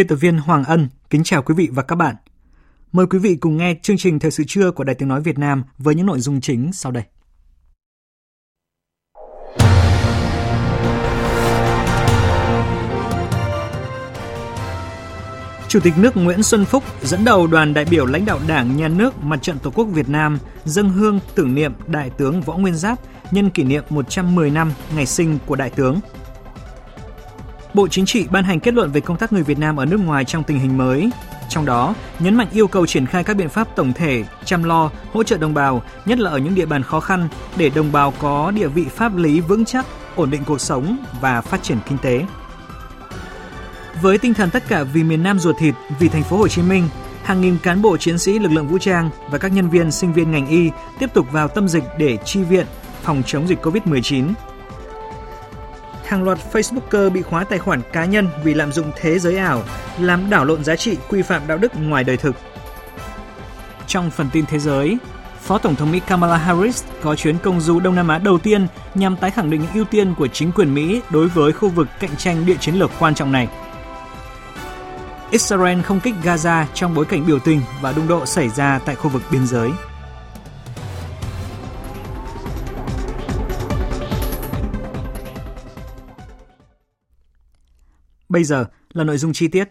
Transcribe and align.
Biên 0.00 0.06
tập 0.06 0.16
viên 0.16 0.38
Hoàng 0.38 0.64
Ân 0.64 0.88
kính 1.10 1.22
chào 1.24 1.42
quý 1.42 1.54
vị 1.54 1.68
và 1.72 1.82
các 1.82 1.96
bạn. 1.96 2.14
Mời 2.92 3.06
quý 3.06 3.18
vị 3.18 3.36
cùng 3.40 3.56
nghe 3.56 3.74
chương 3.82 3.96
trình 3.96 4.18
Thời 4.18 4.30
sự 4.30 4.44
trưa 4.46 4.70
của 4.70 4.84
Đài 4.84 4.94
Tiếng 4.94 5.08
Nói 5.08 5.20
Việt 5.20 5.38
Nam 5.38 5.64
với 5.78 5.94
những 5.94 6.06
nội 6.06 6.20
dung 6.20 6.40
chính 6.40 6.72
sau 6.72 6.92
đây. 6.92 7.02
Chủ 15.68 15.80
tịch 15.80 15.94
nước 15.96 16.16
Nguyễn 16.16 16.42
Xuân 16.42 16.64
Phúc 16.64 16.84
dẫn 17.02 17.24
đầu 17.24 17.46
đoàn 17.46 17.74
đại 17.74 17.84
biểu 17.84 18.06
lãnh 18.06 18.24
đạo 18.24 18.40
Đảng, 18.48 18.76
Nhà 18.76 18.88
nước, 18.88 19.22
Mặt 19.22 19.42
trận 19.42 19.58
Tổ 19.58 19.70
quốc 19.70 19.84
Việt 19.84 20.08
Nam 20.08 20.38
dâng 20.64 20.90
hương 20.90 21.20
tưởng 21.34 21.54
niệm 21.54 21.72
Đại 21.86 22.10
tướng 22.10 22.40
Võ 22.40 22.56
Nguyên 22.56 22.74
Giáp 22.74 22.98
nhân 23.32 23.50
kỷ 23.50 23.64
niệm 23.64 23.84
110 23.90 24.50
năm 24.50 24.72
ngày 24.96 25.06
sinh 25.06 25.38
của 25.46 25.56
Đại 25.56 25.70
tướng 25.70 26.00
Bộ 27.74 27.88
Chính 27.88 28.06
trị 28.06 28.26
ban 28.30 28.44
hành 28.44 28.60
kết 28.60 28.74
luận 28.74 28.92
về 28.92 29.00
công 29.00 29.16
tác 29.16 29.32
người 29.32 29.42
Việt 29.42 29.58
Nam 29.58 29.76
ở 29.76 29.84
nước 29.84 30.00
ngoài 30.04 30.24
trong 30.24 30.42
tình 30.42 30.58
hình 30.58 30.78
mới. 30.78 31.10
Trong 31.48 31.66
đó, 31.66 31.94
nhấn 32.18 32.34
mạnh 32.34 32.48
yêu 32.52 32.66
cầu 32.66 32.86
triển 32.86 33.06
khai 33.06 33.24
các 33.24 33.36
biện 33.36 33.48
pháp 33.48 33.76
tổng 33.76 33.92
thể, 33.92 34.24
chăm 34.44 34.64
lo, 34.64 34.90
hỗ 35.12 35.22
trợ 35.22 35.36
đồng 35.36 35.54
bào, 35.54 35.82
nhất 36.06 36.18
là 36.18 36.30
ở 36.30 36.38
những 36.38 36.54
địa 36.54 36.66
bàn 36.66 36.82
khó 36.82 37.00
khăn 37.00 37.28
để 37.56 37.70
đồng 37.70 37.92
bào 37.92 38.12
có 38.18 38.50
địa 38.50 38.68
vị 38.68 38.84
pháp 38.84 39.16
lý 39.16 39.40
vững 39.40 39.64
chắc, 39.64 39.86
ổn 40.16 40.30
định 40.30 40.42
cuộc 40.46 40.60
sống 40.60 40.96
và 41.20 41.40
phát 41.40 41.62
triển 41.62 41.78
kinh 41.88 41.98
tế. 41.98 42.24
Với 44.02 44.18
tinh 44.18 44.34
thần 44.34 44.50
tất 44.50 44.62
cả 44.68 44.82
vì 44.82 45.02
miền 45.02 45.22
Nam 45.22 45.38
ruột 45.38 45.56
thịt, 45.58 45.74
vì 45.98 46.08
thành 46.08 46.22
phố 46.22 46.36
Hồ 46.36 46.48
Chí 46.48 46.62
Minh, 46.62 46.88
hàng 47.22 47.40
nghìn 47.40 47.58
cán 47.58 47.82
bộ 47.82 47.96
chiến 47.96 48.18
sĩ 48.18 48.38
lực 48.38 48.52
lượng 48.52 48.68
vũ 48.68 48.78
trang 48.78 49.10
và 49.30 49.38
các 49.38 49.52
nhân 49.52 49.70
viên 49.70 49.90
sinh 49.90 50.12
viên 50.12 50.30
ngành 50.30 50.46
y 50.46 50.70
tiếp 50.98 51.10
tục 51.14 51.26
vào 51.32 51.48
tâm 51.48 51.68
dịch 51.68 51.84
để 51.98 52.18
chi 52.24 52.42
viện 52.42 52.66
phòng 53.02 53.22
chống 53.26 53.48
dịch 53.48 53.66
Covid-19 53.66 54.32
hàng 56.10 56.24
loạt 56.24 56.38
Facebooker 56.52 57.10
bị 57.10 57.22
khóa 57.22 57.44
tài 57.44 57.58
khoản 57.58 57.82
cá 57.92 58.04
nhân 58.04 58.28
vì 58.44 58.54
lạm 58.54 58.72
dụng 58.72 58.92
thế 59.00 59.18
giới 59.18 59.36
ảo, 59.36 59.62
làm 59.98 60.30
đảo 60.30 60.44
lộn 60.44 60.64
giá 60.64 60.76
trị 60.76 60.96
quy 61.08 61.22
phạm 61.22 61.46
đạo 61.46 61.58
đức 61.58 61.72
ngoài 61.80 62.04
đời 62.04 62.16
thực. 62.16 62.36
Trong 63.86 64.10
phần 64.10 64.28
tin 64.32 64.46
thế 64.46 64.58
giới, 64.58 64.98
Phó 65.40 65.58
Tổng 65.58 65.76
thống 65.76 65.92
Mỹ 65.92 66.00
Kamala 66.06 66.36
Harris 66.36 66.84
có 67.02 67.16
chuyến 67.16 67.38
công 67.38 67.60
du 67.60 67.80
Đông 67.80 67.94
Nam 67.94 68.08
Á 68.08 68.18
đầu 68.18 68.38
tiên 68.38 68.66
nhằm 68.94 69.16
tái 69.16 69.30
khẳng 69.30 69.50
định 69.50 69.60
những 69.60 69.72
ưu 69.74 69.84
tiên 69.84 70.14
của 70.14 70.28
chính 70.28 70.52
quyền 70.52 70.74
Mỹ 70.74 71.00
đối 71.10 71.28
với 71.28 71.52
khu 71.52 71.68
vực 71.68 71.88
cạnh 72.00 72.16
tranh 72.16 72.46
địa 72.46 72.56
chiến 72.60 72.74
lược 72.74 72.90
quan 72.98 73.14
trọng 73.14 73.32
này. 73.32 73.48
Israel 75.30 75.82
không 75.82 76.00
kích 76.00 76.14
Gaza 76.22 76.64
trong 76.74 76.94
bối 76.94 77.04
cảnh 77.04 77.26
biểu 77.26 77.38
tình 77.38 77.60
và 77.80 77.92
đụng 77.92 78.08
độ 78.08 78.26
xảy 78.26 78.48
ra 78.48 78.80
tại 78.84 78.94
khu 78.94 79.10
vực 79.10 79.22
biên 79.30 79.46
giới. 79.46 79.70
Bây 88.30 88.44
giờ 88.44 88.64
là 88.92 89.04
nội 89.04 89.18
dung 89.18 89.32
chi 89.32 89.48
tiết. 89.48 89.68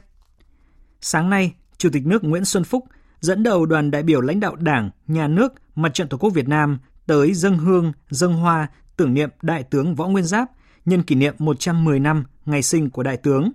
Sáng 1.02 1.30
nay, 1.30 1.54
Chủ 1.78 1.90
tịch 1.94 2.06
nước 2.06 2.24
Nguyễn 2.24 2.46
Xuân 2.46 2.64
Phúc 2.64 2.86
dẫn 3.20 3.44
đầu 3.44 3.66
đoàn 3.66 3.92
đại 3.92 4.04
biểu 4.04 4.22
lãnh 4.22 4.40
đạo 4.40 4.56
Đảng, 4.56 4.90
Nhà 5.08 5.28
nước, 5.28 5.54
Mặt 5.76 5.94
trận 5.94 6.08
Tổ 6.08 6.18
quốc 6.18 6.30
Việt 6.30 6.48
Nam 6.48 6.80
tới 7.06 7.34
dân 7.34 7.58
hương, 7.58 7.92
dân 8.10 8.34
hoa 8.34 8.68
tưởng 8.98 9.14
niệm 9.14 9.30
Đại 9.42 9.64
tướng 9.64 9.96
Võ 9.96 10.08
Nguyên 10.08 10.26
Giáp 10.26 10.52
nhân 10.86 11.04
kỷ 11.04 11.16
niệm 11.16 11.36
110 11.38 12.00
năm 12.00 12.24
ngày 12.46 12.64
sinh 12.64 12.90
của 12.90 13.04
Đại 13.04 13.18
tướng 13.18 13.52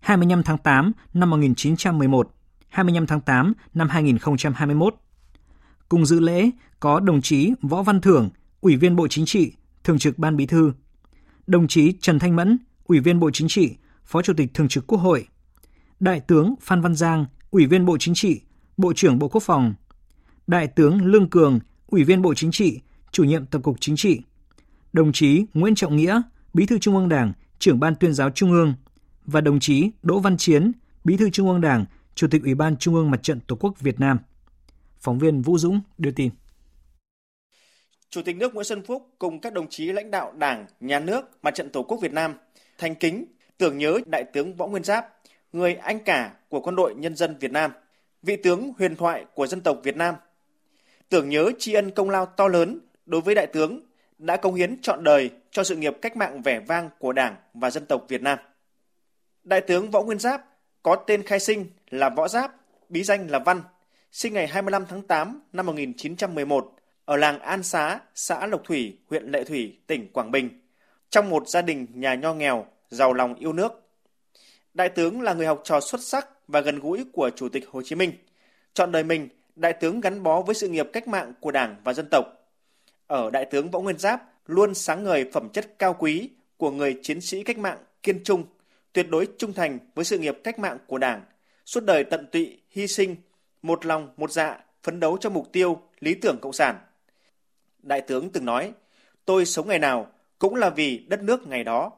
25 0.00 0.42
tháng 0.42 0.58
8 0.58 0.92
năm 1.14 1.30
1911, 1.30 2.34
25 2.68 3.06
tháng 3.06 3.20
8 3.20 3.52
năm 3.74 3.88
2021. 3.88 4.94
Cùng 5.88 6.06
dự 6.06 6.20
lễ 6.20 6.50
có 6.80 7.00
đồng 7.00 7.22
chí 7.22 7.52
Võ 7.62 7.82
Văn 7.82 8.00
Thưởng, 8.00 8.30
Ủy 8.60 8.76
viên 8.76 8.96
Bộ 8.96 9.08
Chính 9.08 9.26
trị, 9.26 9.52
Thường 9.84 9.98
trực 9.98 10.18
Ban 10.18 10.36
Bí 10.36 10.46
thư, 10.46 10.72
đồng 11.46 11.68
chí 11.68 11.92
Trần 12.00 12.18
Thanh 12.18 12.36
Mẫn, 12.36 12.58
Ủy 12.84 13.00
viên 13.00 13.20
Bộ 13.20 13.30
Chính 13.30 13.48
trị, 13.48 13.76
Phó 14.06 14.22
Chủ 14.22 14.32
tịch 14.36 14.54
Thường 14.54 14.68
trực 14.68 14.86
Quốc 14.86 14.98
hội, 14.98 15.26
Đại 16.00 16.20
tướng 16.20 16.54
Phan 16.60 16.80
Văn 16.80 16.94
Giang, 16.94 17.26
Ủy 17.50 17.66
viên 17.66 17.84
Bộ 17.84 17.96
Chính 17.98 18.14
trị, 18.14 18.40
Bộ 18.76 18.92
trưởng 18.96 19.18
Bộ 19.18 19.28
Quốc 19.28 19.42
phòng, 19.42 19.74
Đại 20.46 20.68
tướng 20.68 21.04
Lương 21.04 21.30
Cường, 21.30 21.58
Ủy 21.86 22.04
viên 22.04 22.22
Bộ 22.22 22.34
Chính 22.34 22.50
trị, 22.50 22.80
Chủ 23.12 23.24
nhiệm 23.24 23.46
Tổng 23.46 23.62
cục 23.62 23.76
Chính 23.80 23.96
trị, 23.96 24.20
đồng 24.92 25.12
chí 25.12 25.44
Nguyễn 25.54 25.74
Trọng 25.74 25.96
Nghĩa, 25.96 26.22
Bí 26.54 26.66
thư 26.66 26.78
Trung 26.78 26.96
ương 26.96 27.08
Đảng, 27.08 27.32
Trưởng 27.58 27.80
ban 27.80 27.94
Tuyên 27.94 28.14
giáo 28.14 28.30
Trung 28.30 28.52
ương 28.52 28.74
và 29.24 29.40
đồng 29.40 29.60
chí 29.60 29.90
Đỗ 30.02 30.18
Văn 30.18 30.36
Chiến, 30.36 30.72
Bí 31.04 31.16
thư 31.16 31.30
Trung 31.30 31.48
ương 31.48 31.60
Đảng, 31.60 31.84
Chủ 32.14 32.26
tịch 32.30 32.42
Ủy 32.42 32.54
ban 32.54 32.76
Trung 32.76 32.94
ương 32.94 33.10
Mặt 33.10 33.22
trận 33.22 33.40
Tổ 33.40 33.56
quốc 33.56 33.80
Việt 33.80 34.00
Nam. 34.00 34.18
Phóng 35.00 35.18
viên 35.18 35.42
Vũ 35.42 35.58
Dũng 35.58 35.80
đưa 35.98 36.10
tin. 36.10 36.30
Chủ 38.10 38.22
tịch 38.22 38.36
nước 38.36 38.54
Nguyễn 38.54 38.64
Xuân 38.64 38.82
Phúc 38.86 39.14
cùng 39.18 39.40
các 39.40 39.52
đồng 39.52 39.66
chí 39.70 39.92
lãnh 39.92 40.10
đạo 40.10 40.32
Đảng, 40.38 40.66
Nhà 40.80 41.00
nước, 41.00 41.24
Mặt 41.42 41.54
trận 41.54 41.70
Tổ 41.70 41.82
quốc 41.82 41.98
Việt 42.02 42.12
Nam 42.12 42.34
thành 42.78 42.94
kính 42.94 43.24
tưởng 43.58 43.78
nhớ 43.78 43.98
Đại 44.06 44.24
tướng 44.24 44.54
Võ 44.54 44.66
Nguyên 44.66 44.84
Giáp, 44.84 45.14
người 45.52 45.74
anh 45.74 45.98
cả 45.98 46.32
của 46.48 46.60
quân 46.60 46.76
đội 46.76 46.94
nhân 46.94 47.16
dân 47.16 47.36
Việt 47.40 47.52
Nam, 47.52 47.72
vị 48.22 48.36
tướng 48.36 48.72
huyền 48.78 48.96
thoại 48.96 49.24
của 49.34 49.46
dân 49.46 49.60
tộc 49.60 49.80
Việt 49.82 49.96
Nam. 49.96 50.14
Tưởng 51.08 51.28
nhớ 51.28 51.50
tri 51.58 51.72
ân 51.72 51.90
công 51.90 52.10
lao 52.10 52.26
to 52.26 52.48
lớn 52.48 52.78
đối 53.06 53.20
với 53.20 53.34
Đại 53.34 53.46
tướng 53.46 53.80
đã 54.18 54.36
công 54.36 54.54
hiến 54.54 54.80
trọn 54.82 55.04
đời 55.04 55.30
cho 55.50 55.64
sự 55.64 55.76
nghiệp 55.76 55.96
cách 56.02 56.16
mạng 56.16 56.42
vẻ 56.42 56.60
vang 56.60 56.90
của 56.98 57.12
Đảng 57.12 57.36
và 57.54 57.70
dân 57.70 57.86
tộc 57.86 58.04
Việt 58.08 58.22
Nam. 58.22 58.38
Đại 59.44 59.60
tướng 59.60 59.90
Võ 59.90 60.02
Nguyên 60.02 60.18
Giáp 60.18 60.44
có 60.82 60.96
tên 61.06 61.22
khai 61.22 61.40
sinh 61.40 61.66
là 61.90 62.08
Võ 62.08 62.28
Giáp, 62.28 62.54
bí 62.88 63.02
danh 63.02 63.30
là 63.30 63.38
Văn, 63.38 63.62
sinh 64.12 64.34
ngày 64.34 64.46
25 64.46 64.86
tháng 64.88 65.02
8 65.02 65.42
năm 65.52 65.66
1911 65.66 66.72
ở 67.04 67.16
làng 67.16 67.38
An 67.38 67.62
Xá, 67.62 68.00
xã 68.14 68.46
Lộc 68.46 68.64
Thủy, 68.64 68.98
huyện 69.10 69.24
Lệ 69.24 69.44
Thủy, 69.44 69.78
tỉnh 69.86 70.12
Quảng 70.12 70.30
Bình, 70.30 70.60
trong 71.10 71.30
một 71.30 71.48
gia 71.48 71.62
đình 71.62 71.86
nhà 71.94 72.14
nho 72.14 72.34
nghèo 72.34 72.66
giàu 72.90 73.12
lòng 73.12 73.34
yêu 73.34 73.52
nước. 73.52 73.72
Đại 74.74 74.88
tướng 74.88 75.20
là 75.20 75.34
người 75.34 75.46
học 75.46 75.60
trò 75.64 75.80
xuất 75.80 76.00
sắc 76.00 76.28
và 76.48 76.60
gần 76.60 76.78
gũi 76.78 77.04
của 77.12 77.30
Chủ 77.36 77.48
tịch 77.48 77.64
Hồ 77.70 77.82
Chí 77.84 77.94
Minh. 77.94 78.12
Chọn 78.74 78.92
đời 78.92 79.04
mình, 79.04 79.28
Đại 79.56 79.72
tướng 79.72 80.00
gắn 80.00 80.22
bó 80.22 80.42
với 80.42 80.54
sự 80.54 80.68
nghiệp 80.68 80.86
cách 80.92 81.08
mạng 81.08 81.32
của 81.40 81.50
Đảng 81.50 81.76
và 81.84 81.92
dân 81.92 82.06
tộc. 82.10 82.24
Ở 83.06 83.30
Đại 83.30 83.44
tướng 83.44 83.70
Võ 83.70 83.80
Nguyên 83.80 83.98
Giáp 83.98 84.22
luôn 84.46 84.74
sáng 84.74 85.04
ngời 85.04 85.30
phẩm 85.32 85.48
chất 85.48 85.78
cao 85.78 85.96
quý 85.98 86.30
của 86.56 86.70
người 86.70 86.98
chiến 87.02 87.20
sĩ 87.20 87.42
cách 87.42 87.58
mạng 87.58 87.78
kiên 88.02 88.24
trung, 88.24 88.44
tuyệt 88.92 89.06
đối 89.10 89.28
trung 89.38 89.52
thành 89.52 89.78
với 89.94 90.04
sự 90.04 90.18
nghiệp 90.18 90.38
cách 90.44 90.58
mạng 90.58 90.78
của 90.86 90.98
Đảng, 90.98 91.22
suốt 91.66 91.84
đời 91.84 92.04
tận 92.04 92.26
tụy, 92.32 92.58
hy 92.70 92.86
sinh, 92.86 93.16
một 93.62 93.86
lòng, 93.86 94.08
một 94.16 94.32
dạ, 94.32 94.64
phấn 94.82 95.00
đấu 95.00 95.18
cho 95.20 95.30
mục 95.30 95.52
tiêu, 95.52 95.80
lý 96.00 96.14
tưởng 96.14 96.38
cộng 96.42 96.52
sản. 96.52 96.78
Đại 97.82 98.00
tướng 98.00 98.30
từng 98.30 98.44
nói, 98.44 98.72
tôi 99.24 99.46
sống 99.46 99.68
ngày 99.68 99.78
nào 99.78 100.06
cũng 100.38 100.54
là 100.54 100.70
vì 100.70 100.98
đất 101.08 101.22
nước 101.22 101.46
ngày 101.46 101.64
đó. 101.64 101.92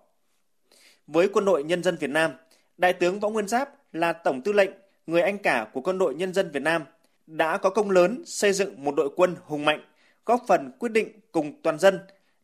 Với 1.09 1.29
quân 1.29 1.45
đội 1.45 1.65
nhân 1.65 1.83
dân 1.83 1.97
Việt 1.97 2.11
Nam, 2.11 2.33
Đại 2.79 2.93
tướng 2.93 3.21
Võ 3.21 3.29
Nguyên 3.29 3.49
Giáp 3.49 3.71
là 3.93 4.13
tổng 4.13 4.43
tư 4.43 4.53
lệnh, 4.53 4.71
người 5.07 5.23
anh 5.23 5.39
cả 5.39 5.67
của 5.73 5.81
quân 5.81 5.99
đội 5.99 6.15
nhân 6.15 6.35
dân 6.35 6.51
Việt 6.51 6.63
Nam, 6.63 6.85
đã 7.27 7.59
có 7.59 7.71
công 7.71 7.91
lớn 7.91 8.23
xây 8.27 8.53
dựng 8.53 8.85
một 8.85 8.95
đội 8.97 9.11
quân 9.17 9.37
hùng 9.45 9.65
mạnh, 9.65 9.81
góp 10.27 10.45
phần 10.49 10.73
quyết 10.79 10.93
định 10.93 11.21
cùng 11.33 11.63
toàn 11.63 11.79
dân 11.79 11.99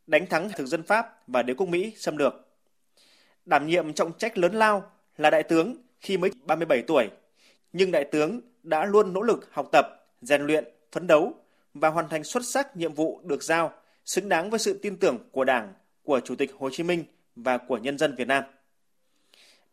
đánh 0.06 0.26
thắng 0.26 0.48
thực 0.56 0.66
dân 0.66 0.82
Pháp 0.82 1.22
và 1.26 1.42
đế 1.42 1.54
quốc 1.54 1.68
Mỹ 1.68 1.92
xâm 1.96 2.16
lược. 2.16 2.34
Đảm 3.46 3.66
nhiệm 3.66 3.92
trọng 3.92 4.12
trách 4.18 4.38
lớn 4.38 4.54
lao 4.54 4.90
là 5.16 5.30
đại 5.30 5.42
tướng 5.42 5.76
khi 6.00 6.16
mới 6.16 6.30
37 6.42 6.82
tuổi, 6.82 7.08
nhưng 7.72 7.90
đại 7.90 8.04
tướng 8.04 8.40
đã 8.62 8.84
luôn 8.84 9.12
nỗ 9.12 9.22
lực 9.22 9.48
học 9.52 9.68
tập, 9.72 9.86
rèn 10.22 10.42
luyện, 10.42 10.64
phấn 10.92 11.06
đấu 11.06 11.34
và 11.74 11.88
hoàn 11.88 12.08
thành 12.08 12.24
xuất 12.24 12.44
sắc 12.44 12.76
nhiệm 12.76 12.94
vụ 12.94 13.20
được 13.24 13.42
giao, 13.42 13.72
xứng 14.04 14.28
đáng 14.28 14.50
với 14.50 14.58
sự 14.58 14.78
tin 14.82 14.96
tưởng 14.96 15.18
của 15.32 15.44
Đảng, 15.44 15.72
của 16.02 16.20
Chủ 16.20 16.36
tịch 16.36 16.50
Hồ 16.58 16.70
Chí 16.72 16.82
Minh 16.82 17.04
và 17.36 17.58
của 17.58 17.78
nhân 17.78 17.98
dân 17.98 18.14
Việt 18.14 18.28
Nam. 18.28 18.44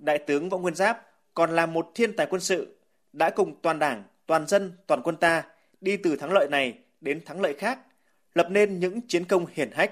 Đại 0.01 0.18
tướng 0.19 0.50
Võ 0.50 0.57
Nguyên 0.57 0.75
Giáp 0.75 1.07
còn 1.33 1.56
là 1.56 1.65
một 1.65 1.92
thiên 1.95 2.15
tài 2.15 2.27
quân 2.27 2.42
sự, 2.42 2.77
đã 3.13 3.30
cùng 3.30 3.56
toàn 3.62 3.80
đảng, 3.80 4.03
toàn 4.25 4.48
dân, 4.48 4.71
toàn 4.88 5.01
quân 5.03 5.15
ta 5.15 5.44
đi 5.81 5.98
từ 5.98 6.15
thắng 6.15 6.33
lợi 6.33 6.48
này 6.51 6.77
đến 7.01 7.25
thắng 7.25 7.42
lợi 7.42 7.53
khác, 7.53 7.80
lập 8.36 8.48
nên 8.50 8.80
những 8.80 9.01
chiến 9.07 9.25
công 9.25 9.45
hiển 9.53 9.71
hách. 9.71 9.92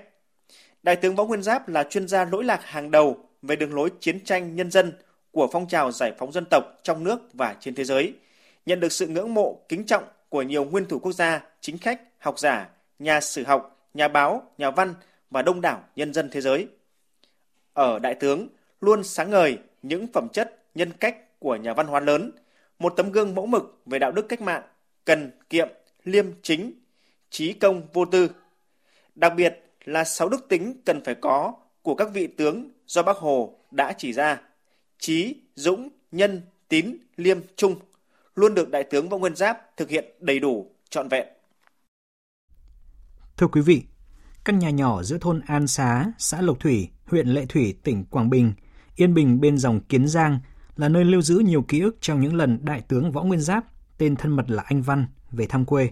Đại 0.83 0.95
tướng 0.95 1.15
Võ 1.15 1.25
Nguyên 1.25 1.43
Giáp 1.43 1.69
là 1.69 1.83
chuyên 1.83 2.07
gia 2.07 2.25
lỗi 2.25 2.43
lạc 2.43 2.59
hàng 2.63 2.91
đầu 2.91 3.29
về 3.41 3.55
đường 3.55 3.73
lối 3.73 3.89
chiến 3.99 4.23
tranh 4.25 4.55
nhân 4.55 4.71
dân 4.71 4.93
của 5.31 5.49
phong 5.51 5.67
trào 5.67 5.91
giải 5.91 6.13
phóng 6.17 6.31
dân 6.31 6.45
tộc 6.49 6.63
trong 6.83 7.03
nước 7.03 7.19
và 7.33 7.55
trên 7.59 7.75
thế 7.75 7.83
giới, 7.83 8.13
nhận 8.65 8.79
được 8.79 8.91
sự 8.91 9.07
ngưỡng 9.07 9.33
mộ, 9.33 9.61
kính 9.69 9.85
trọng 9.85 10.03
của 10.29 10.41
nhiều 10.41 10.65
nguyên 10.65 10.85
thủ 10.85 10.99
quốc 10.99 11.11
gia, 11.11 11.41
chính 11.61 11.77
khách, 11.77 12.01
học 12.17 12.39
giả, 12.39 12.69
nhà 12.99 13.21
sử 13.21 13.43
học, 13.43 13.87
nhà 13.93 14.07
báo, 14.07 14.51
nhà 14.57 14.71
văn 14.71 14.93
và 15.29 15.41
đông 15.41 15.61
đảo 15.61 15.83
nhân 15.95 16.13
dân 16.13 16.29
thế 16.31 16.41
giới. 16.41 16.67
Ở 17.73 17.99
đại 17.99 18.15
tướng 18.15 18.47
luôn 18.81 19.03
sáng 19.03 19.29
ngời 19.29 19.57
những 19.81 20.07
phẩm 20.13 20.27
chất, 20.33 20.65
nhân 20.75 20.91
cách 20.99 21.39
của 21.39 21.55
nhà 21.55 21.73
văn 21.73 21.87
hóa 21.87 21.99
lớn, 21.99 22.31
một 22.79 22.93
tấm 22.97 23.11
gương 23.11 23.35
mẫu 23.35 23.45
mực 23.45 23.81
về 23.85 23.99
đạo 23.99 24.11
đức 24.11 24.25
cách 24.29 24.41
mạng, 24.41 24.63
cần 25.05 25.31
kiệm, 25.49 25.67
liêm 26.03 26.25
chính, 26.41 26.73
trí 27.29 27.53
công 27.53 27.87
vô 27.93 28.05
tư. 28.05 28.31
Đặc 29.15 29.33
biệt 29.37 29.63
là 29.85 30.03
sáu 30.03 30.29
đức 30.29 30.45
tính 30.49 30.81
cần 30.85 31.03
phải 31.03 31.15
có 31.15 31.53
của 31.81 31.95
các 31.95 32.09
vị 32.13 32.27
tướng 32.27 32.69
do 32.87 33.03
Bác 33.03 33.17
Hồ 33.17 33.59
đã 33.71 33.93
chỉ 33.97 34.13
ra. 34.13 34.41
Trí, 34.99 35.35
dũng, 35.55 35.89
nhân, 36.11 36.41
tín, 36.67 36.97
liêm, 37.15 37.37
trung 37.55 37.75
luôn 38.35 38.55
được 38.55 38.69
Đại 38.69 38.83
tướng 38.83 39.09
Võ 39.09 39.17
Nguyên 39.17 39.35
Giáp 39.35 39.77
thực 39.77 39.89
hiện 39.89 40.05
đầy 40.19 40.39
đủ, 40.39 40.71
trọn 40.89 41.07
vẹn. 41.07 41.27
Thưa 43.37 43.47
quý 43.47 43.61
vị, 43.61 43.83
căn 44.45 44.59
nhà 44.59 44.69
nhỏ 44.69 45.03
giữa 45.03 45.17
thôn 45.21 45.41
An 45.47 45.67
Xá, 45.67 46.05
xã 46.17 46.41
Lộc 46.41 46.59
Thủy, 46.59 46.89
huyện 47.05 47.27
Lệ 47.27 47.45
Thủy, 47.49 47.75
tỉnh 47.83 48.05
Quảng 48.05 48.29
Bình, 48.29 48.53
yên 49.01 49.13
bình 49.13 49.41
bên 49.41 49.57
dòng 49.57 49.79
Kiến 49.79 50.07
Giang 50.07 50.39
là 50.75 50.89
nơi 50.89 51.05
lưu 51.05 51.21
giữ 51.21 51.39
nhiều 51.39 51.61
ký 51.61 51.79
ức 51.79 51.97
trong 52.01 52.21
những 52.21 52.35
lần 52.35 52.59
Đại 52.65 52.81
tướng 52.81 53.11
Võ 53.11 53.23
Nguyên 53.23 53.41
Giáp, 53.41 53.65
tên 53.97 54.15
thân 54.15 54.31
mật 54.31 54.49
là 54.49 54.63
Anh 54.65 54.81
Văn, 54.81 55.07
về 55.31 55.45
thăm 55.45 55.65
quê. 55.65 55.89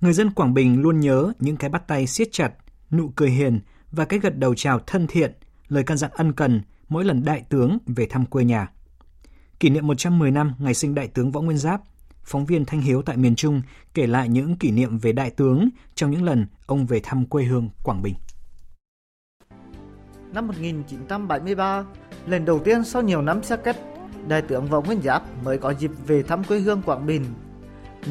Người 0.00 0.12
dân 0.12 0.30
Quảng 0.30 0.54
Bình 0.54 0.82
luôn 0.82 1.00
nhớ 1.00 1.32
những 1.40 1.56
cái 1.56 1.70
bắt 1.70 1.88
tay 1.88 2.06
siết 2.06 2.28
chặt, 2.32 2.52
nụ 2.90 3.08
cười 3.16 3.30
hiền 3.30 3.60
và 3.90 4.04
cái 4.04 4.18
gật 4.18 4.38
đầu 4.38 4.54
chào 4.54 4.80
thân 4.86 5.06
thiện, 5.06 5.32
lời 5.68 5.84
căn 5.84 5.96
dặn 5.96 6.10
ân 6.14 6.32
cần 6.32 6.62
mỗi 6.88 7.04
lần 7.04 7.24
đại 7.24 7.44
tướng 7.48 7.78
về 7.86 8.06
thăm 8.06 8.26
quê 8.26 8.44
nhà. 8.44 8.68
Kỷ 9.60 9.70
niệm 9.70 9.86
110 9.86 10.30
năm 10.30 10.52
ngày 10.58 10.74
sinh 10.74 10.94
đại 10.94 11.08
tướng 11.08 11.32
Võ 11.32 11.40
Nguyên 11.40 11.58
Giáp, 11.58 11.80
phóng 12.22 12.46
viên 12.46 12.64
Thanh 12.64 12.80
Hiếu 12.80 13.02
tại 13.02 13.16
miền 13.16 13.36
Trung 13.36 13.62
kể 13.94 14.06
lại 14.06 14.28
những 14.28 14.56
kỷ 14.56 14.70
niệm 14.70 14.98
về 14.98 15.12
đại 15.12 15.30
tướng 15.30 15.68
trong 15.94 16.10
những 16.10 16.22
lần 16.22 16.46
ông 16.66 16.86
về 16.86 17.00
thăm 17.02 17.26
quê 17.26 17.44
hương 17.44 17.70
Quảng 17.84 18.02
Bình. 18.02 18.14
Năm 20.32 20.46
1973, 20.46 21.84
lần 22.26 22.44
đầu 22.44 22.58
tiên 22.58 22.84
sau 22.84 23.02
nhiều 23.02 23.22
năm 23.22 23.42
xa 23.42 23.56
cách, 23.56 23.76
đại 24.28 24.42
tướng 24.42 24.66
Võ 24.66 24.80
Nguyên 24.80 25.02
Giáp 25.02 25.22
mới 25.44 25.58
có 25.58 25.70
dịp 25.70 25.90
về 26.06 26.22
thăm 26.22 26.44
quê 26.44 26.58
hương 26.58 26.82
Quảng 26.82 27.06
Bình. 27.06 27.24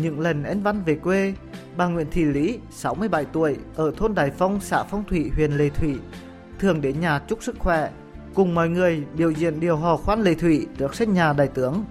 Những 0.01 0.19
lần 0.19 0.44
anh 0.44 0.62
Văn 0.63 0.81
về 0.85 0.95
quê, 0.95 1.33
bà 1.77 1.85
Nguyễn 1.85 2.07
Thị 2.12 2.23
Lý, 2.23 2.59
67 2.71 3.25
tuổi, 3.25 3.57
ở 3.75 3.91
thôn 3.97 4.15
Đài 4.15 4.31
Phong, 4.31 4.59
xã 4.62 4.83
Phong 4.83 5.03
Thủy, 5.03 5.31
huyện 5.35 5.51
Lê 5.51 5.69
Thủy, 5.69 5.95
thường 6.59 6.81
đến 6.81 7.00
nhà 7.00 7.19
chúc 7.27 7.44
sức 7.44 7.56
khỏe, 7.59 7.89
cùng 8.33 8.56
mọi 8.56 8.69
người 8.69 9.03
biểu 9.17 9.31
diễn 9.31 9.59
điều 9.59 9.75
hò 9.75 9.97
khoan 9.97 10.21
Lê 10.21 10.33
Thủy 10.33 10.67
trước 10.77 10.95
sân 10.95 11.13
nhà 11.13 11.33
đại 11.33 11.47
tướng. 11.47 11.83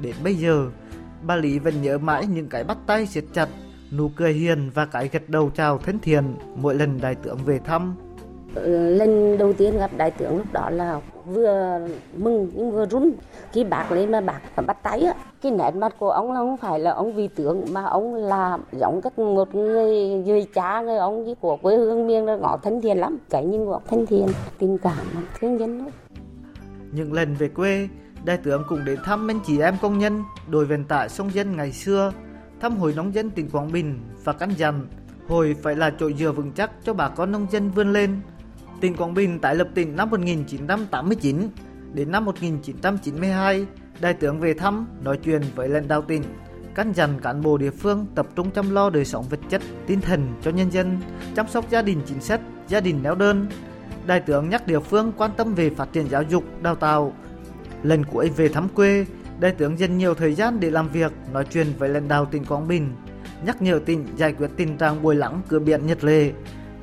Đến 0.00 0.14
bây 0.24 0.34
giờ, 0.34 0.66
bà 1.22 1.36
Lý 1.36 1.58
vẫn 1.58 1.82
nhớ 1.82 1.98
mãi 1.98 2.26
những 2.26 2.48
cái 2.48 2.64
bắt 2.64 2.78
tay 2.86 3.06
siết 3.06 3.24
chặt, 3.32 3.48
nụ 3.92 4.08
cười 4.08 4.32
hiền 4.32 4.70
và 4.74 4.86
cái 4.86 5.08
gật 5.12 5.28
đầu 5.28 5.50
chào 5.54 5.78
thân 5.78 5.98
thiện 5.98 6.34
mỗi 6.56 6.74
lần 6.74 7.00
đại 7.00 7.14
tướng 7.14 7.38
về 7.44 7.58
thăm. 7.58 7.96
Ờ, 8.54 8.66
lần 8.90 9.38
đầu 9.38 9.52
tiên 9.52 9.78
gặp 9.78 9.90
đại 9.96 10.10
tướng 10.10 10.36
lúc 10.36 10.52
đó 10.52 10.70
là 10.70 11.00
vừa 11.26 11.78
mừng 12.16 12.50
nhưng 12.54 12.72
vừa 12.72 12.86
run. 12.86 13.12
Khi 13.52 13.64
bác 13.64 13.92
lên 13.92 14.12
mà 14.12 14.20
bác 14.20 14.40
bắt 14.66 14.82
tay 14.82 15.00
á, 15.00 15.14
cái 15.42 15.52
nét 15.52 15.70
mặt 15.70 15.94
của 15.98 16.10
ông 16.10 16.32
là 16.32 16.38
không 16.38 16.56
phải 16.56 16.78
là 16.78 16.90
ông 16.90 17.12
vị 17.12 17.28
tướng, 17.28 17.64
mà 17.72 17.84
ông 17.84 18.14
là 18.14 18.58
giống 18.80 19.00
các 19.02 19.18
một 19.18 19.54
người 19.54 20.08
người 20.08 20.46
cha, 20.54 20.80
người 20.80 20.96
ông 20.96 21.34
của 21.40 21.56
quê 21.56 21.76
hương 21.76 22.06
miền 22.06 22.26
là 22.26 22.36
ngõ 22.36 22.56
thân 22.56 22.80
thiện 22.82 22.98
lắm. 22.98 23.18
Cái 23.30 23.44
nhìn 23.44 23.64
của 23.64 23.72
ông 23.72 23.82
thân 23.88 24.06
thiện, 24.06 24.26
tình 24.58 24.78
cảm 24.78 25.06
thương 25.40 25.56
nhân 25.56 25.78
lắm. 25.78 25.88
Những 26.92 27.12
lần 27.12 27.34
về 27.34 27.48
quê, 27.48 27.88
đại 28.24 28.38
tướng 28.44 28.62
cũng 28.68 28.84
đến 28.84 28.98
thăm 29.04 29.30
anh 29.30 29.40
chị 29.46 29.60
em 29.60 29.74
công 29.82 29.98
nhân 29.98 30.22
đội 30.48 30.64
vận 30.64 30.84
tải 30.84 31.08
sông 31.08 31.30
dân 31.34 31.56
ngày 31.56 31.72
xưa, 31.72 32.12
thăm 32.60 32.76
hội 32.76 32.92
nông 32.96 33.14
dân 33.14 33.30
tỉnh 33.30 33.50
Quảng 33.50 33.72
Bình 33.72 34.00
và 34.24 34.32
căn 34.32 34.50
dặn. 34.56 34.86
Hồi 35.28 35.56
phải 35.62 35.76
là 35.76 35.92
chỗ 35.98 36.10
dựa 36.10 36.32
vững 36.32 36.52
chắc 36.52 36.70
cho 36.84 36.94
bà 36.94 37.08
con 37.08 37.32
nông 37.32 37.46
dân 37.50 37.70
vươn 37.70 37.92
lên. 37.92 38.20
Tỉnh 38.84 38.96
Quảng 38.96 39.14
Bình 39.14 39.38
tái 39.38 39.54
lập 39.54 39.68
tỉnh 39.74 39.96
năm 39.96 40.10
1989 40.10 41.48
đến 41.92 42.10
năm 42.10 42.24
1992, 42.24 43.66
đại 44.00 44.14
tướng 44.14 44.40
về 44.40 44.54
thăm, 44.54 44.86
nói 45.02 45.18
chuyện 45.24 45.42
với 45.54 45.68
lãnh 45.68 45.88
đạo 45.88 46.02
tỉnh, 46.02 46.22
căn 46.74 46.92
dặn 46.92 47.20
cán 47.20 47.42
bộ 47.42 47.58
địa 47.58 47.70
phương 47.70 48.06
tập 48.14 48.26
trung 48.36 48.50
chăm 48.50 48.70
lo 48.70 48.90
đời 48.90 49.04
sống 49.04 49.24
vật 49.30 49.40
chất, 49.48 49.62
tinh 49.86 50.00
thần 50.00 50.28
cho 50.42 50.50
nhân 50.50 50.72
dân, 50.72 51.00
chăm 51.36 51.48
sóc 51.48 51.70
gia 51.70 51.82
đình 51.82 52.00
chính 52.06 52.20
sách, 52.20 52.40
gia 52.68 52.80
đình 52.80 53.02
neo 53.02 53.14
đơn. 53.14 53.46
Đại 54.06 54.20
tướng 54.20 54.48
nhắc 54.48 54.66
địa 54.66 54.80
phương 54.80 55.12
quan 55.16 55.30
tâm 55.36 55.54
về 55.54 55.70
phát 55.70 55.92
triển 55.92 56.08
giáo 56.10 56.22
dục, 56.22 56.44
đào 56.62 56.74
tạo. 56.74 57.12
Lần 57.82 58.04
cuối 58.04 58.30
về 58.36 58.48
thăm 58.48 58.68
quê, 58.68 59.06
đại 59.40 59.52
tướng 59.52 59.78
dành 59.78 59.98
nhiều 59.98 60.14
thời 60.14 60.34
gian 60.34 60.60
để 60.60 60.70
làm 60.70 60.88
việc, 60.88 61.12
nói 61.32 61.46
chuyện 61.50 61.66
với 61.78 61.88
lãnh 61.88 62.08
đạo 62.08 62.24
tỉnh 62.24 62.44
Quảng 62.44 62.68
Bình, 62.68 62.92
nhắc 63.46 63.62
nhở 63.62 63.80
tỉnh 63.86 64.06
giải 64.16 64.32
quyết 64.32 64.50
tình 64.56 64.76
trạng 64.76 65.02
bồi 65.02 65.14
lắng 65.16 65.40
cửa 65.48 65.58
biển 65.58 65.86
Nhật 65.86 66.04
Lệ, 66.04 66.32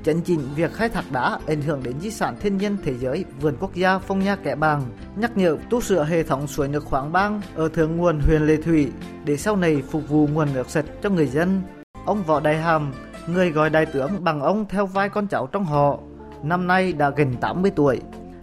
chấn 0.03 0.21
chỉnh 0.21 0.39
việc 0.55 0.73
khai 0.73 0.89
thác 0.89 1.11
đá 1.11 1.39
ảnh 1.47 1.61
hưởng 1.61 1.83
đến 1.83 1.99
di 1.99 2.11
sản 2.11 2.35
thiên 2.39 2.57
nhiên 2.57 2.77
thế 2.83 2.93
giới, 2.97 3.25
vườn 3.41 3.55
quốc 3.59 3.75
gia 3.75 3.99
phong 3.99 4.19
nha 4.19 4.35
kẻ 4.35 4.55
bàng. 4.55 4.83
Nhắc 5.15 5.37
nhở 5.37 5.57
tu 5.69 5.81
sửa 5.81 6.03
hệ 6.03 6.23
thống 6.23 6.47
suối 6.47 6.67
nước 6.67 6.85
khoáng 6.85 7.11
bang 7.11 7.41
ở 7.55 7.69
thượng 7.69 7.97
nguồn 7.97 8.19
huyện 8.19 8.41
lệ 8.41 8.57
thủy 8.57 8.91
để 9.25 9.37
sau 9.37 9.55
này 9.55 9.83
phục 9.89 10.09
vụ 10.09 10.27
nguồn 10.27 10.47
nước 10.53 10.69
sạch 10.69 10.85
cho 11.03 11.09
người 11.09 11.27
dân. 11.27 11.61
Ông 12.05 12.23
võ 12.23 12.39
đại 12.39 12.57
hàm, 12.57 12.93
người 13.27 13.51
gọi 13.51 13.69
đại 13.69 13.85
tướng 13.85 14.23
bằng 14.23 14.41
ông 14.41 14.65
theo 14.69 14.85
vai 14.85 15.09
con 15.09 15.27
cháu 15.27 15.47
trong 15.47 15.65
họ, 15.65 15.99
năm 16.43 16.67
nay 16.67 16.93
đã 16.93 17.09
gần 17.09 17.35
80 17.41 17.71
tuổi, 17.75 18.01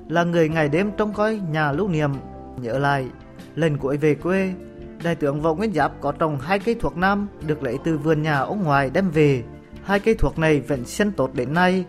là 0.08 0.24
người 0.24 0.48
ngày 0.48 0.68
đêm 0.68 0.90
trông 0.96 1.12
coi 1.12 1.40
nhà 1.50 1.72
lưu 1.72 1.88
niệm. 1.88 2.10
Nhớ 2.60 2.78
lại, 2.78 3.06
lần 3.54 3.78
cuối 3.78 3.96
về 3.96 4.14
quê, 4.14 4.52
đại 5.04 5.14
tướng 5.14 5.40
võ 5.40 5.54
nguyên 5.54 5.72
giáp 5.72 5.92
có 6.00 6.12
trồng 6.12 6.38
hai 6.40 6.58
cây 6.58 6.76
thuộc 6.80 6.96
nam 6.96 7.28
được 7.46 7.62
lấy 7.62 7.78
từ 7.84 7.98
vườn 7.98 8.22
nhà 8.22 8.38
ông 8.38 8.64
ngoài 8.64 8.90
đem 8.90 9.10
về 9.10 9.42
hai 9.88 10.00
cây 10.00 10.14
thuốc 10.14 10.38
này 10.38 10.60
vẫn 10.60 10.84
sinh 10.84 11.12
tốt 11.12 11.30
đến 11.34 11.54
nay. 11.54 11.84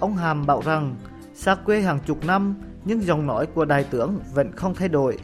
Ông 0.00 0.16
Hàm 0.16 0.46
bảo 0.46 0.62
rằng 0.64 0.94
xa 1.34 1.54
quê 1.54 1.80
hàng 1.80 1.98
chục 2.06 2.26
năm 2.26 2.54
nhưng 2.84 3.02
giọng 3.02 3.26
nói 3.26 3.46
của 3.46 3.64
đại 3.64 3.84
tướng 3.90 4.18
vẫn 4.34 4.52
không 4.52 4.74
thay 4.74 4.88
đổi. 4.88 5.18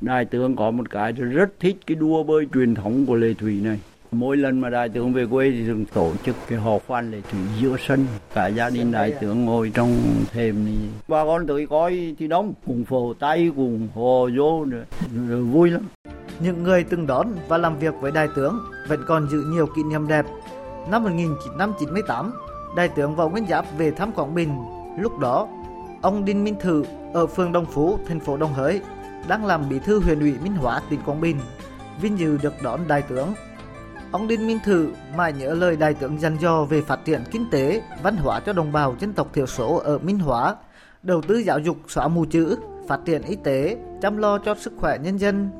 Đại 0.00 0.24
tướng 0.24 0.56
có 0.56 0.70
một 0.70 0.90
cái 0.90 1.12
rất 1.12 1.50
thích 1.60 1.76
cái 1.86 1.94
đua 1.94 2.22
bơi 2.22 2.46
truyền 2.54 2.74
thống 2.74 3.06
của 3.06 3.14
Lê 3.14 3.34
Thủy 3.34 3.60
này. 3.64 3.80
Mỗi 4.12 4.36
lần 4.36 4.60
mà 4.60 4.70
đại 4.70 4.88
tướng 4.88 5.12
về 5.12 5.26
quê 5.26 5.50
thì 5.50 5.66
thường 5.66 5.84
tổ 5.94 6.12
chức 6.24 6.36
cái 6.48 6.58
hò 6.58 6.78
khoan 6.78 7.10
Lê 7.10 7.20
Thủy 7.30 7.40
giữa 7.60 7.76
sân. 7.86 8.06
Cả 8.34 8.46
gia 8.46 8.70
đình 8.70 8.92
đại 8.92 9.14
tướng 9.20 9.44
ngồi 9.44 9.72
trong 9.74 9.96
thềm 10.32 10.64
này. 10.64 10.74
Bà 11.08 11.24
con 11.24 11.46
tới 11.46 11.66
coi 11.66 12.14
thì 12.18 12.28
đông, 12.28 12.54
cùng 12.66 12.84
phổ 12.84 13.14
tay, 13.14 13.50
cùng 13.56 13.88
hò 13.94 14.28
vô, 14.36 14.66
rồi, 14.70 14.84
rồi 15.28 15.42
vui 15.42 15.70
lắm. 15.70 15.82
Những 16.40 16.62
người 16.62 16.84
từng 16.84 17.06
đón 17.06 17.28
và 17.48 17.58
làm 17.58 17.78
việc 17.78 17.94
với 18.00 18.12
đại 18.12 18.28
tướng 18.36 18.58
vẫn 18.88 19.00
còn 19.06 19.28
giữ 19.28 19.44
nhiều 19.52 19.66
kỷ 19.76 19.82
niệm 19.82 20.08
đẹp 20.08 20.26
Năm 20.90 21.04
1998, 21.04 22.32
Đại 22.76 22.88
tướng 22.88 23.16
Võ 23.16 23.28
Nguyên 23.28 23.46
Giáp 23.46 23.64
về 23.78 23.90
thăm 23.90 24.12
Quảng 24.12 24.34
Bình. 24.34 24.58
Lúc 24.98 25.18
đó, 25.18 25.48
ông 26.02 26.24
Đinh 26.24 26.44
Minh 26.44 26.56
Thự 26.60 26.84
ở 27.14 27.26
phường 27.26 27.52
Đông 27.52 27.66
Phú, 27.66 27.98
thành 28.08 28.20
phố 28.20 28.36
Đồng 28.36 28.52
Hới, 28.52 28.80
đang 29.28 29.46
làm 29.46 29.68
bí 29.68 29.78
thư 29.78 30.00
huyện 30.00 30.20
ủy 30.20 30.34
Minh 30.42 30.54
Hóa, 30.54 30.82
tỉnh 30.90 31.00
Quảng 31.06 31.20
Bình, 31.20 31.40
vinh 32.00 32.18
dự 32.18 32.38
được 32.42 32.54
đón 32.62 32.80
đại 32.88 33.02
tướng. 33.02 33.34
Ông 34.10 34.28
Đinh 34.28 34.46
Minh 34.46 34.58
Thự 34.64 34.92
mãi 35.16 35.32
nhớ 35.32 35.54
lời 35.54 35.76
đại 35.76 35.94
tướng 35.94 36.20
dặn 36.20 36.36
dò 36.40 36.64
về 36.64 36.80
phát 36.80 37.04
triển 37.04 37.24
kinh 37.30 37.50
tế, 37.50 37.82
văn 38.02 38.16
hóa 38.16 38.40
cho 38.40 38.52
đồng 38.52 38.72
bào 38.72 38.96
dân 38.98 39.12
tộc 39.12 39.28
thiểu 39.32 39.46
số 39.46 39.76
ở 39.84 39.98
Minh 39.98 40.18
Hóa, 40.18 40.56
đầu 41.02 41.22
tư 41.22 41.38
giáo 41.38 41.58
dục 41.58 41.76
xóa 41.88 42.08
mù 42.08 42.24
chữ, 42.24 42.56
phát 42.88 43.00
triển 43.04 43.22
y 43.22 43.36
tế, 43.36 43.76
chăm 44.02 44.16
lo 44.16 44.38
cho 44.38 44.54
sức 44.54 44.72
khỏe 44.80 44.98
nhân 44.98 45.20
dân, 45.20 45.50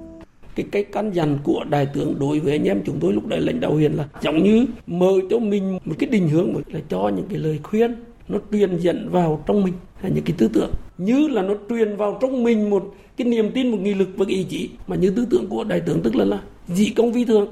cái 0.54 0.66
cách 0.70 0.86
căn 0.92 1.12
dặn 1.12 1.38
của 1.44 1.64
đại 1.70 1.86
tướng 1.86 2.18
đối 2.18 2.40
với 2.40 2.52
anh 2.52 2.64
em 2.64 2.82
chúng 2.86 3.00
tôi 3.00 3.12
lúc 3.12 3.26
đấy 3.26 3.40
lãnh 3.40 3.60
đạo 3.60 3.72
huyện 3.74 3.92
là 3.92 4.08
giống 4.22 4.42
như 4.42 4.66
mở 4.86 5.12
cho 5.30 5.38
mình 5.38 5.78
một 5.84 5.94
cái 5.98 6.10
định 6.10 6.28
hướng 6.28 6.54
là 6.72 6.80
cho 6.88 7.08
những 7.08 7.26
cái 7.28 7.38
lời 7.38 7.58
khuyên 7.62 7.94
nó 8.28 8.38
truyền 8.52 8.76
dẫn 8.76 9.08
vào 9.10 9.42
trong 9.46 9.62
mình, 9.62 9.72
là 10.02 10.08
những 10.08 10.24
cái 10.24 10.34
tư 10.38 10.48
tưởng. 10.52 10.70
Như 10.98 11.28
là 11.28 11.42
nó 11.42 11.54
truyền 11.68 11.96
vào 11.96 12.18
trong 12.20 12.42
mình 12.44 12.70
một 12.70 12.94
cái 13.16 13.26
niềm 13.26 13.50
tin, 13.54 13.70
một 13.70 13.78
nghị 13.80 13.94
lực 13.94 14.08
và 14.16 14.24
cái 14.24 14.34
ý 14.34 14.44
chí. 14.44 14.70
Mà 14.86 14.96
như 14.96 15.10
tư 15.10 15.26
tưởng 15.30 15.46
của 15.48 15.64
đại 15.64 15.80
tướng 15.80 16.02
tức 16.02 16.16
là 16.16 16.24
là 16.24 16.40
dị 16.68 16.90
công 16.90 17.12
vi 17.12 17.24
thường. 17.24 17.48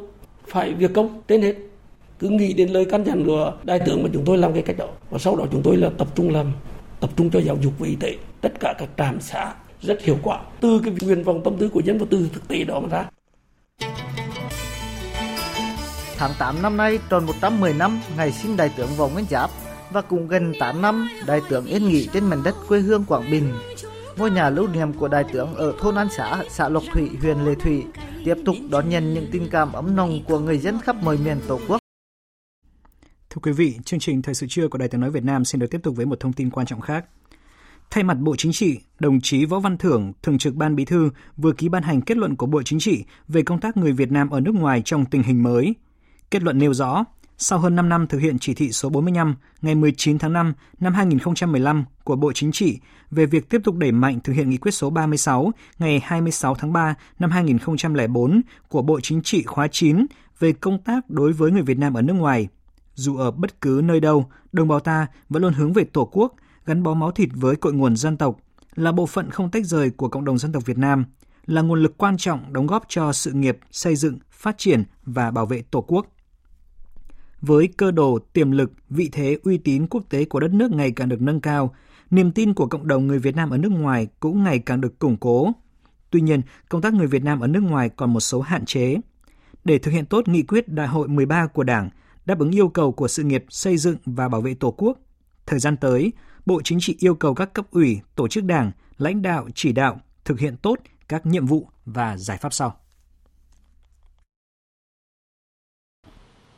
Phải 0.47 0.75
việc 0.75 0.93
công 0.95 1.23
trên 1.29 1.43
hết. 1.43 1.55
Cứ 2.19 2.29
nghĩ 2.29 2.53
đến 2.53 2.69
lời 2.69 2.85
căn 2.85 3.05
dặn 3.05 3.25
của 3.25 3.53
đại 3.65 3.81
tướng 3.87 4.03
mà 4.03 4.09
chúng 4.13 4.25
tôi 4.25 4.39
làm 4.39 4.53
cái 4.53 4.63
cách 4.63 4.79
đó. 4.79 4.89
Và 5.11 5.19
sau 5.19 5.37
đó 5.37 5.47
chúng 5.53 5.63
tôi 5.63 5.77
là 5.77 5.91
tập 5.99 6.09
trung 6.17 6.31
làm, 6.31 6.53
tập 7.01 7.11
trung 7.17 7.31
cho 7.31 7.41
giáo 7.41 7.59
dục 7.63 7.73
và 7.79 7.87
y 7.87 7.95
tế. 7.95 8.15
Tất 8.41 8.61
cả 8.61 8.75
các 8.79 8.89
trạm 8.99 9.21
xã 9.21 9.55
rất 9.83 10.03
hiệu 10.03 10.19
quả 10.23 10.41
từ 10.61 10.81
cái 10.85 10.95
nguyện 11.01 11.25
vọng 11.25 11.41
tâm 11.45 11.57
tư 11.59 11.69
của 11.69 11.81
dân 11.81 11.99
và 11.99 12.07
từ 12.11 12.29
thực 12.33 12.49
tế 12.49 12.65
đó 12.65 12.81
mà 12.81 12.89
ra. 12.89 13.11
Tháng 16.17 16.31
8 16.39 16.63
năm 16.63 16.77
nay 16.77 16.99
tròn 17.11 17.27
110 17.27 17.75
năm 17.75 18.01
ngày 18.17 18.33
sinh 18.33 18.57
đại 18.57 18.71
tướng 18.77 18.89
Võ 18.97 19.09
Nguyên 19.09 19.25
Giáp 19.31 19.51
và 19.93 20.01
cùng 20.01 20.29
gần 20.29 20.53
8 20.61 20.83
năm 20.83 21.09
đại 21.27 21.41
tướng 21.49 21.67
yên 21.67 21.89
nghỉ 21.89 22.09
trên 22.13 22.25
mảnh 22.25 22.43
đất 22.43 22.55
quê 22.69 22.81
hương 22.81 23.05
Quảng 23.05 23.31
Bình. 23.31 23.53
Ngôi 24.17 24.31
nhà 24.31 24.51
lưu 24.51 24.69
niệm 24.69 24.93
của 24.93 25.09
đại 25.09 25.25
tướng 25.33 25.55
ở 25.55 25.75
thôn 25.79 25.95
An 25.95 26.09
Xã, 26.17 26.45
xã 26.51 26.69
Lộc 26.69 26.83
Thủy, 26.93 27.11
huyện 27.21 27.39
Lệ 27.39 27.55
Thủy 27.61 27.85
tiếp 28.25 28.35
tục 28.45 28.57
đón 28.71 28.89
nhận 28.89 29.15
những 29.15 29.27
tình 29.33 29.49
cảm 29.51 29.73
ấm 29.73 29.97
nồng 29.97 30.21
của 30.29 30.39
người 30.39 30.59
dân 30.59 30.79
khắp 30.81 30.97
mọi 30.97 31.19
miền 31.25 31.41
Tổ 31.49 31.61
quốc. 31.69 31.79
Thưa 33.31 33.41
quý 33.43 33.53
vị, 33.53 33.75
chương 33.85 34.01
trình 34.01 34.23
Thời 34.23 34.35
sự 34.35 34.47
trưa 34.51 34.69
của 34.69 34.79
Đài 34.79 34.89
tiếng 34.89 35.01
nói 35.01 35.11
Việt 35.11 35.25
Nam 35.25 35.45
xin 35.45 35.59
được 35.61 35.71
tiếp 35.71 35.81
tục 35.83 35.97
với 35.97 36.07
một 36.07 36.21
thông 36.21 36.33
tin 36.33 36.51
quan 36.51 36.67
trọng 36.67 36.81
khác. 36.81 37.05
Thay 37.93 38.05
mặt 38.05 38.19
Bộ 38.21 38.37
Chính 38.37 38.53
trị, 38.53 38.81
đồng 38.99 39.21
chí 39.21 39.45
Võ 39.45 39.61
Văn 39.61 39.79
Thưởng, 39.79 40.13
Thường 40.23 40.39
trực 40.39 40.55
Ban 40.55 40.77
Bí 40.77 40.85
thư 40.85 41.11
vừa 41.37 41.53
ký 41.53 41.69
ban 41.69 41.83
hành 41.83 42.01
kết 42.01 42.17
luận 42.17 42.37
của 42.37 42.47
Bộ 42.47 42.63
Chính 42.63 42.79
trị 42.79 43.05
về 43.29 43.43
công 43.43 43.61
tác 43.61 43.77
người 43.77 43.93
Việt 43.93 44.13
Nam 44.13 44.31
ở 44.31 44.41
nước 44.41 44.55
ngoài 44.55 44.83
trong 44.85 45.05
tình 45.05 45.23
hình 45.23 45.43
mới. 45.43 45.75
Kết 46.31 46.43
luận 46.43 46.59
nêu 46.59 46.75
rõ, 46.75 47.05
sau 47.39 47.59
hơn 47.59 47.77
5 47.77 47.89
năm 47.89 48.07
thực 48.07 48.19
hiện 48.19 48.39
chỉ 48.39 48.55
thị 48.55 48.73
số 48.73 48.89
45 48.89 49.35
ngày 49.63 49.75
19 49.75 50.19
tháng 50.19 50.33
5 50.33 50.53
năm 50.81 50.95
2015 50.95 51.85
của 52.05 52.17
Bộ 52.17 52.33
Chính 52.33 52.53
trị 52.53 52.79
về 53.11 53.27
việc 53.27 53.49
tiếp 53.49 53.61
tục 53.65 53.77
đẩy 53.77 53.93
mạnh 53.93 54.21
thực 54.25 54.33
hiện 54.33 54.51
nghị 54.51 54.57
quyết 54.57 54.73
số 54.73 54.91
36 54.91 55.53
ngày 55.79 56.01
26 56.05 56.55
tháng 56.55 56.73
3 56.73 56.95
năm 57.19 57.31
2004 57.31 58.43
của 58.69 58.83
Bộ 58.83 59.01
Chính 59.01 59.23
trị 59.23 59.43
khóa 59.43 59.69
9 59.69 60.07
về 60.39 60.53
công 60.53 60.79
tác 60.83 61.11
đối 61.11 61.33
với 61.33 61.51
người 61.51 61.63
Việt 61.63 61.79
Nam 61.79 61.95
ở 61.95 62.03
nước 62.03 62.15
ngoài. 62.15 62.49
Dù 62.95 63.17
ở 63.17 63.31
bất 63.31 63.61
cứ 63.61 63.81
nơi 63.85 64.01
đâu, 64.01 64.31
đồng 64.53 64.69
bào 64.69 64.81
ta 64.81 65.07
vẫn 65.29 65.43
luôn 65.43 65.53
hướng 65.53 65.73
về 65.73 65.85
Tổ 65.85 66.09
quốc, 66.13 66.35
gắn 66.67 66.83
bó 66.83 66.95
máu 66.95 67.11
thịt 67.11 67.29
với 67.35 67.57
cội 67.57 67.73
nguồn 67.73 67.97
dân 67.97 68.17
tộc, 68.17 68.37
là 68.75 68.93
bộ 68.93 69.07
phận 69.07 69.31
không 69.31 69.51
tách 69.51 69.67
rời 69.67 69.91
của 69.91 70.09
cộng 70.09 70.25
đồng 70.25 70.39
dân 70.39 70.53
tộc 70.53 70.67
Việt 70.67 70.79
Nam, 70.79 71.05
là 71.47 71.63
nguồn 71.63 71.83
lực 71.83 71.99
quan 71.99 72.17
trọng 72.17 72.53
đóng 72.53 72.67
góp 72.67 72.85
cho 72.89 73.13
sự 73.13 73.33
nghiệp 73.33 73.59
xây 73.71 73.97
dựng, 73.97 74.19
phát 74.31 74.59
triển 74.59 74.85
và 75.05 75.31
bảo 75.31 75.47
vệ 75.47 75.63
Tổ 75.71 75.81
quốc. 75.81 76.07
Với 77.41 77.69
cơ 77.77 77.91
đồ, 77.91 78.19
tiềm 78.33 78.51
lực, 78.51 78.73
vị 78.91 79.09
thế, 79.13 79.39
uy 79.43 79.59
tín 79.59 79.87
quốc 79.87 80.03
tế 80.09 80.25
của 80.25 80.41
đất 80.41 80.53
nước 80.53 80.71
ngày 80.71 80.93
càng 80.93 81.09
được 81.09 81.21
nâng 81.23 81.41
cao, 81.41 81.75
niềm 82.11 82.33
tin 82.33 82.55
của 82.55 82.67
cộng 82.67 82.87
đồng 82.87 83.07
người 83.07 83.19
Việt 83.19 83.37
Nam 83.37 83.51
ở 83.51 83.59
nước 83.59 83.73
ngoài 83.73 84.09
cũng 84.21 84.45
ngày 84.45 84.59
càng 84.59 84.81
được 84.81 84.99
củng 84.99 85.17
cố. 85.17 85.53
Tuy 86.11 86.21
nhiên, 86.21 86.43
công 86.69 86.83
tác 86.83 86.95
người 86.95 87.07
Việt 87.07 87.25
Nam 87.25 87.41
ở 87.41 87.47
nước 87.47 87.61
ngoài 87.61 87.89
còn 87.89 88.13
một 88.13 88.21
số 88.21 88.41
hạn 88.41 88.65
chế. 88.65 88.97
Để 89.65 89.79
thực 89.79 89.91
hiện 89.91 90.07
tốt 90.07 90.29
nghị 90.29 90.43
quyết 90.43 90.69
Đại 90.69 90.87
hội 90.87 91.09
13 91.09 91.47
của 91.47 91.63
Đảng, 91.63 91.91
đáp 92.25 92.39
ứng 92.39 92.51
yêu 92.51 92.69
cầu 92.69 92.93
của 92.93 93.09
sự 93.09 93.23
nghiệp 93.23 93.45
xây 93.49 93.77
dựng 93.77 93.97
và 94.05 94.29
bảo 94.29 94.41
vệ 94.41 94.55
Tổ 94.55 94.71
quốc, 94.71 94.99
thời 95.47 95.59
gian 95.59 95.77
tới, 95.77 96.13
Bộ 96.47 96.61
Chính 96.65 96.79
trị 96.81 96.97
yêu 96.99 97.15
cầu 97.15 97.35
các 97.35 97.53
cấp 97.53 97.67
ủy, 97.71 98.01
tổ 98.15 98.29
chức 98.29 98.45
đảng, 98.45 98.73
lãnh 98.99 99.23
đạo 99.23 99.49
chỉ 99.55 99.73
đạo 99.73 100.01
thực 100.25 100.39
hiện 100.39 100.57
tốt 100.57 100.77
các 101.09 101.27
nhiệm 101.27 101.47
vụ 101.47 101.69
và 101.85 102.17
giải 102.17 102.39
pháp 102.39 102.53
sau. 102.53 102.77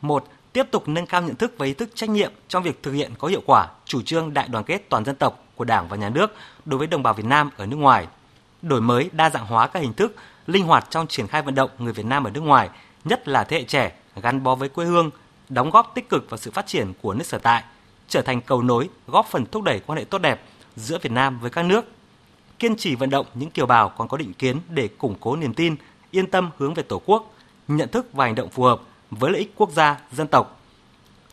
1. 0.01 0.29
Tiếp 0.53 0.65
tục 0.71 0.89
nâng 0.89 1.07
cao 1.07 1.23
nhận 1.23 1.37
thức 1.37 1.55
và 1.59 1.67
ý 1.67 1.75
thức 1.75 1.91
trách 1.95 2.11
nhiệm 2.11 2.33
trong 2.49 2.63
việc 2.63 2.83
thực 2.83 2.93
hiện 2.93 3.13
có 3.19 3.29
hiệu 3.29 3.43
quả 3.47 3.71
chủ 3.85 4.03
trương 4.03 4.35
đại 4.35 4.49
đoàn 4.49 4.65
kết 4.65 4.83
toàn 4.89 5.05
dân 5.05 5.17
tộc 5.17 5.45
của 5.57 5.65
Đảng 5.65 5.89
và 5.89 5.97
Nhà 5.97 6.09
nước 6.09 6.35
đối 6.65 6.79
với 6.79 6.87
đồng 6.87 7.03
bào 7.03 7.15
Việt 7.15 7.27
Nam 7.27 7.51
ở 7.57 7.67
nước 7.67 7.77
ngoài, 7.77 8.07
đổi 8.63 8.81
mới 8.81 9.11
đa 9.13 9.31
dạng 9.31 9.47
hóa 9.47 9.67
các 9.67 9.81
hình 9.81 9.93
thức, 9.93 10.17
linh 10.47 10.65
hoạt 10.65 10.87
trong 10.91 11.07
triển 11.07 11.27
khai 11.27 11.43
vận 11.43 11.55
động 11.55 11.71
người 11.79 11.93
Việt 11.93 12.07
Nam 12.07 12.25
ở 12.25 12.31
nước 12.31 12.41
ngoài, 12.41 12.69
nhất 13.05 13.29
là 13.29 13.45
thế 13.45 13.57
hệ 13.57 13.65
trẻ 13.65 13.93
gắn 14.23 14.43
bó 14.43 14.55
với 14.55 14.69
quê 14.69 14.87
hương, 14.87 15.11
đóng 15.49 15.71
góp 15.71 15.93
tích 15.95 16.09
cực 16.09 16.31
vào 16.31 16.39
sự 16.39 16.51
phát 16.51 16.67
triển 16.67 16.93
của 17.03 17.15
nước 17.15 17.27
sở 17.27 17.39
tại, 17.39 17.65
trở 18.15 18.23
thành 18.23 18.41
cầu 18.41 18.63
nối 18.63 18.89
góp 19.07 19.27
phần 19.27 19.47
thúc 19.47 19.63
đẩy 19.63 19.81
quan 19.81 19.99
hệ 19.99 20.05
tốt 20.05 20.19
đẹp 20.19 20.43
giữa 20.77 20.99
Việt 21.03 21.13
Nam 21.13 21.39
với 21.41 21.51
các 21.51 21.63
nước. 21.63 21.85
Kiên 22.59 22.77
trì 22.77 22.95
vận 22.95 23.11
động 23.11 23.27
những 23.35 23.51
kiều 23.51 23.67
bào 23.67 23.89
còn 23.89 24.09
có 24.09 24.17
định 24.17 24.33
kiến 24.33 24.61
để 24.69 24.89
củng 24.89 25.15
cố 25.21 25.37
niềm 25.37 25.55
tin, 25.55 25.77
yên 26.11 26.31
tâm 26.31 26.51
hướng 26.59 26.75
về 26.75 26.83
Tổ 26.83 27.03
quốc, 27.07 27.35
nhận 27.69 27.89
thức 27.89 28.07
và 28.13 28.25
hành 28.25 28.35
động 28.35 28.51
phù 28.51 28.63
hợp 28.63 28.81
với 29.11 29.31
lợi 29.31 29.39
ích 29.39 29.53
quốc 29.57 29.71
gia, 29.71 30.01
dân 30.13 30.27
tộc. 30.27 30.61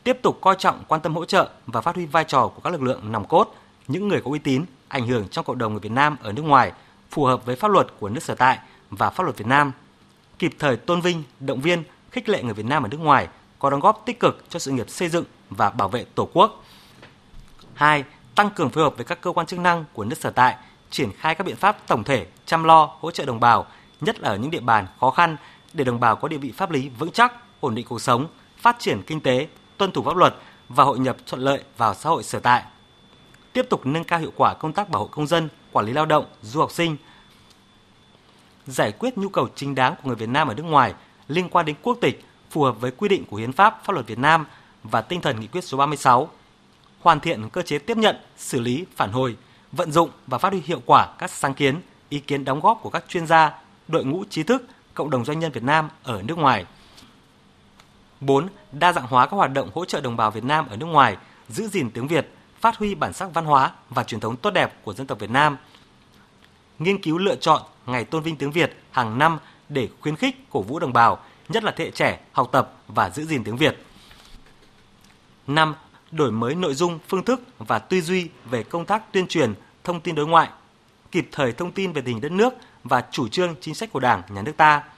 Tiếp 0.04 0.18
tục 0.22 0.38
coi 0.42 0.56
trọng 0.60 0.84
quan 0.88 1.02
tâm 1.02 1.16
hỗ 1.16 1.26
trợ 1.26 1.50
và 1.68 1.82
phát 1.82 1.96
huy 1.96 2.06
vai 2.06 2.24
trò 2.24 2.48
của 2.48 2.62
các 2.64 2.70
lực 2.70 2.82
lượng 2.82 3.12
nòng 3.12 3.28
cốt, 3.28 3.56
những 3.88 4.08
người 4.08 4.22
có 4.22 4.32
uy 4.32 4.40
tín, 4.40 4.66
ảnh 4.88 5.08
hưởng 5.08 5.28
trong 5.28 5.46
cộng 5.46 5.58
đồng 5.58 5.74
người 5.74 5.80
Việt 5.80 5.92
Nam 5.92 6.18
ở 6.22 6.32
nước 6.32 6.44
ngoài, 6.44 6.72
phù 7.10 7.26
hợp 7.26 7.46
với 7.46 7.56
pháp 7.56 7.72
luật 7.72 7.88
của 8.00 8.10
nước 8.10 8.24
sở 8.24 8.36
tại 8.36 8.60
và 8.90 9.10
pháp 9.10 9.24
luật 9.24 9.38
Việt 9.38 9.48
Nam. 9.48 9.72
Kịp 10.40 10.56
thời 10.60 10.78
tôn 10.78 11.02
vinh, 11.02 11.24
động 11.40 11.62
viên, 11.62 11.84
khích 12.12 12.30
lệ 12.30 12.44
người 12.44 12.54
Việt 12.54 12.66
Nam 12.66 12.84
ở 12.84 12.90
nước 12.90 13.00
ngoài 13.00 13.28
có 13.60 13.70
đóng 13.70 13.80
góp 13.80 14.04
tích 14.06 14.20
cực 14.20 14.44
cho 14.50 14.60
sự 14.60 14.72
nghiệp 14.72 14.90
xây 14.90 15.10
dựng 15.10 15.26
và 15.50 15.70
bảo 15.70 15.90
vệ 15.90 16.06
Tổ 16.16 16.30
quốc. 16.34 16.64
2. 17.82 18.04
Tăng 18.36 18.50
cường 18.50 18.70
phối 18.70 18.84
hợp 18.84 18.96
với 18.96 19.06
các 19.06 19.22
cơ 19.22 19.32
quan 19.32 19.48
chức 19.48 19.60
năng 19.60 19.86
của 19.94 20.04
nước 20.04 20.18
sở 20.20 20.30
tại, 20.30 20.56
triển 20.90 21.12
khai 21.18 21.36
các 21.36 21.48
biện 21.48 21.56
pháp 21.56 21.88
tổng 21.88 22.04
thể 22.04 22.26
chăm 22.46 22.64
lo, 22.64 22.90
hỗ 23.00 23.12
trợ 23.12 23.26
đồng 23.26 23.40
bào, 23.40 23.66
nhất 24.02 24.20
là 24.20 24.30
ở 24.30 24.38
những 24.38 24.52
địa 24.52 24.60
bàn 24.60 24.88
khó 25.00 25.12
khăn 25.12 25.38
để 25.74 25.84
đồng 25.84 26.00
bào 26.00 26.16
có 26.16 26.28
địa 26.28 26.38
vị 26.38 26.52
pháp 26.52 26.72
lý 26.72 26.90
vững 26.90 27.12
chắc, 27.12 27.34
ổn 27.60 27.76
định 27.76 27.86
cuộc 27.90 28.02
sống, 28.02 28.28
phát 28.58 28.76
triển 28.80 29.02
kinh 29.08 29.22
tế, 29.22 29.48
tuân 29.78 29.92
thủ 29.92 30.04
pháp 30.04 30.16
luật 30.16 30.36
và 30.70 30.84
hội 30.84 31.00
nhập 31.00 31.18
thuận 31.28 31.42
lợi 31.42 31.64
vào 31.78 31.94
xã 31.94 32.10
hội 32.10 32.24
sở 32.24 32.40
tại. 32.40 32.64
Tiếp 33.54 33.66
tục 33.70 33.86
nâng 33.86 34.04
cao 34.04 34.20
hiệu 34.20 34.32
quả 34.36 34.54
công 34.54 34.74
tác 34.74 34.90
bảo 34.90 35.02
hộ 35.02 35.08
công 35.08 35.28
dân, 35.28 35.50
quản 35.72 35.86
lý 35.86 35.94
lao 35.94 36.06
động, 36.06 36.26
du 36.42 36.60
học 36.60 36.72
sinh, 36.72 36.98
giải 38.68 38.92
quyết 38.92 39.18
nhu 39.18 39.30
cầu 39.30 39.48
chính 39.56 39.76
đáng 39.76 39.96
của 39.96 40.08
người 40.08 40.16
Việt 40.16 40.30
Nam 40.30 40.48
ở 40.48 40.54
nước 40.54 40.64
ngoài 40.64 40.94
liên 41.28 41.50
quan 41.50 41.66
đến 41.66 41.76
quốc 41.82 41.98
tịch 42.02 42.26
phù 42.50 42.64
hợp 42.64 42.82
với 42.82 42.92
quy 42.92 43.10
định 43.10 43.26
của 43.26 43.38
hiến 43.38 43.52
pháp, 43.52 43.82
pháp 43.84 43.94
luật 43.94 44.08
Việt 44.08 44.20
Nam 44.20 44.46
và 44.84 45.02
tinh 45.02 45.22
thần 45.22 45.40
nghị 45.40 45.48
quyết 45.48 45.64
số 45.64 45.78
36. 45.78 46.30
Hoàn 47.02 47.20
thiện 47.20 47.50
cơ 47.50 47.62
chế 47.62 47.80
tiếp 47.80 47.98
nhận, 47.98 48.16
xử 48.38 48.60
lý, 48.60 48.86
phản 48.96 49.12
hồi, 49.12 49.36
vận 49.72 49.92
dụng 49.92 50.10
và 50.28 50.38
phát 50.38 50.52
huy 50.52 50.62
hiệu 50.66 50.82
quả 50.86 51.08
các 51.18 51.32
sáng 51.32 51.54
kiến, 51.54 51.82
ý 52.10 52.20
kiến 52.20 52.46
đóng 52.46 52.60
góp 52.60 52.80
của 52.82 52.90
các 52.90 53.06
chuyên 53.08 53.28
gia, 53.28 53.54
đội 53.88 54.06
ngũ 54.06 54.24
trí 54.30 54.44
thức, 54.44 54.66
cộng 54.94 55.10
đồng 55.10 55.26
doanh 55.26 55.40
nhân 55.40 55.52
Việt 55.52 55.64
Nam 55.64 55.90
ở 56.04 56.22
nước 56.22 56.38
ngoài– 56.38 56.66
4. 58.22 58.48
Đa 58.72 58.94
dạng 58.94 59.08
hóa 59.08 59.26
các 59.26 59.38
hoạt 59.38 59.54
động 59.54 59.70
hỗ 59.74 59.86
trợ 59.86 60.02
đồng 60.02 60.18
bào 60.18 60.32
Việt 60.32 60.44
Nam 60.44 60.68
ở 60.68 60.76
nước 60.78 60.86
ngoài, 60.86 61.18
giữ 61.50 61.68
gìn 61.68 61.92
tiếng 61.92 62.08
Việt, 62.08 62.28
phát 62.60 62.78
huy 62.78 62.96
bản 62.96 63.14
sắc 63.14 63.34
văn 63.34 63.46
hóa 63.46 63.72
và 63.90 64.04
truyền 64.04 64.22
thống 64.22 64.38
tốt 64.38 64.52
đẹp 64.52 64.84
của 64.84 64.94
dân 64.94 65.08
tộc 65.08 65.20
Việt 65.20 65.30
Nam. 65.30 65.58
Nghiên 66.80 67.02
cứu 67.02 67.18
lựa 67.18 67.36
chọn 67.36 67.62
ngày 67.86 68.06
tôn 68.06 68.24
vinh 68.24 68.36
tiếng 68.36 68.52
Việt 68.52 68.78
hàng 68.92 69.18
năm 69.18 69.40
để 69.70 69.90
khuyến 70.02 70.16
khích 70.16 70.36
cổ 70.50 70.62
vũ 70.62 70.80
đồng 70.80 70.94
bào, 70.94 71.24
nhất 71.50 71.64
là 71.64 71.74
thế 71.78 71.86
hệ 71.86 71.92
trẻ 71.92 72.20
học 72.32 72.50
tập 72.52 72.74
và 72.88 73.10
giữ 73.10 73.26
gìn 73.26 73.44
tiếng 73.44 73.58
Việt. 73.58 73.86
5. 75.48 75.76
Đổi 76.12 76.32
mới 76.32 76.56
nội 76.56 76.74
dung, 76.74 77.00
phương 77.08 77.24
thức 77.24 77.42
và 77.58 77.80
tư 77.80 78.02
duy 78.02 78.30
về 78.46 78.64
công 78.64 78.86
tác 78.86 79.14
tuyên 79.14 79.28
truyền, 79.28 79.54
thông 79.84 80.02
tin 80.02 80.16
đối 80.16 80.28
ngoại, 80.28 80.50
kịp 81.12 81.30
thời 81.32 81.52
thông 81.52 81.72
tin 81.72 81.92
về 81.92 82.02
tình 82.02 82.16
hình 82.16 82.22
đất 82.22 82.32
nước 82.32 82.54
và 82.84 83.04
chủ 83.12 83.28
trương 83.28 83.56
chính 83.62 83.76
sách 83.76 83.92
của 83.92 84.00
Đảng, 84.00 84.22
Nhà 84.30 84.42
nước 84.42 84.58
ta– 84.58 84.84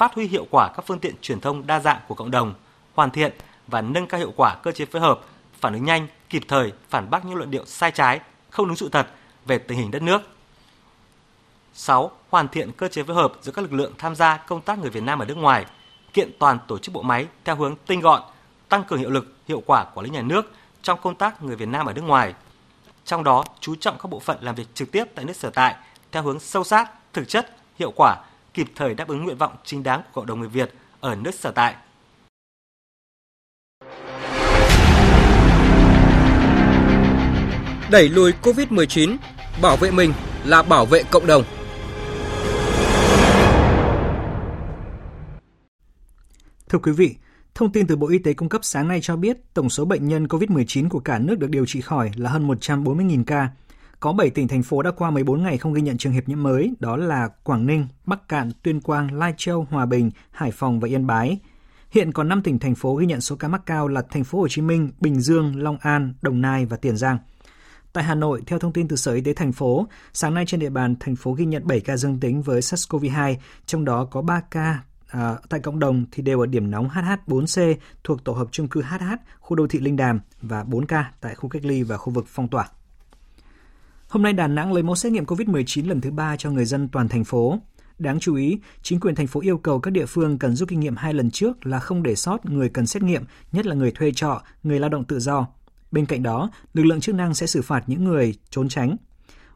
phát 0.00 0.14
huy 0.14 0.26
hiệu 0.26 0.46
quả 0.50 0.68
các 0.76 0.86
phương 0.86 0.98
tiện 0.98 1.14
truyền 1.22 1.40
thông 1.40 1.66
đa 1.66 1.80
dạng 1.80 2.00
của 2.08 2.14
cộng 2.14 2.30
đồng, 2.30 2.54
hoàn 2.94 3.10
thiện 3.10 3.32
và 3.66 3.80
nâng 3.80 4.06
cao 4.06 4.18
hiệu 4.18 4.32
quả 4.36 4.56
cơ 4.62 4.72
chế 4.72 4.84
phối 4.84 5.02
hợp, 5.02 5.20
phản 5.60 5.72
ứng 5.72 5.84
nhanh, 5.84 6.06
kịp 6.28 6.42
thời 6.48 6.72
phản 6.88 7.10
bác 7.10 7.24
những 7.24 7.34
luận 7.34 7.50
điệu 7.50 7.64
sai 7.64 7.90
trái, 7.90 8.20
không 8.50 8.66
đúng 8.66 8.76
sự 8.76 8.88
thật 8.88 9.06
về 9.46 9.58
tình 9.58 9.78
hình 9.78 9.90
đất 9.90 10.02
nước. 10.02 10.22
6. 11.74 12.10
Hoàn 12.30 12.48
thiện 12.48 12.72
cơ 12.72 12.88
chế 12.88 13.02
phối 13.02 13.16
hợp 13.16 13.32
giữa 13.42 13.52
các 13.52 13.62
lực 13.62 13.72
lượng 13.72 13.92
tham 13.98 14.14
gia 14.14 14.36
công 14.36 14.60
tác 14.60 14.78
người 14.78 14.90
Việt 14.90 15.02
Nam 15.02 15.18
ở 15.18 15.24
nước 15.24 15.36
ngoài, 15.36 15.66
kiện 16.12 16.30
toàn 16.38 16.58
tổ 16.68 16.78
chức 16.78 16.94
bộ 16.94 17.02
máy 17.02 17.26
theo 17.44 17.56
hướng 17.56 17.76
tinh 17.86 18.00
gọn, 18.00 18.22
tăng 18.70 18.84
cường 18.84 18.98
hiệu 18.98 19.10
lực, 19.10 19.34
hiệu 19.48 19.62
quả 19.66 19.84
quản 19.84 20.04
lý 20.04 20.10
nhà 20.10 20.22
nước 20.22 20.52
trong 20.82 20.98
công 21.02 21.14
tác 21.14 21.42
người 21.42 21.56
Việt 21.56 21.68
Nam 21.68 21.86
ở 21.86 21.92
nước 21.92 22.02
ngoài. 22.02 22.34
Trong 23.04 23.24
đó, 23.24 23.44
chú 23.60 23.74
trọng 23.74 23.98
các 23.98 24.06
bộ 24.10 24.20
phận 24.20 24.36
làm 24.40 24.54
việc 24.54 24.66
trực 24.74 24.92
tiếp 24.92 25.04
tại 25.14 25.24
nước 25.24 25.36
sở 25.36 25.50
tại 25.50 25.74
theo 26.12 26.22
hướng 26.22 26.40
sâu 26.40 26.64
sát, 26.64 26.90
thực 27.12 27.28
chất, 27.28 27.56
hiệu 27.78 27.92
quả 27.96 28.16
kịp 28.54 28.66
thời 28.74 28.94
đáp 28.94 29.08
ứng 29.08 29.24
nguyện 29.24 29.36
vọng 29.36 29.52
chính 29.64 29.82
đáng 29.82 30.02
của 30.02 30.10
cộng 30.12 30.26
đồng 30.26 30.40
người 30.40 30.48
Việt 30.48 30.72
ở 31.00 31.14
nước 31.14 31.34
sở 31.34 31.50
tại. 31.50 31.74
Đẩy 37.90 38.08
lùi 38.08 38.32
Covid-19, 38.42 39.16
bảo 39.62 39.76
vệ 39.76 39.90
mình 39.90 40.12
là 40.44 40.62
bảo 40.62 40.86
vệ 40.86 41.02
cộng 41.10 41.26
đồng. 41.26 41.44
Thưa 46.68 46.78
quý 46.78 46.92
vị, 46.92 47.16
thông 47.60 47.72
tin 47.72 47.86
từ 47.86 47.96
Bộ 47.96 48.08
Y 48.08 48.18
tế 48.18 48.34
cung 48.34 48.48
cấp 48.48 48.60
sáng 48.64 48.88
nay 48.88 49.00
cho 49.02 49.16
biết 49.16 49.54
tổng 49.54 49.70
số 49.70 49.84
bệnh 49.84 50.08
nhân 50.08 50.26
COVID-19 50.26 50.88
của 50.88 51.00
cả 51.00 51.18
nước 51.18 51.38
được 51.38 51.50
điều 51.50 51.66
trị 51.66 51.80
khỏi 51.80 52.10
là 52.16 52.30
hơn 52.30 52.48
140.000 52.48 53.24
ca, 53.24 53.48
có 54.00 54.12
7 54.12 54.30
tỉnh 54.30 54.48
thành 54.48 54.62
phố 54.62 54.82
đã 54.82 54.90
qua 54.90 55.10
14 55.10 55.42
ngày 55.42 55.58
không 55.58 55.72
ghi 55.72 55.82
nhận 55.82 55.98
trường 55.98 56.12
hợp 56.12 56.20
nhiễm 56.26 56.42
mới, 56.42 56.74
đó 56.78 56.96
là 56.96 57.28
Quảng 57.28 57.66
Ninh, 57.66 57.86
Bắc 58.04 58.28
Cạn, 58.28 58.50
Tuyên 58.62 58.80
Quang, 58.80 59.14
Lai 59.14 59.34
Châu, 59.36 59.66
Hòa 59.70 59.86
Bình, 59.86 60.10
Hải 60.30 60.50
Phòng 60.50 60.80
và 60.80 60.88
Yên 60.88 61.06
Bái. 61.06 61.38
Hiện 61.90 62.12
còn 62.12 62.28
5 62.28 62.42
tỉnh 62.42 62.58
thành 62.58 62.74
phố 62.74 62.94
ghi 62.94 63.06
nhận 63.06 63.20
số 63.20 63.36
ca 63.36 63.48
mắc 63.48 63.62
cao 63.66 63.88
là 63.88 64.02
thành 64.10 64.24
phố 64.24 64.40
Hồ 64.40 64.48
Chí 64.48 64.62
Minh, 64.62 64.90
Bình 65.00 65.20
Dương, 65.20 65.62
Long 65.62 65.78
An, 65.80 66.14
Đồng 66.22 66.40
Nai 66.40 66.66
và 66.66 66.76
Tiền 66.76 66.96
Giang. 66.96 67.18
Tại 67.92 68.04
Hà 68.04 68.14
Nội, 68.14 68.42
theo 68.46 68.58
thông 68.58 68.72
tin 68.72 68.88
từ 68.88 68.96
Sở 68.96 69.12
Y 69.12 69.20
tế 69.20 69.32
thành 69.32 69.52
phố, 69.52 69.86
sáng 70.12 70.34
nay 70.34 70.44
trên 70.46 70.60
địa 70.60 70.70
bàn 70.70 70.96
thành 71.00 71.16
phố 71.16 71.32
ghi 71.32 71.44
nhận 71.44 71.66
7 71.66 71.80
ca 71.80 71.96
dương 71.96 72.20
tính 72.20 72.42
với 72.42 72.60
SARS-CoV-2, 72.60 73.34
trong 73.66 73.84
đó 73.84 74.04
có 74.04 74.22
3 74.22 74.40
ca 74.50 74.78
à, 75.10 75.36
tại 75.48 75.60
cộng 75.60 75.78
đồng 75.78 76.04
thì 76.12 76.22
đều 76.22 76.40
ở 76.40 76.46
điểm 76.46 76.70
nóng 76.70 76.88
HH4C 76.88 77.74
thuộc 78.04 78.24
tổ 78.24 78.32
hợp 78.32 78.48
chung 78.50 78.68
cư 78.68 78.82
HH, 78.82 79.04
khu 79.40 79.56
đô 79.56 79.66
thị 79.66 79.78
Linh 79.78 79.96
Đàm 79.96 80.20
và 80.42 80.64
4 80.64 80.86
ca 80.86 81.12
tại 81.20 81.34
khu 81.34 81.48
cách 81.48 81.64
ly 81.64 81.82
và 81.82 81.96
khu 81.96 82.12
vực 82.12 82.24
phong 82.28 82.48
tỏa. 82.48 82.68
Hôm 84.08 84.22
nay 84.22 84.32
Đà 84.32 84.46
Nẵng 84.46 84.72
lấy 84.72 84.82
mẫu 84.82 84.94
xét 84.94 85.12
nghiệm 85.12 85.24
COVID-19 85.24 85.88
lần 85.88 86.00
thứ 86.00 86.10
ba 86.10 86.36
cho 86.36 86.50
người 86.50 86.64
dân 86.64 86.88
toàn 86.88 87.08
thành 87.08 87.24
phố. 87.24 87.58
Đáng 87.98 88.20
chú 88.20 88.34
ý, 88.34 88.58
chính 88.82 89.00
quyền 89.00 89.14
thành 89.14 89.26
phố 89.26 89.40
yêu 89.40 89.58
cầu 89.58 89.80
các 89.80 89.90
địa 89.90 90.06
phương 90.06 90.38
cần 90.38 90.56
rút 90.56 90.68
kinh 90.68 90.80
nghiệm 90.80 90.96
hai 90.96 91.14
lần 91.14 91.30
trước 91.30 91.66
là 91.66 91.78
không 91.78 92.02
để 92.02 92.14
sót 92.14 92.46
người 92.46 92.68
cần 92.68 92.86
xét 92.86 93.02
nghiệm, 93.02 93.24
nhất 93.52 93.66
là 93.66 93.74
người 93.74 93.90
thuê 93.90 94.12
trọ, 94.12 94.42
người 94.62 94.80
lao 94.80 94.90
động 94.90 95.04
tự 95.04 95.18
do. 95.18 95.46
Bên 95.92 96.06
cạnh 96.06 96.22
đó, 96.22 96.50
lực 96.74 96.82
lượng 96.82 97.00
chức 97.00 97.14
năng 97.14 97.34
sẽ 97.34 97.46
xử 97.46 97.62
phạt 97.62 97.84
những 97.86 98.04
người 98.04 98.34
trốn 98.50 98.68
tránh. 98.68 98.96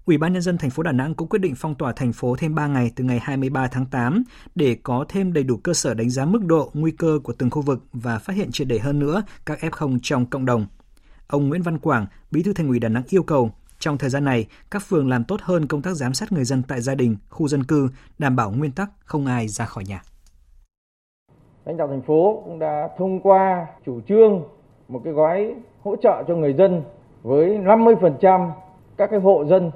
Ủy 0.07 0.19
ban 0.19 0.33
nhân 0.33 0.43
dân 0.43 0.59
thành 0.59 0.71
phố 0.71 0.83
Đà 0.83 0.93
Nẵng 0.93 1.15
cũng 1.15 1.29
quyết 1.29 1.39
định 1.39 1.55
phong 1.57 1.75
tỏa 1.75 1.93
thành 1.97 2.13
phố 2.13 2.37
thêm 2.39 2.55
3 2.55 2.67
ngày 2.67 2.93
từ 2.97 3.05
ngày 3.05 3.19
23 3.23 3.69
tháng 3.69 3.87
8 3.87 4.25
để 4.55 4.77
có 4.83 5.05
thêm 5.09 5.33
đầy 5.33 5.45
đủ 5.45 5.57
cơ 5.57 5.75
sở 5.75 5.95
đánh 5.95 6.11
giá 6.11 6.25
mức 6.25 6.45
độ 6.45 6.71
nguy 6.75 6.91
cơ 6.91 7.19
của 7.25 7.33
từng 7.39 7.51
khu 7.51 7.63
vực 7.63 7.79
và 7.93 8.19
phát 8.19 8.37
hiện 8.37 8.49
triệt 8.53 8.69
để 8.69 8.79
hơn 8.79 8.99
nữa 8.99 9.23
các 9.47 9.59
F0 9.61 9.99
trong 10.03 10.27
cộng 10.27 10.45
đồng. 10.45 10.67
Ông 11.27 11.49
Nguyễn 11.49 11.63
Văn 11.63 11.79
Quảng, 11.79 12.07
Bí 12.31 12.43
thư 12.43 12.53
Thành 12.53 12.69
ủy 12.69 12.79
Đà 12.79 12.89
Nẵng 12.89 13.03
yêu 13.09 13.23
cầu 13.23 13.51
trong 13.79 13.99
thời 13.99 14.11
gian 14.11 14.25
này, 14.25 14.47
các 14.71 14.83
phường 14.89 15.09
làm 15.09 15.25
tốt 15.25 15.41
hơn 15.43 15.67
công 15.67 15.83
tác 15.83 15.95
giám 15.95 16.15
sát 16.15 16.33
người 16.33 16.45
dân 16.45 16.63
tại 16.69 16.81
gia 16.81 16.95
đình, 16.95 17.17
khu 17.29 17.49
dân 17.49 17.65
cư, 17.65 17.89
đảm 18.19 18.37
bảo 18.37 18.51
nguyên 18.51 18.73
tắc 18.73 18.91
không 19.05 19.27
ai 19.27 19.49
ra 19.49 19.65
khỏi 19.65 19.85
nhà. 19.85 20.03
Lãnh 21.65 21.77
đạo 21.77 21.89
thành 21.89 22.03
phố 22.03 22.43
cũng 22.45 22.59
đã 22.59 22.89
thông 22.99 23.21
qua 23.21 23.67
chủ 23.87 24.01
trương 24.09 24.43
một 24.89 25.01
cái 25.05 25.13
gói 25.13 25.55
hỗ 25.83 25.97
trợ 26.03 26.25
cho 26.29 26.35
người 26.35 26.53
dân 26.53 26.83
với 27.23 27.59
50% 27.59 28.51
các 28.97 29.11
cái 29.11 29.21
hộ 29.21 29.45
dân 29.45 29.71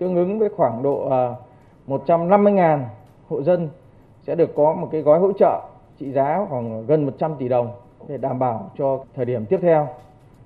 tương 0.00 0.16
ứng 0.16 0.38
với 0.38 0.48
khoảng 0.56 0.82
độ 0.82 1.08
à, 1.08 1.34
150.000 1.86 2.84
hộ 3.28 3.42
dân 3.42 3.68
sẽ 4.26 4.34
được 4.34 4.50
có 4.56 4.74
một 4.74 4.88
cái 4.92 5.02
gói 5.02 5.18
hỗ 5.18 5.32
trợ 5.32 5.60
trị 5.98 6.12
giá 6.12 6.46
khoảng 6.48 6.86
gần 6.86 7.06
100 7.06 7.34
tỷ 7.38 7.48
đồng 7.48 7.72
để 8.08 8.16
đảm 8.16 8.38
bảo 8.38 8.70
cho 8.78 9.04
thời 9.14 9.24
điểm 9.24 9.46
tiếp 9.46 9.58
theo. 9.62 9.88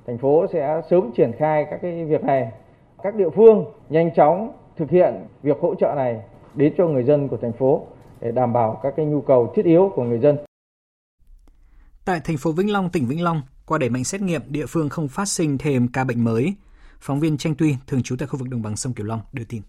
Thành 0.07 0.19
phố 0.19 0.47
sẽ 0.53 0.83
sớm 0.91 1.11
triển 1.17 1.33
khai 1.39 1.67
các 1.71 1.79
cái 1.83 2.05
việc 2.05 2.25
này. 2.25 2.53
Các 3.03 3.15
địa 3.15 3.31
phương 3.37 3.65
nhanh 3.89 4.15
chóng 4.15 4.53
thực 4.77 4.91
hiện 4.91 5.15
việc 5.43 5.57
hỗ 5.61 5.75
trợ 5.75 5.93
này 5.97 6.21
đến 6.55 6.75
cho 6.79 6.87
người 6.87 7.05
dân 7.05 7.29
của 7.29 7.37
thành 7.37 7.53
phố 7.53 7.87
để 8.21 8.33
đảm 8.33 8.53
bảo 8.53 8.81
các 8.83 8.95
cái 8.97 9.07
nhu 9.07 9.21
cầu 9.21 9.53
thiết 9.55 9.65
yếu 9.65 9.93
của 9.95 10.03
người 10.03 10.19
dân. 10.19 10.37
Tại 12.05 12.21
thành 12.25 12.37
phố 12.37 12.53
Vĩnh 12.53 12.73
Long, 12.73 12.91
tỉnh 12.91 13.07
Vĩnh 13.07 13.25
Long, 13.25 13.43
qua 13.67 13.79
đẩy 13.79 13.91
mạnh 13.91 14.05
xét 14.05 14.21
nghiệm, 14.21 14.43
địa 14.49 14.67
phương 14.69 14.89
không 14.89 15.09
phát 15.09 15.29
sinh 15.29 15.59
thêm 15.59 15.89
ca 15.93 16.05
bệnh 16.05 16.25
mới. 16.25 16.55
Phóng 17.07 17.21
viên 17.21 17.37
Tranh 17.37 17.55
Tuy, 17.59 17.75
thường 17.87 18.03
trú 18.03 18.17
tại 18.19 18.29
khu 18.29 18.39
vực 18.39 18.49
đồng 18.49 18.63
bằng 18.63 18.77
sông 18.77 18.95
Kiều 18.95 19.07
Long, 19.07 19.21
đưa 19.33 19.45
tin. 19.45 19.63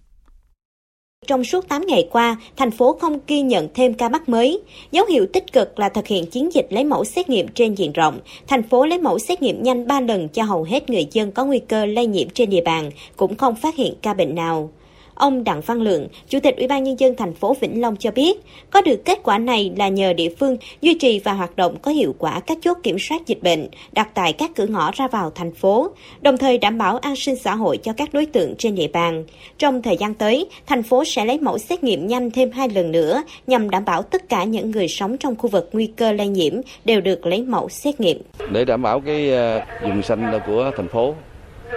Trong 1.28 1.44
suốt 1.44 1.68
8 1.68 1.86
ngày 1.88 2.08
qua, 2.12 2.38
thành 2.58 2.72
phố 2.72 2.98
không 3.02 3.20
ghi 3.28 3.42
nhận 3.42 3.68
thêm 3.74 3.94
ca 3.94 4.10
mắc 4.10 4.30
mới. 4.30 4.62
Dấu 4.92 5.06
hiệu 5.06 5.26
tích 5.34 5.54
cực 5.54 5.80
là 5.80 5.90
thực 5.90 6.08
hiện 6.08 6.26
chiến 6.26 6.54
dịch 6.54 6.68
lấy 6.70 6.84
mẫu 6.84 7.06
xét 7.06 7.30
nghiệm 7.30 7.48
trên 7.48 7.74
diện 7.74 7.94
rộng. 7.94 8.20
Thành 8.48 8.64
phố 8.64 8.86
lấy 8.86 9.00
mẫu 9.00 9.20
xét 9.20 9.42
nghiệm 9.42 9.64
nhanh 9.64 9.88
3 9.88 10.00
lần 10.00 10.30
cho 10.30 10.44
hầu 10.44 10.64
hết 10.64 10.90
người 10.90 11.08
dân 11.12 11.32
có 11.32 11.46
nguy 11.46 11.60
cơ 11.60 11.86
lây 11.86 12.08
nhiễm 12.08 12.30
trên 12.30 12.50
địa 12.50 12.62
bàn, 12.66 12.90
cũng 13.16 13.36
không 13.36 13.56
phát 13.56 13.76
hiện 13.76 13.94
ca 14.02 14.14
bệnh 14.14 14.36
nào. 14.36 14.72
Ông 15.16 15.44
Đặng 15.44 15.62
Văn 15.62 15.82
Lượng, 15.82 16.08
Chủ 16.30 16.40
tịch 16.40 16.58
Ủy 16.58 16.68
ban 16.68 16.84
nhân 16.84 17.00
dân 17.00 17.16
thành 17.16 17.34
phố 17.34 17.56
Vĩnh 17.60 17.82
Long 17.82 17.96
cho 17.96 18.12
biết, 18.12 18.38
có 18.70 18.82
được 18.82 19.06
kết 19.06 19.20
quả 19.24 19.38
này 19.38 19.72
là 19.78 19.88
nhờ 19.88 20.14
địa 20.14 20.30
phương 20.40 20.58
duy 20.82 20.94
trì 20.94 21.20
và 21.20 21.34
hoạt 21.34 21.56
động 21.56 21.76
có 21.82 21.92
hiệu 21.92 22.16
quả 22.18 22.40
các 22.40 22.58
chốt 22.62 22.78
kiểm 22.84 23.00
soát 23.00 23.28
dịch 23.28 23.44
bệnh 23.44 23.68
đặt 23.92 24.10
tại 24.14 24.34
các 24.34 24.52
cửa 24.56 24.66
ngõ 24.66 24.92
ra 24.92 25.08
vào 25.08 25.32
thành 25.36 25.54
phố, 25.54 25.90
đồng 26.22 26.38
thời 26.38 26.58
đảm 26.58 26.78
bảo 26.78 26.98
an 26.98 27.16
sinh 27.16 27.36
xã 27.36 27.56
hội 27.56 27.78
cho 27.78 27.94
các 27.94 28.14
đối 28.14 28.26
tượng 28.26 28.56
trên 28.58 28.76
địa 28.76 28.88
bàn. 28.88 29.26
Trong 29.58 29.82
thời 29.82 29.98
gian 29.98 30.14
tới, 30.14 30.50
thành 30.66 30.84
phố 30.84 31.06
sẽ 31.06 31.26
lấy 31.26 31.40
mẫu 31.40 31.58
xét 31.58 31.84
nghiệm 31.84 32.08
nhanh 32.08 32.32
thêm 32.32 32.52
hai 32.52 32.70
lần 32.70 32.92
nữa 32.92 33.24
nhằm 33.48 33.70
đảm 33.70 33.86
bảo 33.86 34.02
tất 34.02 34.30
cả 34.30 34.44
những 34.44 34.72
người 34.72 34.88
sống 34.88 35.18
trong 35.18 35.36
khu 35.36 35.50
vực 35.50 35.70
nguy 35.74 35.88
cơ 35.88 36.12
lây 36.12 36.28
nhiễm 36.28 36.54
đều 36.86 37.02
được 37.02 37.26
lấy 37.26 37.44
mẫu 37.44 37.70
xét 37.70 38.00
nghiệm. 38.00 38.22
Để 38.52 38.66
đảm 38.66 38.82
bảo 38.82 39.00
cái 39.00 39.30
ờ, 39.30 39.62
vùng 39.84 40.02
xanh 40.02 40.40
của 40.48 40.72
thành 40.78 40.88
phố 40.88 41.14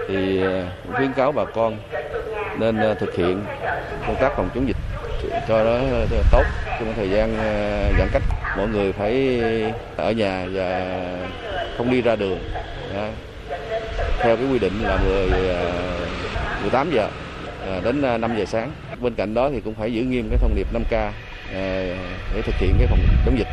thì 0.09 0.43
ờ, 0.43 0.67
khuyến 0.97 1.13
cáo 1.13 1.33
bà 1.33 1.45
con 1.45 1.77
nên 2.59 2.81
ờ, 2.81 2.95
thực 2.95 3.15
hiện 3.15 3.45
công 4.07 4.17
tác 4.21 4.33
phòng 4.37 4.51
chống 4.55 4.69
dịch 4.69 4.77
cho 5.49 5.65
nó 5.65 5.71
ờ, 5.71 6.07
tốt. 6.33 6.45
Trong 6.79 6.93
thời 6.97 7.11
gian 7.11 7.37
giãn 7.99 8.09
cách 8.13 8.23
mọi 8.57 8.69
người 8.69 8.93
phải 8.93 9.41
ở 9.97 10.13
nhà 10.13 10.47
và 10.53 10.97
không 11.77 11.91
đi 11.91 12.03
ra 12.03 12.17
đường 12.17 12.39
theo 14.19 14.37
cái 14.37 14.47
quy 14.53 14.59
định 14.59 14.73
là 14.83 14.99
10 15.05 15.29
18 16.63 16.91
giờ 16.91 17.11
đến 17.85 18.21
5 18.21 18.37
giờ 18.39 18.45
sáng. 18.45 18.73
Bên 19.01 19.15
cạnh 19.15 19.35
đó 19.35 19.51
thì 19.51 19.61
cũng 19.61 19.75
phải 19.75 19.93
giữ 19.93 20.03
nghiêm 20.03 20.29
cái 20.31 20.39
thông 20.39 20.55
điệp 20.55 20.67
5K 20.73 21.11
để 22.35 22.43
thực 22.45 22.55
hiện 22.55 22.75
cái 22.79 22.87
phòng 22.87 22.99
chống 23.25 23.39
dịch. 23.39 23.47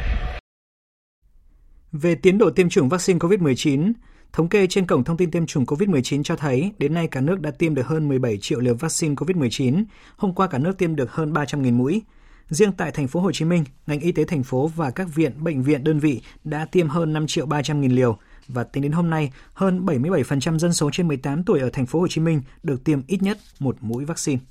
Về 1.91 2.15
tiến 2.15 2.37
độ 2.37 2.49
tiêm 2.49 2.69
chủng 2.69 2.89
vaccine 2.89 3.19
COVID-19, 3.19 3.93
Thống 4.33 4.49
kê 4.49 4.67
trên 4.67 4.87
cổng 4.87 5.03
thông 5.03 5.17
tin 5.17 5.31
tiêm 5.31 5.45
chủng 5.45 5.65
COVID-19 5.65 6.23
cho 6.23 6.35
thấy, 6.35 6.71
đến 6.77 6.93
nay 6.93 7.07
cả 7.07 7.21
nước 7.21 7.41
đã 7.41 7.51
tiêm 7.51 7.75
được 7.75 7.87
hơn 7.87 8.07
17 8.07 8.37
triệu 8.37 8.59
liều 8.59 8.75
vaccine 8.75 9.15
COVID-19. 9.15 9.83
Hôm 10.17 10.33
qua 10.33 10.47
cả 10.47 10.57
nước 10.57 10.77
tiêm 10.77 10.95
được 10.95 11.11
hơn 11.11 11.33
300.000 11.33 11.73
mũi. 11.73 12.01
Riêng 12.49 12.71
tại 12.71 12.91
thành 12.91 13.07
phố 13.07 13.19
Hồ 13.19 13.31
Chí 13.31 13.45
Minh, 13.45 13.63
ngành 13.87 13.99
y 13.99 14.11
tế 14.11 14.23
thành 14.23 14.43
phố 14.43 14.67
và 14.67 14.91
các 14.91 15.07
viện, 15.15 15.43
bệnh 15.43 15.63
viện 15.63 15.83
đơn 15.83 15.99
vị 15.99 16.21
đã 16.43 16.65
tiêm 16.65 16.87
hơn 16.87 17.13
5 17.13 17.27
triệu 17.27 17.45
300 17.45 17.81
nghìn 17.81 17.91
liều 17.91 18.17
và 18.47 18.63
tính 18.63 18.83
đến 18.83 18.91
hôm 18.91 19.09
nay, 19.09 19.31
hơn 19.53 19.85
77% 19.85 20.57
dân 20.57 20.73
số 20.73 20.89
trên 20.93 21.07
18 21.07 21.43
tuổi 21.43 21.59
ở 21.59 21.69
thành 21.69 21.85
phố 21.85 21.99
Hồ 21.99 22.07
Chí 22.07 22.21
Minh 22.21 22.41
được 22.63 22.83
tiêm 22.83 23.01
ít 23.07 23.23
nhất 23.23 23.37
một 23.59 23.77
mũi 23.81 24.05
vaccine. 24.05 24.41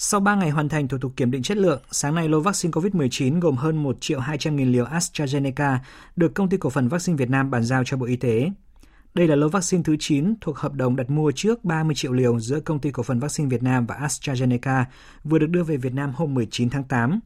Sau 0.00 0.20
3 0.20 0.34
ngày 0.34 0.50
hoàn 0.50 0.68
thành 0.68 0.88
thủ 0.88 0.98
tục 0.98 1.12
kiểm 1.16 1.30
định 1.30 1.42
chất 1.42 1.56
lượng, 1.56 1.82
sáng 1.90 2.14
nay 2.14 2.28
lô 2.28 2.40
vaccine 2.40 2.72
COVID-19 2.72 3.40
gồm 3.40 3.56
hơn 3.56 3.82
1 3.82 3.96
triệu 4.00 4.20
200 4.20 4.56
nghìn 4.56 4.72
liều 4.72 4.84
AstraZeneca 4.84 5.76
được 6.16 6.34
Công 6.34 6.48
ty 6.48 6.56
Cổ 6.56 6.70
phần 6.70 6.88
Vaccine 6.88 7.16
Việt 7.16 7.30
Nam 7.30 7.50
bàn 7.50 7.64
giao 7.64 7.84
cho 7.84 7.96
Bộ 7.96 8.06
Y 8.06 8.16
tế. 8.16 8.50
Đây 9.14 9.28
là 9.28 9.36
lô 9.36 9.48
vaccine 9.48 9.82
thứ 9.82 9.96
9 10.00 10.34
thuộc 10.40 10.56
hợp 10.56 10.74
đồng 10.74 10.96
đặt 10.96 11.10
mua 11.10 11.32
trước 11.32 11.64
30 11.64 11.94
triệu 11.94 12.12
liều 12.12 12.40
giữa 12.40 12.60
Công 12.60 12.78
ty 12.78 12.90
Cổ 12.90 13.02
phần 13.02 13.20
Vaccine 13.20 13.48
Việt 13.48 13.62
Nam 13.62 13.86
và 13.86 13.94
AstraZeneca 13.94 14.84
vừa 15.24 15.38
được 15.38 15.50
đưa 15.50 15.62
về 15.62 15.76
Việt 15.76 15.94
Nam 15.94 16.12
hôm 16.16 16.34
19 16.34 16.70
tháng 16.70 16.84
8. 16.84 17.20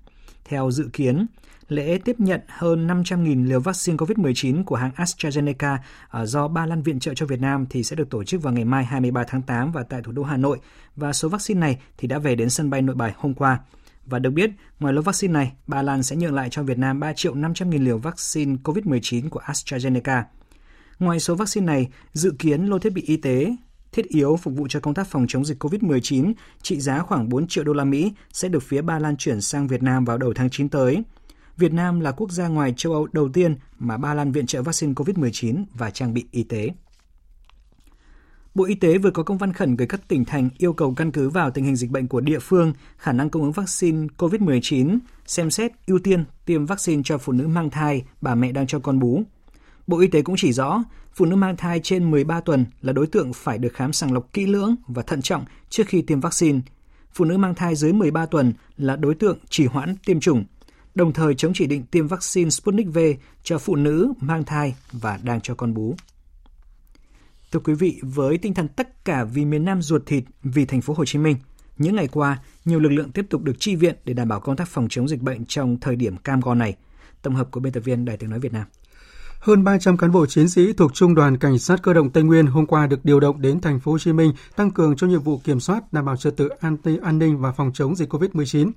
Theo 0.44 0.70
dự 0.70 0.88
kiến, 0.92 1.26
lễ 1.72 1.98
tiếp 2.04 2.16
nhận 2.18 2.40
hơn 2.48 2.86
500.000 2.86 3.48
liều 3.48 3.60
vaccine 3.60 3.96
COVID-19 3.96 4.64
của 4.64 4.76
hãng 4.76 4.90
AstraZeneca 4.96 5.78
à, 6.08 6.26
do 6.26 6.48
Ba 6.48 6.66
Lan 6.66 6.82
viện 6.82 7.00
trợ 7.00 7.14
cho 7.14 7.26
Việt 7.26 7.40
Nam 7.40 7.66
thì 7.70 7.82
sẽ 7.82 7.96
được 7.96 8.10
tổ 8.10 8.24
chức 8.24 8.42
vào 8.42 8.52
ngày 8.52 8.64
mai 8.64 8.84
23 8.84 9.24
tháng 9.28 9.42
8 9.42 9.72
và 9.72 9.82
tại 9.82 10.02
thủ 10.02 10.12
đô 10.12 10.22
Hà 10.22 10.36
Nội 10.36 10.58
và 10.96 11.12
số 11.12 11.28
vaccine 11.28 11.60
này 11.60 11.78
thì 11.98 12.08
đã 12.08 12.18
về 12.18 12.34
đến 12.34 12.50
sân 12.50 12.70
bay 12.70 12.82
Nội 12.82 12.96
Bài 12.96 13.12
hôm 13.16 13.34
qua. 13.34 13.58
Và 14.06 14.18
được 14.18 14.30
biết, 14.30 14.50
ngoài 14.80 14.94
lô 14.94 15.02
vaccine 15.02 15.32
này, 15.32 15.52
Ba 15.66 15.82
Lan 15.82 16.02
sẽ 16.02 16.16
nhượng 16.16 16.34
lại 16.34 16.48
cho 16.50 16.62
Việt 16.62 16.78
Nam 16.78 17.00
3 17.00 17.12
triệu 17.12 17.34
500 17.34 17.70
nghìn 17.70 17.84
liều 17.84 17.98
vaccine 17.98 18.56
COVID-19 18.64 19.28
của 19.28 19.40
AstraZeneca. 19.46 20.22
Ngoài 20.98 21.20
số 21.20 21.34
vaccine 21.34 21.66
này, 21.66 21.88
dự 22.12 22.32
kiến 22.38 22.66
lô 22.66 22.78
thiết 22.78 22.92
bị 22.92 23.02
y 23.02 23.16
tế 23.16 23.56
thiết 23.92 24.08
yếu 24.08 24.36
phục 24.36 24.54
vụ 24.54 24.66
cho 24.68 24.80
công 24.80 24.94
tác 24.94 25.06
phòng 25.06 25.26
chống 25.28 25.44
dịch 25.44 25.64
COVID-19 25.64 26.32
trị 26.62 26.80
giá 26.80 26.98
khoảng 26.98 27.28
4 27.28 27.46
triệu 27.46 27.64
đô 27.64 27.72
la 27.72 27.84
Mỹ 27.84 28.12
sẽ 28.32 28.48
được 28.48 28.62
phía 28.62 28.82
Ba 28.82 28.98
Lan 28.98 29.16
chuyển 29.16 29.40
sang 29.40 29.66
Việt 29.66 29.82
Nam 29.82 30.04
vào 30.04 30.18
đầu 30.18 30.32
tháng 30.34 30.50
9 30.50 30.68
tới. 30.68 31.02
Việt 31.56 31.72
Nam 31.72 32.00
là 32.00 32.12
quốc 32.12 32.30
gia 32.30 32.48
ngoài 32.48 32.74
châu 32.76 32.92
Âu 32.92 33.08
đầu 33.12 33.28
tiên 33.28 33.56
mà 33.78 33.96
Ba 33.96 34.14
Lan 34.14 34.32
viện 34.32 34.46
trợ 34.46 34.62
vaccine 34.62 34.92
COVID-19 34.92 35.64
và 35.74 35.90
trang 35.90 36.14
bị 36.14 36.24
y 36.30 36.42
tế. 36.42 36.70
Bộ 38.54 38.64
Y 38.64 38.74
tế 38.74 38.98
vừa 38.98 39.10
có 39.10 39.22
công 39.22 39.38
văn 39.38 39.52
khẩn 39.52 39.76
gửi 39.76 39.86
các 39.86 40.08
tỉnh 40.08 40.24
thành 40.24 40.48
yêu 40.58 40.72
cầu 40.72 40.94
căn 40.94 41.12
cứ 41.12 41.30
vào 41.30 41.50
tình 41.50 41.64
hình 41.64 41.76
dịch 41.76 41.90
bệnh 41.90 42.08
của 42.08 42.20
địa 42.20 42.38
phương, 42.38 42.72
khả 42.98 43.12
năng 43.12 43.30
cung 43.30 43.42
ứng 43.42 43.52
vaccine 43.52 44.06
COVID-19, 44.18 44.98
xem 45.26 45.50
xét 45.50 45.72
ưu 45.86 45.98
tiên 45.98 46.24
tiêm 46.44 46.66
vaccine 46.66 47.02
cho 47.04 47.18
phụ 47.18 47.32
nữ 47.32 47.46
mang 47.46 47.70
thai, 47.70 48.02
bà 48.20 48.34
mẹ 48.34 48.52
đang 48.52 48.66
cho 48.66 48.78
con 48.78 48.98
bú. 48.98 49.22
Bộ 49.86 49.98
Y 49.98 50.06
tế 50.06 50.22
cũng 50.22 50.36
chỉ 50.38 50.52
rõ, 50.52 50.82
phụ 51.14 51.24
nữ 51.24 51.36
mang 51.36 51.56
thai 51.56 51.80
trên 51.80 52.10
13 52.10 52.40
tuần 52.40 52.66
là 52.82 52.92
đối 52.92 53.06
tượng 53.06 53.32
phải 53.32 53.58
được 53.58 53.72
khám 53.74 53.92
sàng 53.92 54.12
lọc 54.12 54.32
kỹ 54.32 54.46
lưỡng 54.46 54.74
và 54.86 55.02
thận 55.02 55.22
trọng 55.22 55.44
trước 55.68 55.84
khi 55.86 56.02
tiêm 56.02 56.20
vaccine. 56.20 56.60
Phụ 57.12 57.24
nữ 57.24 57.36
mang 57.36 57.54
thai 57.54 57.74
dưới 57.74 57.92
13 57.92 58.26
tuần 58.26 58.52
là 58.76 58.96
đối 58.96 59.14
tượng 59.14 59.38
chỉ 59.48 59.66
hoãn 59.66 59.96
tiêm 60.04 60.20
chủng 60.20 60.44
đồng 60.94 61.12
thời 61.12 61.34
chống 61.34 61.52
chỉ 61.54 61.66
định 61.66 61.84
tiêm 61.86 62.06
vaccine 62.08 62.50
Sputnik 62.50 62.86
V 62.94 62.98
cho 63.42 63.58
phụ 63.58 63.76
nữ 63.76 64.12
mang 64.20 64.44
thai 64.44 64.74
và 64.92 65.18
đang 65.22 65.40
cho 65.40 65.54
con 65.54 65.74
bú. 65.74 65.96
Thưa 67.52 67.60
quý 67.60 67.74
vị, 67.74 68.00
với 68.02 68.38
tinh 68.38 68.54
thần 68.54 68.68
tất 68.68 69.04
cả 69.04 69.24
vì 69.24 69.44
miền 69.44 69.64
Nam 69.64 69.82
ruột 69.82 70.02
thịt, 70.06 70.24
vì 70.42 70.64
thành 70.64 70.80
phố 70.80 70.94
Hồ 70.94 71.04
Chí 71.04 71.18
Minh, 71.18 71.36
những 71.78 71.96
ngày 71.96 72.08
qua, 72.08 72.38
nhiều 72.64 72.80
lực 72.80 72.88
lượng 72.88 73.10
tiếp 73.10 73.26
tục 73.30 73.42
được 73.42 73.56
chi 73.58 73.76
viện 73.76 73.96
để 74.04 74.14
đảm 74.14 74.28
bảo 74.28 74.40
công 74.40 74.56
tác 74.56 74.68
phòng 74.68 74.86
chống 74.90 75.08
dịch 75.08 75.22
bệnh 75.22 75.44
trong 75.46 75.80
thời 75.80 75.96
điểm 75.96 76.16
cam 76.16 76.40
go 76.40 76.54
này. 76.54 76.76
Tổng 77.22 77.34
hợp 77.34 77.50
của 77.50 77.60
biên 77.60 77.72
tập 77.72 77.80
viên 77.80 78.04
Đài 78.04 78.16
tiếng 78.16 78.30
nói 78.30 78.40
Việt 78.40 78.52
Nam. 78.52 78.64
Hơn 79.40 79.64
300 79.64 79.96
cán 79.96 80.12
bộ 80.12 80.26
chiến 80.26 80.48
sĩ 80.48 80.72
thuộc 80.72 80.94
Trung 80.94 81.14
đoàn 81.14 81.38
Cảnh 81.38 81.58
sát 81.58 81.82
cơ 81.82 81.92
động 81.92 82.10
Tây 82.10 82.22
Nguyên 82.22 82.46
hôm 82.46 82.66
qua 82.66 82.86
được 82.86 83.04
điều 83.04 83.20
động 83.20 83.40
đến 83.40 83.60
thành 83.60 83.80
phố 83.80 83.92
Hồ 83.92 83.98
Chí 83.98 84.12
Minh 84.12 84.32
tăng 84.56 84.70
cường 84.70 84.96
cho 84.96 85.06
nhiệm 85.06 85.20
vụ 85.20 85.38
kiểm 85.44 85.60
soát, 85.60 85.92
đảm 85.92 86.04
bảo 86.04 86.16
trật 86.16 86.36
tự 86.36 86.48
an 86.48 86.76
an 87.02 87.18
ninh 87.18 87.38
và 87.38 87.52
phòng 87.52 87.70
chống 87.74 87.96
dịch 87.96 88.14
COVID-19. 88.14 88.70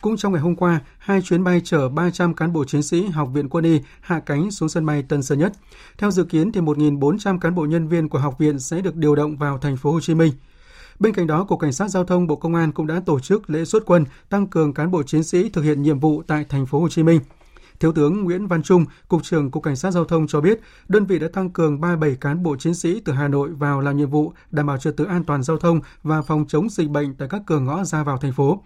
Cũng 0.00 0.16
trong 0.16 0.32
ngày 0.32 0.42
hôm 0.42 0.56
qua, 0.56 0.80
hai 0.98 1.22
chuyến 1.22 1.44
bay 1.44 1.60
chở 1.64 1.88
300 1.88 2.34
cán 2.34 2.52
bộ 2.52 2.64
chiến 2.64 2.82
sĩ 2.82 3.06
Học 3.06 3.28
viện 3.32 3.48
Quân 3.48 3.64
y 3.64 3.80
hạ 4.00 4.20
cánh 4.20 4.50
xuống 4.50 4.68
sân 4.68 4.86
bay 4.86 5.02
Tân 5.02 5.22
Sơn 5.22 5.38
Nhất. 5.38 5.52
Theo 5.98 6.10
dự 6.10 6.24
kiến 6.24 6.52
thì 6.52 6.60
1.400 6.60 7.38
cán 7.38 7.54
bộ 7.54 7.66
nhân 7.66 7.88
viên 7.88 8.08
của 8.08 8.18
học 8.18 8.38
viện 8.38 8.58
sẽ 8.58 8.80
được 8.80 8.96
điều 8.96 9.14
động 9.14 9.36
vào 9.36 9.58
thành 9.58 9.76
phố 9.76 9.92
Hồ 9.92 10.00
Chí 10.00 10.14
Minh. 10.14 10.32
Bên 10.98 11.14
cạnh 11.14 11.26
đó, 11.26 11.44
Cục 11.44 11.60
Cảnh 11.60 11.72
sát 11.72 11.88
Giao 11.88 12.04
thông 12.04 12.26
Bộ 12.26 12.36
Công 12.36 12.54
an 12.54 12.72
cũng 12.72 12.86
đã 12.86 13.00
tổ 13.06 13.20
chức 13.20 13.50
lễ 13.50 13.64
xuất 13.64 13.82
quân 13.86 14.04
tăng 14.28 14.46
cường 14.46 14.74
cán 14.74 14.90
bộ 14.90 15.02
chiến 15.02 15.24
sĩ 15.24 15.48
thực 15.48 15.62
hiện 15.62 15.82
nhiệm 15.82 16.00
vụ 16.00 16.22
tại 16.26 16.44
thành 16.48 16.66
phố 16.66 16.80
Hồ 16.80 16.88
Chí 16.88 17.02
Minh. 17.02 17.20
Thiếu 17.80 17.92
tướng 17.92 18.24
Nguyễn 18.24 18.46
Văn 18.46 18.62
Trung, 18.62 18.84
Cục 19.08 19.22
trưởng 19.22 19.50
Cục 19.50 19.62
Cảnh 19.62 19.76
sát 19.76 19.90
Giao 19.90 20.04
thông 20.04 20.26
cho 20.26 20.40
biết, 20.40 20.60
đơn 20.88 21.06
vị 21.06 21.18
đã 21.18 21.28
tăng 21.32 21.50
cường 21.50 21.80
37 21.80 22.16
cán 22.20 22.42
bộ 22.42 22.56
chiến 22.56 22.74
sĩ 22.74 23.00
từ 23.00 23.12
Hà 23.12 23.28
Nội 23.28 23.50
vào 23.52 23.80
làm 23.80 23.96
nhiệm 23.96 24.10
vụ 24.10 24.32
đảm 24.50 24.66
bảo 24.66 24.78
trật 24.78 24.96
tự 24.96 25.04
an 25.04 25.24
toàn 25.24 25.42
giao 25.42 25.58
thông 25.58 25.80
và 26.02 26.22
phòng 26.22 26.44
chống 26.48 26.70
dịch 26.70 26.88
bệnh 26.88 27.14
tại 27.14 27.28
các 27.28 27.42
cửa 27.46 27.58
ngõ 27.58 27.84
ra 27.84 28.02
vào 28.02 28.18
thành 28.18 28.32
phố. 28.32 28.62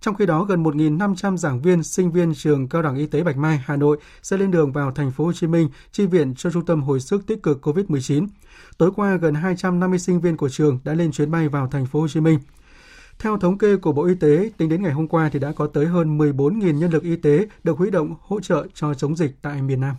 Trong 0.00 0.14
khi 0.14 0.26
đó, 0.26 0.44
gần 0.44 0.62
1.500 0.62 1.36
giảng 1.36 1.62
viên, 1.62 1.82
sinh 1.82 2.12
viên 2.12 2.34
trường 2.34 2.68
Cao 2.68 2.82
đẳng 2.82 2.96
Y 2.96 3.06
tế 3.06 3.22
Bạch 3.22 3.36
Mai, 3.36 3.62
Hà 3.64 3.76
Nội 3.76 3.98
sẽ 4.22 4.36
lên 4.36 4.50
đường 4.50 4.72
vào 4.72 4.90
thành 4.92 5.10
phố 5.10 5.24
Hồ 5.24 5.32
Chí 5.32 5.46
Minh 5.46 5.68
chi 5.92 6.06
viện 6.06 6.34
cho 6.34 6.50
trung 6.50 6.64
tâm 6.64 6.82
hồi 6.82 7.00
sức 7.00 7.26
tích 7.26 7.42
cực 7.42 7.66
COVID-19. 7.66 8.26
Tối 8.78 8.90
qua, 8.96 9.16
gần 9.16 9.34
250 9.34 9.98
sinh 9.98 10.20
viên 10.20 10.36
của 10.36 10.48
trường 10.48 10.78
đã 10.84 10.94
lên 10.94 11.12
chuyến 11.12 11.30
bay 11.30 11.48
vào 11.48 11.68
thành 11.68 11.86
phố 11.86 12.00
Hồ 12.00 12.08
Chí 12.08 12.20
Minh. 12.20 12.38
Theo 13.18 13.38
thống 13.38 13.58
kê 13.58 13.76
của 13.76 13.92
Bộ 13.92 14.04
Y 14.04 14.14
tế, 14.14 14.50
tính 14.56 14.68
đến 14.68 14.82
ngày 14.82 14.92
hôm 14.92 15.08
qua 15.08 15.28
thì 15.32 15.38
đã 15.38 15.52
có 15.52 15.66
tới 15.66 15.86
hơn 15.86 16.18
14.000 16.18 16.78
nhân 16.78 16.90
lực 16.90 17.02
y 17.02 17.16
tế 17.16 17.46
được 17.64 17.78
huy 17.78 17.90
động 17.90 18.14
hỗ 18.20 18.40
trợ 18.40 18.66
cho 18.74 18.94
chống 18.94 19.16
dịch 19.16 19.36
tại 19.42 19.62
miền 19.62 19.80
Nam. 19.80 19.94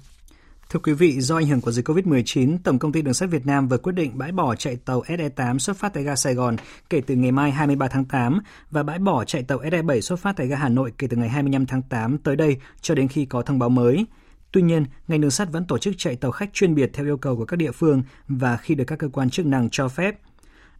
Thưa 0.69 0.79
quý 0.79 0.93
vị, 0.93 1.21
do 1.21 1.35
ảnh 1.35 1.47
hưởng 1.47 1.61
của 1.61 1.71
dịch 1.71 1.87
COVID-19, 1.87 2.57
Tổng 2.63 2.79
công 2.79 2.91
ty 2.91 3.01
Đường 3.01 3.13
sắt 3.13 3.29
Việt 3.29 3.45
Nam 3.45 3.67
vừa 3.67 3.77
quyết 3.77 3.91
định 3.95 4.17
bãi 4.17 4.31
bỏ 4.31 4.55
chạy 4.55 4.75
tàu 4.75 5.01
SE8 5.01 5.57
xuất 5.59 5.77
phát 5.77 5.93
tại 5.93 6.03
ga 6.03 6.15
Sài 6.15 6.33
Gòn 6.33 6.55
kể 6.89 7.01
từ 7.01 7.15
ngày 7.15 7.31
mai 7.31 7.51
23 7.51 7.87
tháng 7.87 8.05
8 8.05 8.39
và 8.71 8.83
bãi 8.83 8.99
bỏ 8.99 9.25
chạy 9.25 9.43
tàu 9.43 9.59
SE7 9.59 9.99
xuất 9.99 10.19
phát 10.19 10.35
tại 10.37 10.47
ga 10.47 10.57
Hà 10.57 10.69
Nội 10.69 10.93
kể 10.97 11.07
từ 11.07 11.17
ngày 11.17 11.29
25 11.29 11.65
tháng 11.65 11.81
8 11.81 12.17
tới 12.17 12.35
đây 12.35 12.57
cho 12.81 12.95
đến 12.95 13.07
khi 13.07 13.25
có 13.25 13.41
thông 13.41 13.59
báo 13.59 13.69
mới. 13.69 14.05
Tuy 14.51 14.61
nhiên, 14.61 14.85
ngành 15.07 15.21
đường 15.21 15.31
sắt 15.31 15.51
vẫn 15.51 15.65
tổ 15.65 15.77
chức 15.77 15.93
chạy 15.97 16.15
tàu 16.15 16.31
khách 16.31 16.53
chuyên 16.53 16.75
biệt 16.75 16.89
theo 16.93 17.05
yêu 17.05 17.17
cầu 17.17 17.37
của 17.37 17.45
các 17.45 17.57
địa 17.57 17.71
phương 17.71 18.03
và 18.27 18.57
khi 18.57 18.75
được 18.75 18.85
các 18.87 18.99
cơ 18.99 19.07
quan 19.07 19.29
chức 19.29 19.45
năng 19.45 19.69
cho 19.71 19.87
phép. 19.87 20.19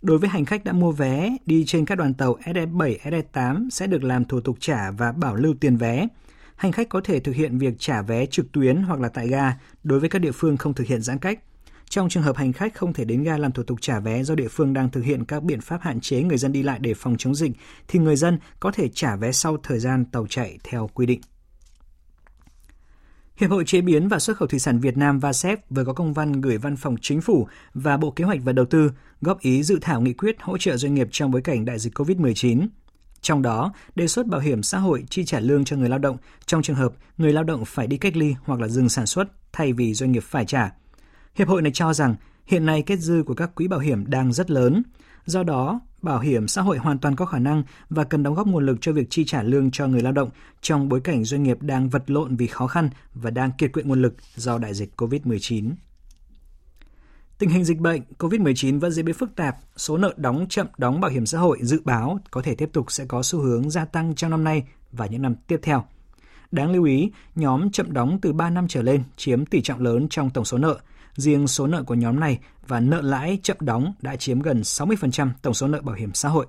Đối 0.02 0.18
với 0.18 0.30
hành 0.30 0.46
khách 0.46 0.64
đã 0.64 0.74
mua 0.74 0.92
vé 0.92 1.38
đi 1.46 1.66
trên 1.66 1.86
các 1.86 1.98
đoàn 1.98 2.14
tàu 2.14 2.38
SE7, 2.46 2.98
SE8 2.98 3.70
sẽ 3.70 3.88
được 3.88 4.04
làm 4.04 4.26
thủ 4.26 4.42
tục 4.42 4.58
trả 4.60 4.92
và 4.92 5.12
bảo 5.12 5.36
lưu 5.36 5.54
tiền 5.60 5.78
vé 5.78 6.08
hành 6.58 6.72
khách 6.72 6.90
có 6.90 7.02
thể 7.04 7.20
thực 7.20 7.36
hiện 7.36 7.58
việc 7.58 7.74
trả 7.80 8.02
vé 8.02 8.26
trực 8.26 8.52
tuyến 8.52 8.78
hoặc 8.78 9.00
là 9.00 9.10
tại 9.10 9.28
ga 9.28 9.54
đối 9.84 10.00
với 10.00 10.10
các 10.10 10.20
địa 10.20 10.32
phương 10.32 10.58
không 10.58 10.74
thực 10.74 10.88
hiện 10.88 11.02
giãn 11.02 11.18
cách. 11.18 11.40
Trong 11.90 12.10
trường 12.10 12.24
hợp 12.24 12.38
hành 12.38 12.54
khách 12.54 12.76
không 12.76 12.94
thể 12.94 13.06
đến 13.06 13.24
ga 13.24 13.38
làm 13.38 13.52
thủ 13.52 13.64
tục 13.64 13.78
trả 13.82 14.00
vé 14.00 14.24
do 14.24 14.36
địa 14.36 14.48
phương 14.48 14.74
đang 14.74 14.90
thực 14.90 15.02
hiện 15.02 15.26
các 15.26 15.44
biện 15.44 15.62
pháp 15.62 15.82
hạn 15.82 16.00
chế 16.00 16.22
người 16.22 16.38
dân 16.38 16.52
đi 16.52 16.64
lại 16.64 16.80
để 16.82 16.94
phòng 16.94 17.16
chống 17.18 17.36
dịch, 17.36 17.52
thì 17.88 18.00
người 18.00 18.16
dân 18.16 18.40
có 18.60 18.72
thể 18.72 18.90
trả 18.94 19.16
vé 19.16 19.32
sau 19.32 19.58
thời 19.64 19.80
gian 19.80 20.06
tàu 20.06 20.28
chạy 20.30 20.58
theo 20.64 20.90
quy 20.94 21.06
định. 21.06 21.22
Hiệp 23.38 23.50
hội 23.50 23.64
Chế 23.66 23.82
biến 23.82 24.08
và 24.08 24.20
Xuất 24.20 24.38
khẩu 24.38 24.48
Thủy 24.48 24.60
sản 24.60 24.80
Việt 24.80 24.98
Nam 24.98 25.20
VASEP 25.20 25.70
vừa 25.70 25.86
có 25.86 25.94
công 25.94 26.14
văn 26.14 26.42
gửi 26.42 26.58
Văn 26.58 26.76
phòng 26.76 26.96
Chính 27.02 27.22
phủ 27.22 27.48
và 27.74 27.98
Bộ 27.98 28.12
Kế 28.12 28.24
hoạch 28.24 28.40
và 28.44 28.54
Đầu 28.54 28.66
tư 28.66 28.92
góp 29.22 29.40
ý 29.40 29.64
dự 29.64 29.80
thảo 29.82 30.02
nghị 30.02 30.14
quyết 30.14 30.36
hỗ 30.42 30.58
trợ 30.58 30.78
doanh 30.78 30.94
nghiệp 30.94 31.08
trong 31.12 31.32
bối 31.32 31.42
cảnh 31.42 31.66
đại 31.66 31.80
dịch 31.80 31.94
COVID-19. 31.98 32.68
Trong 33.22 33.42
đó, 33.42 33.74
đề 33.96 34.08
xuất 34.08 34.28
bảo 34.28 34.42
hiểm 34.42 34.64
xã 34.64 34.78
hội 34.78 35.04
chi 35.10 35.26
trả 35.26 35.40
lương 35.40 35.66
cho 35.66 35.76
người 35.76 35.90
lao 35.90 36.00
động 36.00 36.18
trong 36.46 36.62
trường 36.62 36.76
hợp 36.76 36.94
người 37.18 37.34
lao 37.34 37.44
động 37.44 37.66
phải 37.66 37.88
đi 37.88 37.98
cách 37.98 38.16
ly 38.16 38.36
hoặc 38.44 38.60
là 38.60 38.68
dừng 38.68 38.90
sản 38.90 39.06
xuất 39.06 39.28
thay 39.54 39.74
vì 39.74 39.94
doanh 39.94 40.12
nghiệp 40.12 40.24
phải 40.24 40.46
trả. 40.46 40.72
Hiệp 41.36 41.48
hội 41.48 41.62
này 41.62 41.72
cho 41.72 41.94
rằng 41.94 42.16
hiện 42.46 42.66
nay 42.66 42.82
kết 42.82 43.00
dư 43.00 43.24
của 43.26 43.34
các 43.34 43.56
quỹ 43.56 43.68
bảo 43.68 43.80
hiểm 43.80 44.10
đang 44.10 44.34
rất 44.34 44.52
lớn. 44.52 44.84
Do 45.26 45.44
đó, 45.44 45.80
bảo 46.02 46.20
hiểm 46.20 46.48
xã 46.48 46.62
hội 46.62 46.78
hoàn 46.78 47.00
toàn 47.00 47.16
có 47.16 47.26
khả 47.26 47.40
năng 47.40 47.64
và 47.90 48.04
cần 48.04 48.24
đóng 48.24 48.36
góp 48.36 48.48
nguồn 48.48 48.66
lực 48.66 48.78
cho 48.82 48.94
việc 48.94 49.08
chi 49.10 49.26
trả 49.26 49.44
lương 49.44 49.72
cho 49.72 49.88
người 49.88 50.02
lao 50.02 50.12
động 50.12 50.30
trong 50.62 50.90
bối 50.90 51.02
cảnh 51.02 51.24
doanh 51.24 51.44
nghiệp 51.44 51.62
đang 51.62 51.90
vật 51.90 52.10
lộn 52.10 52.36
vì 52.36 52.48
khó 52.48 52.68
khăn 52.68 52.90
và 53.14 53.30
đang 53.30 53.52
kiệt 53.52 53.74
quệ 53.74 53.84
nguồn 53.84 54.02
lực 54.02 54.16
do 54.36 54.58
đại 54.58 54.74
dịch 54.74 55.02
COVID-19. 55.02 55.72
Tình 57.38 57.50
hình 57.50 57.64
dịch 57.64 57.80
bệnh 57.80 58.02
COVID-19 58.20 58.80
vẫn 58.80 58.92
diễn 58.92 59.06
biến 59.06 59.16
phức 59.16 59.36
tạp, 59.36 59.58
số 59.76 59.98
nợ 59.98 60.14
đóng 60.18 60.46
chậm 60.50 60.68
đóng 60.78 61.02
bảo 61.02 61.12
hiểm 61.12 61.26
xã 61.26 61.40
hội 61.40 61.58
dự 61.62 61.82
báo 61.86 62.20
có 62.32 62.42
thể 62.42 62.56
tiếp 62.56 62.70
tục 62.74 62.92
sẽ 62.92 63.06
có 63.06 63.24
xu 63.24 63.40
hướng 63.40 63.70
gia 63.70 63.86
tăng 63.86 64.16
trong 64.16 64.32
năm 64.32 64.44
nay 64.44 64.64
và 64.92 65.06
những 65.06 65.22
năm 65.22 65.36
tiếp 65.48 65.60
theo. 65.64 65.84
Đáng 66.52 66.72
lưu 66.72 66.84
ý, 66.84 67.12
nhóm 67.36 67.72
chậm 67.72 67.94
đóng 67.94 68.20
từ 68.22 68.34
3 68.34 68.50
năm 68.50 68.68
trở 68.68 68.82
lên 68.82 69.04
chiếm 69.18 69.46
tỷ 69.46 69.62
trọng 69.62 69.82
lớn 69.82 70.08
trong 70.10 70.30
tổng 70.30 70.46
số 70.46 70.58
nợ. 70.58 70.80
Riêng 71.16 71.48
số 71.48 71.68
nợ 71.68 71.84
của 71.84 71.96
nhóm 71.96 72.20
này 72.20 72.40
và 72.68 72.80
nợ 72.80 73.02
lãi 73.02 73.40
chậm 73.44 73.58
đóng 73.60 73.94
đã 74.02 74.16
chiếm 74.16 74.40
gần 74.40 74.62
60% 74.62 75.30
tổng 75.42 75.54
số 75.54 75.68
nợ 75.68 75.82
bảo 75.82 75.96
hiểm 75.96 76.14
xã 76.14 76.30
hội. 76.30 76.46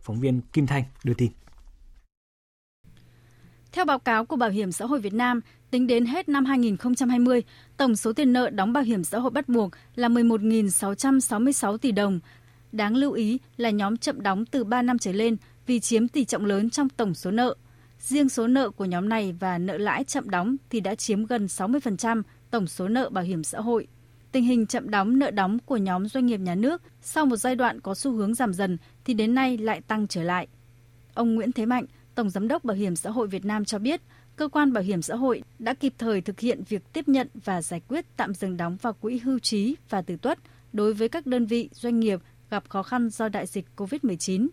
Phóng 0.00 0.20
viên 0.20 0.40
Kim 0.52 0.66
Thanh 0.66 0.84
đưa 1.04 1.14
tin. 1.14 1.30
Theo 3.76 3.84
báo 3.84 3.98
cáo 3.98 4.24
của 4.24 4.36
Bảo 4.36 4.50
hiểm 4.50 4.72
xã 4.72 4.86
hội 4.86 5.00
Việt 5.00 5.14
Nam, 5.14 5.40
tính 5.70 5.86
đến 5.86 6.06
hết 6.06 6.28
năm 6.28 6.44
2020, 6.44 7.42
tổng 7.76 7.96
số 7.96 8.12
tiền 8.12 8.32
nợ 8.32 8.50
đóng 8.50 8.72
bảo 8.72 8.82
hiểm 8.82 9.04
xã 9.04 9.18
hội 9.18 9.30
bắt 9.30 9.48
buộc 9.48 9.70
là 9.94 10.08
11.666 10.08 11.76
tỷ 11.76 11.92
đồng. 11.92 12.20
Đáng 12.72 12.96
lưu 12.96 13.12
ý 13.12 13.38
là 13.56 13.70
nhóm 13.70 13.96
chậm 13.96 14.22
đóng 14.22 14.44
từ 14.46 14.64
3 14.64 14.82
năm 14.82 14.98
trở 14.98 15.12
lên 15.12 15.36
vì 15.66 15.80
chiếm 15.80 16.08
tỷ 16.08 16.24
trọng 16.24 16.44
lớn 16.44 16.70
trong 16.70 16.88
tổng 16.88 17.14
số 17.14 17.30
nợ. 17.30 17.54
Riêng 17.98 18.28
số 18.28 18.46
nợ 18.46 18.70
của 18.70 18.84
nhóm 18.84 19.08
này 19.08 19.34
và 19.40 19.58
nợ 19.58 19.78
lãi 19.78 20.04
chậm 20.04 20.30
đóng 20.30 20.56
thì 20.70 20.80
đã 20.80 20.94
chiếm 20.94 21.26
gần 21.26 21.46
60% 21.46 22.22
tổng 22.50 22.66
số 22.66 22.88
nợ 22.88 23.08
bảo 23.10 23.24
hiểm 23.24 23.44
xã 23.44 23.60
hội. 23.60 23.86
Tình 24.32 24.44
hình 24.44 24.66
chậm 24.66 24.90
đóng 24.90 25.18
nợ 25.18 25.30
đóng 25.30 25.58
của 25.66 25.76
nhóm 25.76 26.08
doanh 26.08 26.26
nghiệp 26.26 26.40
nhà 26.40 26.54
nước 26.54 26.82
sau 27.02 27.26
một 27.26 27.36
giai 27.36 27.56
đoạn 27.56 27.80
có 27.80 27.94
xu 27.94 28.12
hướng 28.12 28.34
giảm 28.34 28.52
dần 28.52 28.78
thì 29.04 29.14
đến 29.14 29.34
nay 29.34 29.58
lại 29.58 29.80
tăng 29.80 30.06
trở 30.06 30.22
lại. 30.22 30.48
Ông 31.14 31.34
Nguyễn 31.34 31.52
Thế 31.52 31.66
Mạnh, 31.66 31.84
Tổng 32.16 32.30
Giám 32.30 32.48
đốc 32.48 32.64
Bảo 32.64 32.76
hiểm 32.76 32.96
xã 32.96 33.10
hội 33.10 33.28
Việt 33.28 33.44
Nam 33.44 33.64
cho 33.64 33.78
biết, 33.78 34.00
cơ 34.36 34.48
quan 34.48 34.72
bảo 34.72 34.84
hiểm 34.84 35.02
xã 35.02 35.16
hội 35.16 35.42
đã 35.58 35.74
kịp 35.74 35.94
thời 35.98 36.20
thực 36.20 36.40
hiện 36.40 36.62
việc 36.68 36.92
tiếp 36.92 37.08
nhận 37.08 37.28
và 37.44 37.62
giải 37.62 37.80
quyết 37.88 38.04
tạm 38.16 38.34
dừng 38.34 38.56
đóng 38.56 38.76
vào 38.82 38.92
quỹ 38.92 39.18
hưu 39.18 39.38
trí 39.38 39.76
và 39.88 40.02
tử 40.02 40.16
tuất 40.16 40.38
đối 40.72 40.94
với 40.94 41.08
các 41.08 41.26
đơn 41.26 41.46
vị 41.46 41.68
doanh 41.72 42.00
nghiệp 42.00 42.20
gặp 42.50 42.64
khó 42.68 42.82
khăn 42.82 43.08
do 43.10 43.28
đại 43.28 43.46
dịch 43.46 43.66
COVID-19. 43.76 44.48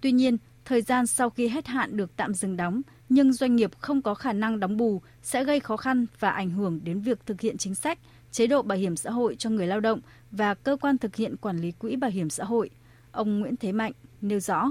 Tuy 0.00 0.12
nhiên, 0.12 0.36
thời 0.64 0.82
gian 0.82 1.06
sau 1.06 1.30
khi 1.30 1.48
hết 1.48 1.66
hạn 1.66 1.96
được 1.96 2.16
tạm 2.16 2.34
dừng 2.34 2.56
đóng, 2.56 2.82
nhưng 3.08 3.32
doanh 3.32 3.56
nghiệp 3.56 3.70
không 3.78 4.02
có 4.02 4.14
khả 4.14 4.32
năng 4.32 4.60
đóng 4.60 4.76
bù 4.76 5.02
sẽ 5.22 5.44
gây 5.44 5.60
khó 5.60 5.76
khăn 5.76 6.06
và 6.20 6.30
ảnh 6.30 6.50
hưởng 6.50 6.80
đến 6.84 7.00
việc 7.00 7.26
thực 7.26 7.40
hiện 7.40 7.58
chính 7.58 7.74
sách, 7.74 7.98
chế 8.30 8.46
độ 8.46 8.62
bảo 8.62 8.78
hiểm 8.78 8.96
xã 8.96 9.10
hội 9.10 9.36
cho 9.38 9.50
người 9.50 9.66
lao 9.66 9.80
động 9.80 10.00
và 10.30 10.54
cơ 10.54 10.76
quan 10.80 10.98
thực 10.98 11.16
hiện 11.16 11.36
quản 11.36 11.58
lý 11.58 11.72
quỹ 11.72 11.96
bảo 11.96 12.10
hiểm 12.10 12.30
xã 12.30 12.44
hội. 12.44 12.70
Ông 13.12 13.40
Nguyễn 13.40 13.56
Thế 13.56 13.72
Mạnh 13.72 13.92
nêu 14.20 14.40
rõ. 14.40 14.70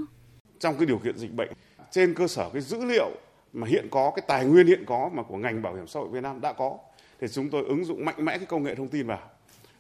Trong 0.60 0.78
cái 0.78 0.86
điều 0.86 1.00
kiện 1.00 1.18
dịch 1.18 1.34
bệnh, 1.34 1.50
trên 1.92 2.14
cơ 2.14 2.28
sở 2.28 2.50
cái 2.54 2.62
dữ 2.62 2.86
liệu 2.86 3.10
mà 3.54 3.68
hiện 3.68 3.88
có, 3.92 4.12
cái 4.16 4.24
tài 4.28 4.46
nguyên 4.46 4.68
hiện 4.68 4.84
có 4.86 5.10
mà 5.14 5.24
của 5.24 5.38
ngành 5.38 5.62
bảo 5.62 5.76
hiểm 5.76 5.88
xã 5.88 6.00
hội 6.00 6.10
Việt 6.10 6.24
Nam 6.24 6.42
đã 6.42 6.54
có, 6.54 6.78
thì 7.22 7.28
chúng 7.28 7.50
tôi 7.50 7.64
ứng 7.64 7.86
dụng 7.86 8.06
mạnh 8.06 8.26
mẽ 8.26 8.38
cái 8.38 8.46
công 8.46 8.64
nghệ 8.64 8.76
thông 8.76 8.88
tin 8.88 9.08
vào. 9.08 9.30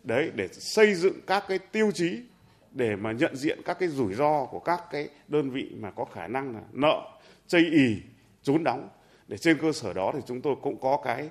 Đấy, 0.03 0.31
để 0.35 0.47
xây 0.47 0.93
dựng 0.93 1.13
các 1.27 1.43
cái 1.47 1.59
tiêu 1.59 1.91
chí 1.91 2.19
để 2.71 2.95
mà 2.95 3.11
nhận 3.11 3.35
diện 3.35 3.59
các 3.65 3.79
cái 3.79 3.89
rủi 3.89 4.13
ro 4.13 4.45
của 4.45 4.59
các 4.59 4.81
cái 4.91 5.09
đơn 5.27 5.49
vị 5.49 5.67
mà 5.77 5.91
có 5.91 6.05
khả 6.05 6.27
năng 6.27 6.55
là 6.55 6.61
nợ, 6.71 7.01
chây 7.47 7.61
ì 7.71 7.95
trốn 8.43 8.63
đóng. 8.63 8.89
Để 9.27 9.37
trên 9.37 9.57
cơ 9.57 9.71
sở 9.71 9.93
đó 9.93 10.11
thì 10.13 10.19
chúng 10.25 10.41
tôi 10.41 10.55
cũng 10.61 10.81
có 10.81 11.01
cái 11.03 11.29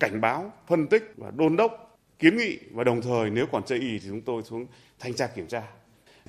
cảnh 0.00 0.20
báo, 0.20 0.52
phân 0.66 0.86
tích 0.86 1.12
và 1.16 1.30
đôn 1.30 1.56
đốc, 1.56 1.98
kiến 2.18 2.36
nghị 2.36 2.58
và 2.70 2.84
đồng 2.84 3.02
thời 3.02 3.30
nếu 3.30 3.46
còn 3.52 3.62
chây 3.62 3.78
ì 3.78 3.98
thì 3.98 4.08
chúng 4.08 4.20
tôi 4.20 4.42
xuống 4.42 4.66
thanh 4.98 5.14
tra 5.14 5.26
kiểm 5.26 5.46
tra 5.46 5.62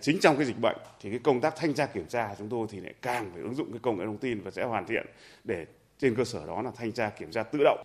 chính 0.02 0.20
trong 0.20 0.38
cái 0.38 0.46
dịch 0.46 0.60
bệnh 0.60 0.78
thì 1.02 1.10
cái 1.10 1.20
công 1.20 1.42
tác 1.42 1.54
thanh 1.58 1.74
tra 1.74 1.86
kiểm 1.86 2.06
tra 2.08 2.36
chúng 2.38 2.50
tôi 2.50 2.68
thì 2.70 2.80
lại 2.80 2.94
càng 3.02 3.32
phải 3.34 3.42
ứng 3.42 3.56
dụng 3.56 3.72
cái 3.72 3.80
công 3.84 3.98
nghệ 3.98 4.06
thông 4.06 4.18
tin 4.18 4.42
và 4.42 4.52
sẽ 4.52 4.64
hoàn 4.64 4.86
thiện 4.86 5.06
để 5.44 5.66
trên 6.00 6.16
cơ 6.16 6.24
sở 6.26 6.46
đó 6.48 6.62
là 6.62 6.72
thanh 6.78 6.92
tra 6.92 7.10
kiểm 7.10 7.32
tra 7.32 7.44
tự 7.44 7.60
động. 7.64 7.84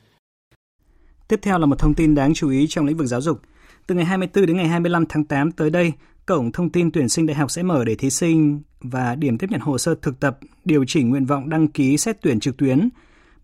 Tiếp 1.28 1.40
theo 1.42 1.58
là 1.58 1.66
một 1.66 1.78
thông 1.78 1.94
tin 1.94 2.14
đáng 2.14 2.34
chú 2.34 2.50
ý 2.50 2.66
trong 2.68 2.86
lĩnh 2.86 2.96
vực 2.96 3.06
giáo 3.06 3.20
dục. 3.20 3.40
Từ 3.86 3.94
ngày 3.94 4.04
24 4.04 4.46
đến 4.46 4.56
ngày 4.56 4.68
25 4.68 5.06
tháng 5.06 5.24
8 5.24 5.52
tới 5.52 5.70
đây, 5.70 5.92
cổng 6.26 6.52
thông 6.52 6.70
tin 6.70 6.90
tuyển 6.90 7.08
sinh 7.08 7.26
đại 7.26 7.36
học 7.36 7.50
sẽ 7.50 7.62
mở 7.62 7.84
để 7.84 7.94
thí 7.94 8.10
sinh 8.10 8.62
và 8.80 9.14
điểm 9.14 9.38
tiếp 9.38 9.50
nhận 9.50 9.60
hồ 9.60 9.78
sơ 9.78 9.94
thực 10.02 10.20
tập 10.20 10.38
điều 10.64 10.84
chỉnh 10.86 11.10
nguyện 11.10 11.24
vọng 11.24 11.48
đăng 11.48 11.68
ký 11.68 11.96
xét 11.96 12.16
tuyển 12.22 12.40
trực 12.40 12.56
tuyến. 12.56 12.88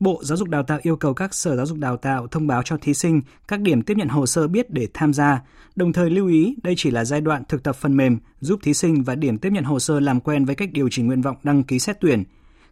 Bộ 0.00 0.20
Giáo 0.24 0.37
dục 0.37 0.48
Đào 0.48 0.62
tạo 0.62 0.78
yêu 0.82 0.96
cầu 0.96 1.14
các 1.14 1.34
sở 1.34 1.56
giáo 1.56 1.66
dục 1.66 1.78
đào 1.78 1.96
tạo 1.96 2.26
thông 2.26 2.46
báo 2.46 2.62
cho 2.62 2.76
thí 2.76 2.94
sinh 2.94 3.20
các 3.48 3.61
điểm 3.61 3.82
tiếp 3.82 3.96
nhận 3.96 4.08
hồ 4.08 4.26
sơ 4.26 4.48
biết 4.48 4.70
để 4.70 4.88
tham 4.94 5.12
gia, 5.12 5.42
đồng 5.76 5.92
thời 5.92 6.11
lưu 6.11 6.28
ý 6.28 6.56
đây 6.62 6.74
chỉ 6.76 6.90
là 6.90 7.04
giai 7.04 7.20
đoạn 7.20 7.42
thực 7.48 7.62
tập 7.62 7.76
phần 7.76 7.96
mềm 7.96 8.18
giúp 8.40 8.61
thí 8.62 8.74
sinh 8.74 9.02
và 9.02 9.14
điểm 9.14 9.38
tiếp 9.38 9.52
nhận 9.52 9.64
hồ 9.64 9.78
sơ 9.78 10.00
làm 10.00 10.20
quen 10.20 10.44
với 10.44 10.54
cách 10.54 10.68
điều 10.72 10.88
chỉnh 10.90 11.06
nguyện 11.06 11.22
vọng 11.22 11.37
đăng 11.42 11.62
ký 11.62 11.78
xét 11.78 12.00
tuyển. 12.00 12.24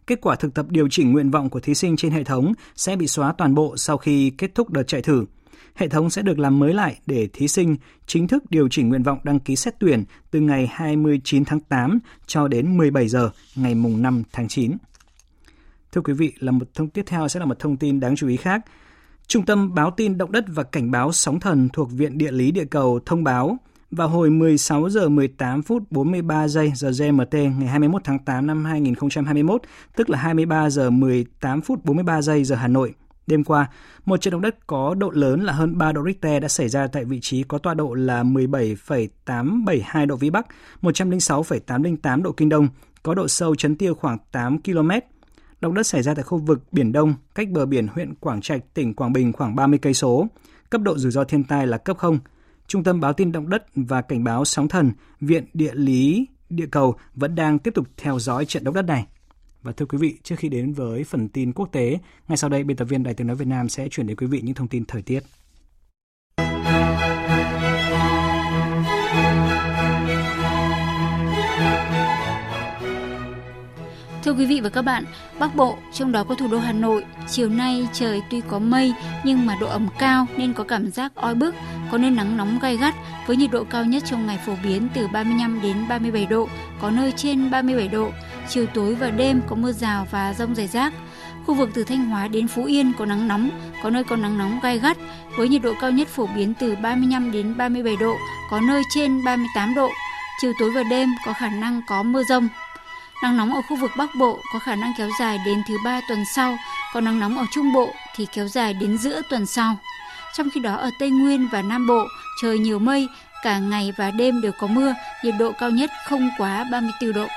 Kết 0.07 0.21
quả 0.21 0.35
thực 0.35 0.53
tập 0.53 0.65
điều 0.69 0.87
chỉnh 0.91 1.11
nguyện 1.11 1.31
vọng 1.31 1.49
của 1.49 1.59
thí 1.59 1.73
sinh 1.73 1.97
trên 1.97 2.11
hệ 2.11 2.23
thống 2.23 2.53
sẽ 2.75 2.95
bị 2.95 3.07
xóa 3.07 3.33
toàn 3.37 3.55
bộ 3.55 3.77
sau 3.77 3.97
khi 3.97 4.29
kết 4.29 4.55
thúc 4.55 4.69
đợt 4.69 4.83
chạy 4.83 5.01
thử. 5.01 5.25
Hệ 5.75 5.87
thống 5.87 6.09
sẽ 6.09 6.21
được 6.21 6.39
làm 6.39 6.59
mới 6.59 6.73
lại 6.73 6.99
để 7.05 7.27
thí 7.33 7.47
sinh 7.47 7.75
chính 8.05 8.27
thức 8.27 8.43
điều 8.49 8.67
chỉnh 8.71 8.89
nguyện 8.89 9.03
vọng 9.03 9.19
đăng 9.23 9.39
ký 9.39 9.55
xét 9.55 9.73
tuyển 9.79 10.03
từ 10.31 10.39
ngày 10.39 10.69
29 10.71 11.45
tháng 11.45 11.59
8 11.59 11.99
cho 12.25 12.47
đến 12.47 12.77
17 12.77 13.07
giờ 13.07 13.29
ngày 13.55 13.75
mùng 13.75 14.01
5 14.01 14.23
tháng 14.31 14.47
9. 14.47 14.71
Thưa 15.91 16.01
quý 16.01 16.13
vị, 16.13 16.33
là 16.39 16.51
một 16.51 16.73
thông 16.73 16.89
tiếp 16.89 17.03
theo 17.07 17.27
sẽ 17.27 17.39
là 17.39 17.45
một 17.45 17.59
thông 17.59 17.77
tin 17.77 17.99
đáng 17.99 18.15
chú 18.15 18.27
ý 18.27 18.37
khác. 18.37 18.65
Trung 19.27 19.45
tâm 19.45 19.73
báo 19.73 19.91
tin 19.91 20.17
động 20.17 20.31
đất 20.31 20.45
và 20.47 20.63
cảnh 20.63 20.91
báo 20.91 21.11
sóng 21.11 21.39
thần 21.39 21.69
thuộc 21.73 21.91
Viện 21.91 22.17
Địa 22.17 22.31
lý 22.31 22.51
Địa 22.51 22.65
cầu 22.65 22.99
thông 23.05 23.23
báo 23.23 23.57
vào 23.91 24.07
hồi 24.07 24.29
16 24.29 24.89
giờ 24.89 25.09
18 25.09 25.61
phút 25.61 25.83
43 25.91 26.47
giây 26.47 26.71
giờ 26.75 26.91
GMT 26.91 27.33
ngày 27.33 27.67
21 27.67 28.01
tháng 28.03 28.19
8 28.19 28.47
năm 28.47 28.65
2021, 28.65 29.61
tức 29.95 30.09
là 30.09 30.17
23 30.17 30.69
giờ 30.69 30.89
18 30.89 31.61
phút 31.61 31.85
43 31.85 32.21
giây 32.21 32.43
giờ 32.43 32.55
Hà 32.55 32.67
Nội. 32.67 32.93
Đêm 33.27 33.43
qua, 33.43 33.69
một 34.05 34.21
trận 34.21 34.31
động 34.31 34.41
đất 34.41 34.67
có 34.67 34.93
độ 34.93 35.09
lớn 35.09 35.43
là 35.43 35.53
hơn 35.53 35.77
3 35.77 35.91
độ 35.91 36.03
Richter 36.05 36.41
đã 36.41 36.47
xảy 36.47 36.69
ra 36.69 36.87
tại 36.87 37.05
vị 37.05 37.19
trí 37.21 37.43
có 37.43 37.57
tọa 37.57 37.73
độ 37.73 37.93
là 37.93 38.23
17,872 38.23 40.05
độ 40.05 40.15
Vĩ 40.15 40.29
Bắc, 40.29 40.47
106,808 40.81 42.23
độ 42.23 42.31
Kinh 42.31 42.49
Đông, 42.49 42.67
có 43.03 43.13
độ 43.13 43.27
sâu 43.27 43.55
chấn 43.55 43.75
tiêu 43.75 43.95
khoảng 43.95 44.17
8 44.31 44.61
km, 44.61 44.89
Động 45.61 45.73
đất 45.73 45.87
xảy 45.87 46.03
ra 46.03 46.13
tại 46.13 46.23
khu 46.23 46.37
vực 46.37 46.59
Biển 46.71 46.91
Đông, 46.91 47.13
cách 47.35 47.49
bờ 47.49 47.65
biển 47.65 47.87
huyện 47.87 48.15
Quảng 48.15 48.41
Trạch, 48.41 48.73
tỉnh 48.73 48.93
Quảng 48.93 49.13
Bình 49.13 49.33
khoảng 49.33 49.55
30 49.55 49.79
cây 49.81 49.93
số. 49.93 50.27
Cấp 50.69 50.81
độ 50.81 50.97
rủi 50.97 51.11
ro 51.11 51.23
thiên 51.23 51.43
tai 51.43 51.67
là 51.67 51.77
cấp 51.77 51.97
0. 51.97 52.19
Trung 52.67 52.83
tâm 52.83 52.99
báo 52.99 53.13
tin 53.13 53.31
động 53.31 53.49
đất 53.49 53.65
và 53.75 54.01
cảnh 54.01 54.23
báo 54.23 54.45
sóng 54.45 54.67
thần, 54.67 54.91
Viện 55.21 55.45
Địa 55.53 55.73
lý 55.73 56.27
Địa 56.49 56.67
cầu 56.71 56.95
vẫn 57.15 57.35
đang 57.35 57.59
tiếp 57.59 57.71
tục 57.73 57.87
theo 57.97 58.19
dõi 58.19 58.45
trận 58.45 58.63
động 58.63 58.73
đất 58.73 58.85
này. 58.85 59.05
Và 59.63 59.71
thưa 59.71 59.85
quý 59.85 59.97
vị, 59.97 60.17
trước 60.23 60.35
khi 60.37 60.49
đến 60.49 60.73
với 60.73 61.03
phần 61.03 61.29
tin 61.29 61.53
quốc 61.53 61.69
tế, 61.71 61.99
ngay 62.27 62.37
sau 62.37 62.49
đây 62.49 62.63
biên 62.63 62.77
tập 62.77 62.85
viên 62.85 63.03
Đài 63.03 63.13
tiếng 63.13 63.27
nói 63.27 63.35
Việt 63.35 63.47
Nam 63.47 63.69
sẽ 63.69 63.87
chuyển 63.89 64.07
đến 64.07 64.17
quý 64.17 64.27
vị 64.27 64.41
những 64.43 64.55
thông 64.55 64.67
tin 64.67 64.85
thời 64.85 65.01
tiết. 65.01 65.23
Thưa 74.27 74.33
quý 74.33 74.45
vị 74.45 74.59
và 74.61 74.69
các 74.69 74.81
bạn, 74.81 75.03
Bắc 75.39 75.55
Bộ, 75.55 75.77
trong 75.93 76.11
đó 76.11 76.23
có 76.23 76.35
thủ 76.35 76.47
đô 76.47 76.59
Hà 76.59 76.73
Nội, 76.73 77.05
chiều 77.27 77.49
nay 77.49 77.87
trời 77.93 78.21
tuy 78.29 78.41
có 78.47 78.59
mây 78.59 78.93
nhưng 79.23 79.45
mà 79.45 79.57
độ 79.61 79.67
ẩm 79.67 79.87
cao 79.99 80.25
nên 80.37 80.53
có 80.53 80.63
cảm 80.63 80.91
giác 80.91 81.15
oi 81.15 81.35
bức, 81.35 81.55
có 81.91 81.97
nơi 81.97 82.11
nắng 82.11 82.37
nóng 82.37 82.59
gai 82.59 82.77
gắt 82.77 82.95
với 83.27 83.37
nhiệt 83.37 83.51
độ 83.51 83.63
cao 83.63 83.85
nhất 83.85 84.03
trong 84.05 84.27
ngày 84.27 84.39
phổ 84.45 84.53
biến 84.63 84.87
từ 84.93 85.07
35 85.07 85.61
đến 85.61 85.77
37 85.89 86.25
độ, 86.25 86.47
có 86.81 86.91
nơi 86.91 87.11
trên 87.15 87.51
37 87.51 87.87
độ. 87.87 88.09
Chiều 88.49 88.65
tối 88.65 88.95
và 88.95 89.09
đêm 89.09 89.41
có 89.47 89.55
mưa 89.55 89.71
rào 89.71 90.07
và 90.11 90.33
rông 90.33 90.55
rải 90.55 90.67
rác. 90.67 90.93
Khu 91.45 91.53
vực 91.53 91.69
từ 91.73 91.83
Thanh 91.83 92.05
Hóa 92.05 92.27
đến 92.27 92.47
Phú 92.47 92.65
Yên 92.65 92.91
có 92.97 93.05
nắng 93.05 93.27
nóng, 93.27 93.49
có 93.83 93.89
nơi 93.89 94.03
có 94.03 94.15
nắng 94.15 94.37
nóng 94.37 94.59
gai 94.63 94.79
gắt 94.79 94.97
với 95.37 95.49
nhiệt 95.49 95.61
độ 95.61 95.73
cao 95.81 95.91
nhất 95.91 96.07
phổ 96.07 96.27
biến 96.35 96.53
từ 96.59 96.75
35 96.75 97.31
đến 97.31 97.57
37 97.57 97.95
độ, 97.95 98.15
có 98.51 98.61
nơi 98.61 98.81
trên 98.95 99.23
38 99.23 99.75
độ. 99.75 99.89
Chiều 100.41 100.53
tối 100.59 100.71
và 100.71 100.83
đêm 100.83 101.09
có 101.25 101.33
khả 101.33 101.49
năng 101.49 101.81
có 101.87 102.03
mưa 102.03 102.23
rông. 102.23 102.47
Nắng 103.23 103.37
nóng 103.37 103.53
ở 103.53 103.61
khu 103.61 103.75
vực 103.75 103.91
Bắc 103.97 104.09
Bộ 104.15 104.39
có 104.53 104.59
khả 104.59 104.75
năng 104.75 104.93
kéo 104.97 105.09
dài 105.19 105.37
đến 105.45 105.63
thứ 105.67 105.77
ba 105.85 106.01
tuần 106.09 106.23
sau, 106.35 106.57
còn 106.93 107.05
nắng 107.05 107.19
nóng 107.19 107.37
ở 107.37 107.45
Trung 107.51 107.73
Bộ 107.73 107.93
thì 108.15 108.27
kéo 108.33 108.47
dài 108.47 108.73
đến 108.73 108.97
giữa 108.97 109.21
tuần 109.29 109.45
sau. 109.45 109.77
Trong 110.33 110.49
khi 110.49 110.59
đó 110.59 110.75
ở 110.75 110.89
Tây 110.99 111.09
Nguyên 111.09 111.47
và 111.51 111.61
Nam 111.61 111.87
Bộ, 111.87 112.07
trời 112.41 112.59
nhiều 112.59 112.79
mây, 112.79 113.07
cả 113.43 113.59
ngày 113.59 113.93
và 113.97 114.11
đêm 114.11 114.41
đều 114.41 114.51
có 114.59 114.67
mưa, 114.67 114.93
nhiệt 115.23 115.33
độ 115.39 115.51
cao 115.59 115.69
nhất 115.69 115.89
không 116.05 116.29
quá 116.37 116.65
34 116.71 117.13
độ. 117.13 117.27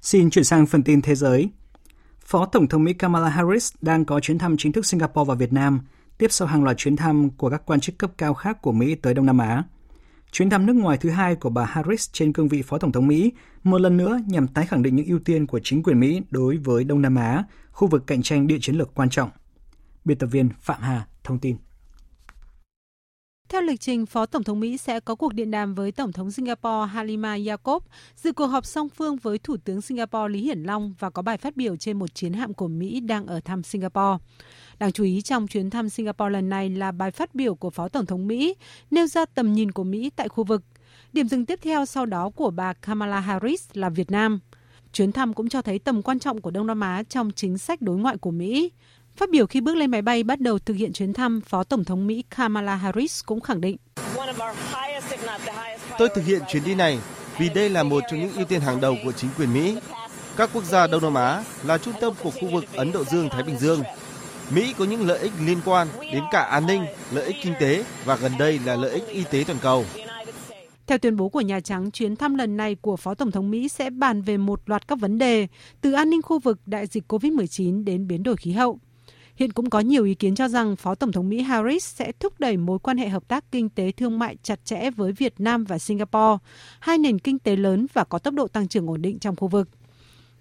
Xin 0.00 0.30
chuyển 0.30 0.44
sang 0.44 0.66
phần 0.66 0.82
tin 0.82 1.02
thế 1.02 1.14
giới. 1.14 1.48
Phó 2.26 2.46
Tổng 2.46 2.68
thống 2.68 2.84
Mỹ 2.84 2.92
Kamala 2.92 3.28
Harris 3.28 3.74
đang 3.80 4.04
có 4.04 4.20
chuyến 4.20 4.38
thăm 4.38 4.56
chính 4.56 4.72
thức 4.72 4.86
Singapore 4.86 5.28
và 5.28 5.34
Việt 5.34 5.52
Nam, 5.52 5.80
tiếp 6.18 6.26
sau 6.30 6.48
hàng 6.48 6.64
loạt 6.64 6.76
chuyến 6.76 6.96
thăm 6.96 7.30
của 7.30 7.50
các 7.50 7.62
quan 7.66 7.80
chức 7.80 7.98
cấp 7.98 8.10
cao 8.18 8.34
khác 8.34 8.62
của 8.62 8.72
Mỹ 8.72 8.94
tới 8.94 9.14
Đông 9.14 9.26
Nam 9.26 9.38
Á. 9.38 9.64
Chuyến 10.32 10.50
thăm 10.50 10.66
nước 10.66 10.72
ngoài 10.76 10.98
thứ 10.98 11.10
hai 11.10 11.34
của 11.34 11.50
bà 11.50 11.64
Harris 11.64 12.08
trên 12.12 12.32
cương 12.32 12.48
vị 12.48 12.62
Phó 12.62 12.78
Tổng 12.78 12.92
thống 12.92 13.06
Mỹ 13.06 13.32
một 13.62 13.80
lần 13.80 13.96
nữa 13.96 14.20
nhằm 14.26 14.48
tái 14.48 14.66
khẳng 14.66 14.82
định 14.82 14.96
những 14.96 15.06
ưu 15.06 15.18
tiên 15.18 15.46
của 15.46 15.60
chính 15.62 15.82
quyền 15.82 16.00
Mỹ 16.00 16.22
đối 16.30 16.56
với 16.56 16.84
Đông 16.84 17.02
Nam 17.02 17.16
Á, 17.16 17.44
khu 17.70 17.88
vực 17.88 18.06
cạnh 18.06 18.22
tranh 18.22 18.46
địa 18.46 18.58
chiến 18.60 18.76
lược 18.76 18.94
quan 18.94 19.10
trọng. 19.10 19.30
Biên 20.04 20.18
tập 20.18 20.26
viên 20.26 20.48
Phạm 20.60 20.80
Hà 20.80 21.06
thông 21.24 21.38
tin. 21.38 21.56
Theo 23.48 23.60
lịch 23.60 23.80
trình, 23.80 24.06
Phó 24.06 24.26
Tổng 24.26 24.42
thống 24.42 24.60
Mỹ 24.60 24.76
sẽ 24.78 25.00
có 25.00 25.14
cuộc 25.14 25.34
điện 25.34 25.50
đàm 25.50 25.74
với 25.74 25.92
Tổng 25.92 26.12
thống 26.12 26.30
Singapore 26.30 26.92
Halima 26.92 27.36
Yacob, 27.48 27.82
dự 28.16 28.32
cuộc 28.32 28.46
họp 28.46 28.66
song 28.66 28.88
phương 28.88 29.16
với 29.16 29.38
Thủ 29.38 29.56
tướng 29.64 29.80
Singapore 29.80 30.28
Lý 30.28 30.40
Hiển 30.40 30.62
Long 30.62 30.94
và 30.98 31.10
có 31.10 31.22
bài 31.22 31.38
phát 31.38 31.56
biểu 31.56 31.76
trên 31.76 31.98
một 31.98 32.14
chiến 32.14 32.32
hạm 32.32 32.54
của 32.54 32.68
Mỹ 32.68 33.00
đang 33.00 33.26
ở 33.26 33.40
thăm 33.40 33.62
Singapore. 33.62 34.24
Đáng 34.78 34.92
chú 34.92 35.04
ý 35.04 35.22
trong 35.22 35.46
chuyến 35.46 35.70
thăm 35.70 35.88
Singapore 35.88 36.30
lần 36.30 36.48
này 36.48 36.70
là 36.70 36.92
bài 36.92 37.10
phát 37.10 37.34
biểu 37.34 37.54
của 37.54 37.70
Phó 37.70 37.88
Tổng 37.88 38.06
thống 38.06 38.26
Mỹ, 38.26 38.54
nêu 38.90 39.06
ra 39.06 39.24
tầm 39.24 39.52
nhìn 39.52 39.72
của 39.72 39.84
Mỹ 39.84 40.10
tại 40.16 40.28
khu 40.28 40.44
vực. 40.44 40.62
Điểm 41.12 41.28
dừng 41.28 41.46
tiếp 41.46 41.58
theo 41.62 41.84
sau 41.84 42.06
đó 42.06 42.30
của 42.30 42.50
bà 42.50 42.72
Kamala 42.72 43.20
Harris 43.20 43.68
là 43.72 43.88
Việt 43.88 44.10
Nam. 44.10 44.40
Chuyến 44.92 45.12
thăm 45.12 45.34
cũng 45.34 45.48
cho 45.48 45.62
thấy 45.62 45.78
tầm 45.78 46.02
quan 46.02 46.18
trọng 46.18 46.40
của 46.40 46.50
Đông 46.50 46.66
Nam 46.66 46.80
Á 46.80 47.02
trong 47.08 47.30
chính 47.30 47.58
sách 47.58 47.82
đối 47.82 47.96
ngoại 47.96 48.16
của 48.16 48.30
Mỹ. 48.30 48.70
Phát 49.16 49.30
biểu 49.30 49.46
khi 49.46 49.60
bước 49.60 49.76
lên 49.76 49.90
máy 49.90 50.02
bay 50.02 50.22
bắt 50.22 50.40
đầu 50.40 50.58
thực 50.58 50.74
hiện 50.74 50.92
chuyến 50.92 51.12
thăm, 51.12 51.40
Phó 51.40 51.64
Tổng 51.64 51.84
thống 51.84 52.06
Mỹ 52.06 52.24
Kamala 52.36 52.76
Harris 52.76 53.24
cũng 53.26 53.40
khẳng 53.40 53.60
định. 53.60 53.76
Tôi 55.98 56.08
thực 56.14 56.24
hiện 56.24 56.42
chuyến 56.48 56.64
đi 56.64 56.74
này 56.74 56.98
vì 57.38 57.48
đây 57.48 57.68
là 57.68 57.82
một 57.82 58.02
trong 58.10 58.20
những 58.20 58.32
ưu 58.32 58.44
tiên 58.44 58.60
hàng 58.60 58.80
đầu 58.80 58.96
của 59.04 59.12
chính 59.12 59.30
quyền 59.38 59.54
Mỹ. 59.54 59.76
Các 60.36 60.50
quốc 60.52 60.64
gia 60.64 60.86
Đông 60.86 61.02
Nam 61.02 61.14
Á 61.14 61.44
là 61.64 61.78
trung 61.78 61.94
tâm 62.00 62.14
của 62.22 62.30
khu 62.30 62.48
vực 62.52 62.64
Ấn 62.74 62.92
Độ 62.92 63.04
Dương-Thái 63.04 63.42
Bình 63.42 63.58
Dương. 63.58 63.82
Mỹ 64.50 64.74
có 64.78 64.84
những 64.84 65.06
lợi 65.06 65.18
ích 65.18 65.32
liên 65.46 65.58
quan 65.64 65.88
đến 66.12 66.22
cả 66.30 66.40
an 66.42 66.66
ninh, 66.66 66.84
lợi 67.12 67.24
ích 67.26 67.36
kinh 67.42 67.54
tế 67.60 67.84
và 68.04 68.16
gần 68.16 68.32
đây 68.38 68.60
là 68.64 68.76
lợi 68.76 68.90
ích 68.90 69.08
y 69.08 69.24
tế 69.30 69.44
toàn 69.46 69.58
cầu. 69.62 69.84
Theo 70.86 70.98
tuyên 70.98 71.16
bố 71.16 71.28
của 71.28 71.40
Nhà 71.40 71.60
Trắng, 71.60 71.90
chuyến 71.90 72.16
thăm 72.16 72.34
lần 72.34 72.56
này 72.56 72.74
của 72.74 72.96
Phó 72.96 73.14
Tổng 73.14 73.30
thống 73.30 73.50
Mỹ 73.50 73.68
sẽ 73.68 73.90
bàn 73.90 74.22
về 74.22 74.36
một 74.36 74.60
loạt 74.66 74.88
các 74.88 74.98
vấn 75.00 75.18
đề, 75.18 75.46
từ 75.80 75.92
an 75.92 76.10
ninh 76.10 76.22
khu 76.22 76.38
vực, 76.38 76.58
đại 76.66 76.86
dịch 76.86 77.12
COVID-19 77.12 77.84
đến 77.84 78.06
biến 78.06 78.22
đổi 78.22 78.36
khí 78.36 78.52
hậu. 78.52 78.78
Hiện 79.36 79.52
cũng 79.52 79.70
có 79.70 79.80
nhiều 79.80 80.04
ý 80.04 80.14
kiến 80.14 80.34
cho 80.34 80.48
rằng 80.48 80.76
Phó 80.76 80.94
Tổng 80.94 81.12
thống 81.12 81.28
Mỹ 81.28 81.40
Harris 81.40 81.84
sẽ 81.86 82.12
thúc 82.12 82.32
đẩy 82.38 82.56
mối 82.56 82.78
quan 82.78 82.98
hệ 82.98 83.08
hợp 83.08 83.28
tác 83.28 83.44
kinh 83.52 83.68
tế 83.68 83.92
thương 83.92 84.18
mại 84.18 84.36
chặt 84.42 84.64
chẽ 84.64 84.90
với 84.90 85.12
Việt 85.12 85.34
Nam 85.38 85.64
và 85.64 85.78
Singapore, 85.78 86.38
hai 86.80 86.98
nền 86.98 87.18
kinh 87.18 87.38
tế 87.38 87.56
lớn 87.56 87.86
và 87.92 88.04
có 88.04 88.18
tốc 88.18 88.34
độ 88.34 88.48
tăng 88.48 88.68
trưởng 88.68 88.90
ổn 88.90 89.02
định 89.02 89.18
trong 89.18 89.36
khu 89.36 89.48
vực. 89.48 89.68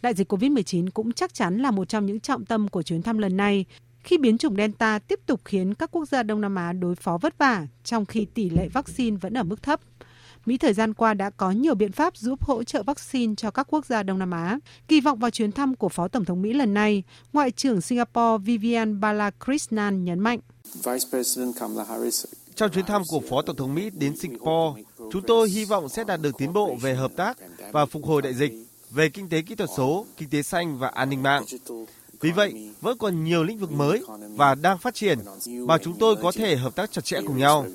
Đại 0.02 0.14
dịch 0.14 0.34
COVID-19 0.34 0.90
cũng 0.94 1.12
chắc 1.12 1.34
chắn 1.34 1.58
là 1.58 1.72
một 1.72 1.90
trong 1.90 2.06
những 2.06 2.20
trọng 2.20 2.46
tâm 2.46 2.68
của 2.68 2.84
chuyến 2.84 3.02
thăm 3.02 3.18
lần 3.18 3.38
này, 3.38 3.66
khi 4.04 4.18
biến 4.18 4.38
chủng 4.38 4.56
Delta 4.56 5.00
tiếp 5.00 5.20
tục 5.26 5.42
khiến 5.46 5.74
các 5.74 5.92
quốc 5.92 6.06
gia 6.06 6.24
Đông 6.24 6.42
Nam 6.42 6.56
Á 6.56 6.74
đối 6.74 6.96
phó 6.96 7.18
vất 7.18 7.38
vả, 7.38 7.68
trong 7.84 8.06
khi 8.06 8.26
tỷ 8.34 8.50
lệ 8.50 8.68
vaccine 8.68 9.18
vẫn 9.18 9.34
ở 9.34 9.44
mức 9.44 9.64
thấp. 9.64 9.82
Mỹ 10.46 10.58
thời 10.58 10.74
gian 10.74 10.94
qua 10.94 11.14
đã 11.14 11.30
có 11.30 11.52
nhiều 11.52 11.76
biện 11.76 11.92
pháp 11.92 12.18
giúp 12.18 12.44
hỗ 12.44 12.64
trợ 12.64 12.84
vaccine 12.84 13.34
cho 13.38 13.52
các 13.52 13.68
quốc 13.70 13.86
gia 13.86 14.04
Đông 14.04 14.20
Nam 14.20 14.32
Á. 14.32 14.60
Kỳ 14.88 15.02
vọng 15.02 15.20
vào 15.20 15.32
chuyến 15.32 15.52
thăm 15.52 15.76
của 15.76 15.90
Phó 15.90 16.08
Tổng 16.08 16.26
thống 16.26 16.42
Mỹ 16.42 16.54
lần 16.54 16.74
này, 16.74 17.04
Ngoại 17.34 17.52
trưởng 17.52 17.82
Singapore 17.82 18.44
Vivian 18.44 19.00
Balakrishnan 19.00 20.06
nhấn 20.06 20.20
mạnh. 20.20 20.40
Trong 22.56 22.72
chuyến 22.72 22.86
thăm 22.86 23.02
của 23.10 23.22
Phó 23.30 23.42
Tổng 23.42 23.56
thống 23.56 23.76
Mỹ 23.76 23.90
đến 23.90 24.18
Singapore, 24.18 24.82
chúng 24.98 25.22
tôi 25.28 25.50
hy 25.50 25.66
vọng 25.66 25.90
sẽ 25.90 26.04
đạt 26.04 26.22
được 26.22 26.38
tiến 26.38 26.54
bộ 26.54 26.76
về 26.82 26.96
hợp 26.96 27.12
tác 27.16 27.38
và 27.72 27.86
phục 27.86 28.06
hồi 28.06 28.22
đại 28.22 28.34
dịch, 28.34 28.54
về 28.90 29.10
kinh 29.10 29.30
tế 29.30 29.42
kỹ 29.42 29.56
thuật 29.56 29.70
số, 29.78 30.06
kinh 30.18 30.30
tế 30.30 30.42
xanh 30.44 30.78
và 30.78 30.88
an 30.88 31.10
ninh 31.10 31.24
mạng. 31.24 31.44
Vì 32.22 32.32
vậy, 32.32 32.72
vẫn 32.82 32.98
còn 32.98 33.24
nhiều 33.24 33.44
lĩnh 33.44 33.58
vực 33.58 33.72
mới 33.72 34.04
và 34.36 34.56
đang 34.56 34.78
phát 34.78 34.96
triển 34.96 35.20
mà 35.68 35.78
chúng 35.78 36.00
tôi 36.00 36.16
có 36.16 36.32
thể 36.32 36.56
hợp 36.56 36.76
tác 36.76 36.92
chặt 36.92 37.06
chẽ 37.06 37.22
cùng 37.28 37.38
nhau. 37.38 37.66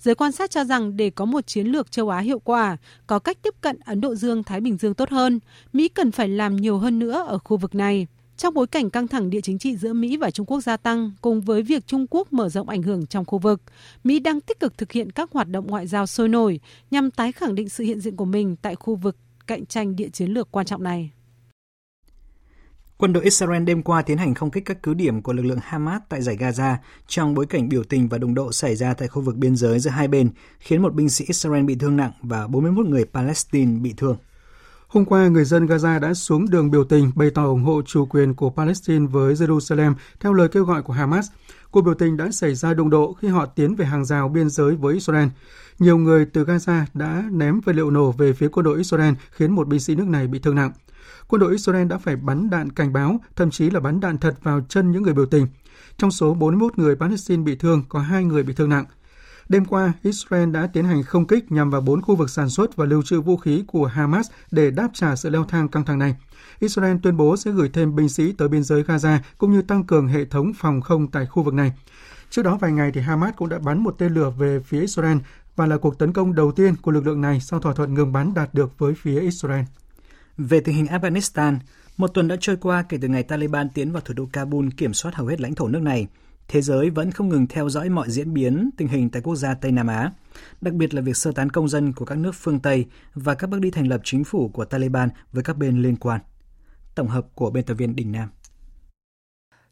Giới 0.00 0.14
quan 0.14 0.32
sát 0.32 0.50
cho 0.50 0.64
rằng 0.64 0.96
để 0.96 1.10
có 1.10 1.24
một 1.24 1.46
chiến 1.46 1.66
lược 1.66 1.90
châu 1.90 2.08
Á 2.08 2.20
hiệu 2.20 2.38
quả, 2.38 2.76
có 3.06 3.18
cách 3.18 3.38
tiếp 3.42 3.54
cận 3.60 3.80
Ấn 3.84 4.00
Độ 4.00 4.14
Dương-Thái 4.14 4.60
Bình 4.60 4.76
Dương 4.76 4.94
tốt 4.94 5.10
hơn, 5.10 5.40
Mỹ 5.72 5.88
cần 5.88 6.10
phải 6.10 6.28
làm 6.28 6.56
nhiều 6.56 6.78
hơn 6.78 6.98
nữa 6.98 7.24
ở 7.28 7.38
khu 7.38 7.56
vực 7.56 7.74
này. 7.74 8.06
Trong 8.36 8.54
bối 8.54 8.66
cảnh 8.66 8.90
căng 8.90 9.08
thẳng 9.08 9.30
địa 9.30 9.40
chính 9.40 9.58
trị 9.58 9.76
giữa 9.76 9.92
Mỹ 9.92 10.16
và 10.16 10.30
Trung 10.30 10.46
Quốc 10.46 10.60
gia 10.60 10.76
tăng, 10.76 11.12
cùng 11.20 11.40
với 11.40 11.62
việc 11.62 11.86
Trung 11.86 12.06
Quốc 12.10 12.32
mở 12.32 12.48
rộng 12.48 12.68
ảnh 12.68 12.82
hưởng 12.82 13.06
trong 13.06 13.24
khu 13.24 13.38
vực, 13.38 13.62
Mỹ 14.04 14.18
đang 14.18 14.40
tích 14.40 14.60
cực 14.60 14.78
thực 14.78 14.92
hiện 14.92 15.12
các 15.12 15.30
hoạt 15.32 15.48
động 15.48 15.66
ngoại 15.66 15.86
giao 15.86 16.06
sôi 16.06 16.28
nổi 16.28 16.60
nhằm 16.90 17.10
tái 17.10 17.32
khẳng 17.32 17.54
định 17.54 17.68
sự 17.68 17.84
hiện 17.84 18.00
diện 18.00 18.16
của 18.16 18.24
mình 18.24 18.56
tại 18.62 18.74
khu 18.74 18.94
vực 18.94 19.16
cạnh 19.46 19.66
tranh 19.66 19.96
địa 19.96 20.08
chiến 20.08 20.30
lược 20.30 20.50
quan 20.50 20.66
trọng 20.66 20.82
này. 20.82 21.10
Quân 23.00 23.12
đội 23.12 23.24
Israel 23.24 23.64
đêm 23.64 23.82
qua 23.82 24.02
tiến 24.02 24.18
hành 24.18 24.34
không 24.34 24.50
kích 24.50 24.64
các 24.64 24.82
cứ 24.82 24.94
điểm 24.94 25.22
của 25.22 25.32
lực 25.32 25.42
lượng 25.42 25.58
Hamas 25.62 26.02
tại 26.08 26.22
giải 26.22 26.36
Gaza 26.36 26.76
trong 27.06 27.34
bối 27.34 27.46
cảnh 27.46 27.68
biểu 27.68 27.84
tình 27.84 28.08
và 28.08 28.18
đụng 28.18 28.34
độ 28.34 28.52
xảy 28.52 28.76
ra 28.76 28.94
tại 28.94 29.08
khu 29.08 29.22
vực 29.22 29.36
biên 29.36 29.56
giới 29.56 29.78
giữa 29.78 29.90
hai 29.90 30.08
bên, 30.08 30.30
khiến 30.58 30.82
một 30.82 30.94
binh 30.94 31.08
sĩ 31.08 31.24
Israel 31.28 31.64
bị 31.64 31.74
thương 31.74 31.96
nặng 31.96 32.12
và 32.22 32.46
41 32.46 32.86
người 32.86 33.04
Palestine 33.04 33.78
bị 33.78 33.94
thương. 33.96 34.16
Hôm 34.88 35.04
qua, 35.04 35.28
người 35.28 35.44
dân 35.44 35.66
Gaza 35.66 36.00
đã 36.00 36.14
xuống 36.14 36.50
đường 36.50 36.70
biểu 36.70 36.84
tình 36.84 37.10
bày 37.14 37.30
tỏ 37.30 37.44
ủng 37.44 37.62
hộ 37.62 37.82
chủ 37.86 38.06
quyền 38.06 38.34
của 38.34 38.50
Palestine 38.50 39.06
với 39.06 39.34
Jerusalem 39.34 39.94
theo 40.20 40.32
lời 40.32 40.48
kêu 40.48 40.64
gọi 40.64 40.82
của 40.82 40.92
Hamas. 40.92 41.28
Cuộc 41.70 41.82
biểu 41.82 41.94
tình 41.94 42.16
đã 42.16 42.30
xảy 42.30 42.54
ra 42.54 42.74
đụng 42.74 42.90
độ 42.90 43.12
khi 43.12 43.28
họ 43.28 43.46
tiến 43.46 43.74
về 43.74 43.84
hàng 43.84 44.04
rào 44.04 44.28
biên 44.28 44.50
giới 44.50 44.76
với 44.76 44.94
Israel. 44.94 45.28
Nhiều 45.78 45.98
người 45.98 46.26
từ 46.26 46.44
Gaza 46.44 46.84
đã 46.94 47.24
ném 47.30 47.60
vật 47.60 47.76
liệu 47.76 47.90
nổ 47.90 48.12
về 48.12 48.32
phía 48.32 48.48
quân 48.48 48.64
đội 48.64 48.78
Israel 48.78 49.14
khiến 49.30 49.52
một 49.52 49.68
binh 49.68 49.80
sĩ 49.80 49.94
nước 49.94 50.06
này 50.06 50.26
bị 50.26 50.38
thương 50.38 50.54
nặng 50.54 50.72
quân 51.30 51.40
đội 51.40 51.52
Israel 51.52 51.86
đã 51.86 51.98
phải 51.98 52.16
bắn 52.16 52.50
đạn 52.50 52.72
cảnh 52.72 52.92
báo, 52.92 53.20
thậm 53.36 53.50
chí 53.50 53.70
là 53.70 53.80
bắn 53.80 54.00
đạn 54.00 54.18
thật 54.18 54.34
vào 54.42 54.60
chân 54.68 54.92
những 54.92 55.02
người 55.02 55.14
biểu 55.14 55.26
tình. 55.26 55.46
Trong 55.96 56.10
số 56.10 56.34
41 56.34 56.78
người 56.78 56.96
Palestine 56.96 57.42
bị 57.42 57.56
thương, 57.56 57.82
có 57.88 57.98
hai 58.00 58.24
người 58.24 58.42
bị 58.42 58.54
thương 58.54 58.68
nặng. 58.68 58.84
Đêm 59.48 59.64
qua, 59.64 59.92
Israel 60.02 60.50
đã 60.50 60.66
tiến 60.72 60.84
hành 60.84 61.02
không 61.02 61.26
kích 61.26 61.52
nhằm 61.52 61.70
vào 61.70 61.80
bốn 61.80 62.02
khu 62.02 62.16
vực 62.16 62.30
sản 62.30 62.48
xuất 62.48 62.76
và 62.76 62.86
lưu 62.86 63.02
trữ 63.02 63.20
vũ 63.20 63.36
khí 63.36 63.64
của 63.66 63.86
Hamas 63.86 64.30
để 64.50 64.70
đáp 64.70 64.88
trả 64.92 65.16
sự 65.16 65.30
leo 65.30 65.44
thang 65.44 65.68
căng 65.68 65.84
thẳng 65.84 65.98
này. 65.98 66.16
Israel 66.58 66.96
tuyên 67.02 67.16
bố 67.16 67.36
sẽ 67.36 67.50
gửi 67.50 67.70
thêm 67.72 67.96
binh 67.96 68.08
sĩ 68.08 68.32
tới 68.32 68.48
biên 68.48 68.62
giới 68.62 68.82
Gaza 68.82 69.18
cũng 69.38 69.52
như 69.52 69.62
tăng 69.62 69.84
cường 69.84 70.08
hệ 70.08 70.24
thống 70.24 70.52
phòng 70.56 70.80
không 70.80 71.10
tại 71.10 71.26
khu 71.26 71.42
vực 71.42 71.54
này. 71.54 71.72
Trước 72.30 72.42
đó 72.42 72.58
vài 72.60 72.72
ngày 72.72 72.90
thì 72.94 73.00
Hamas 73.00 73.34
cũng 73.36 73.48
đã 73.48 73.58
bắn 73.58 73.78
một 73.78 73.94
tên 73.98 74.14
lửa 74.14 74.30
về 74.38 74.60
phía 74.60 74.80
Israel 74.80 75.18
và 75.56 75.66
là 75.66 75.76
cuộc 75.76 75.98
tấn 75.98 76.12
công 76.12 76.34
đầu 76.34 76.52
tiên 76.52 76.74
của 76.82 76.90
lực 76.90 77.06
lượng 77.06 77.20
này 77.20 77.40
sau 77.40 77.60
thỏa 77.60 77.74
thuận 77.74 77.94
ngừng 77.94 78.12
bắn 78.12 78.34
đạt 78.34 78.54
được 78.54 78.78
với 78.78 78.94
phía 78.94 79.20
Israel. 79.20 79.64
Về 80.48 80.60
tình 80.60 80.74
hình 80.74 80.86
Afghanistan, 80.86 81.58
một 81.96 82.08
tuần 82.14 82.28
đã 82.28 82.36
trôi 82.40 82.56
qua 82.56 82.82
kể 82.88 82.98
từ 83.02 83.08
ngày 83.08 83.22
Taliban 83.22 83.68
tiến 83.68 83.92
vào 83.92 84.00
thủ 84.00 84.14
đô 84.14 84.28
Kabul 84.32 84.68
kiểm 84.76 84.94
soát 84.94 85.14
hầu 85.14 85.26
hết 85.26 85.40
lãnh 85.40 85.54
thổ 85.54 85.68
nước 85.68 85.82
này. 85.82 86.06
Thế 86.48 86.62
giới 86.62 86.90
vẫn 86.90 87.10
không 87.10 87.28
ngừng 87.28 87.46
theo 87.46 87.68
dõi 87.68 87.88
mọi 87.88 88.10
diễn 88.10 88.34
biến 88.34 88.70
tình 88.76 88.88
hình 88.88 89.10
tại 89.10 89.22
quốc 89.22 89.36
gia 89.36 89.54
Tây 89.54 89.72
Nam 89.72 89.86
Á, 89.86 90.12
đặc 90.60 90.74
biệt 90.74 90.94
là 90.94 91.02
việc 91.02 91.16
sơ 91.16 91.32
tán 91.32 91.50
công 91.50 91.68
dân 91.68 91.92
của 91.92 92.04
các 92.04 92.18
nước 92.18 92.34
phương 92.34 92.60
Tây 92.60 92.86
và 93.14 93.34
các 93.34 93.50
bước 93.50 93.60
đi 93.60 93.70
thành 93.70 93.88
lập 93.88 94.00
chính 94.04 94.24
phủ 94.24 94.48
của 94.48 94.64
Taliban 94.64 95.08
với 95.32 95.42
các 95.42 95.56
bên 95.56 95.82
liên 95.82 95.96
quan. 95.96 96.20
Tổng 96.94 97.08
hợp 97.08 97.26
của 97.34 97.50
biên 97.50 97.64
tập 97.64 97.74
viên 97.74 97.96
Đình 97.96 98.12
Nam. 98.12 98.28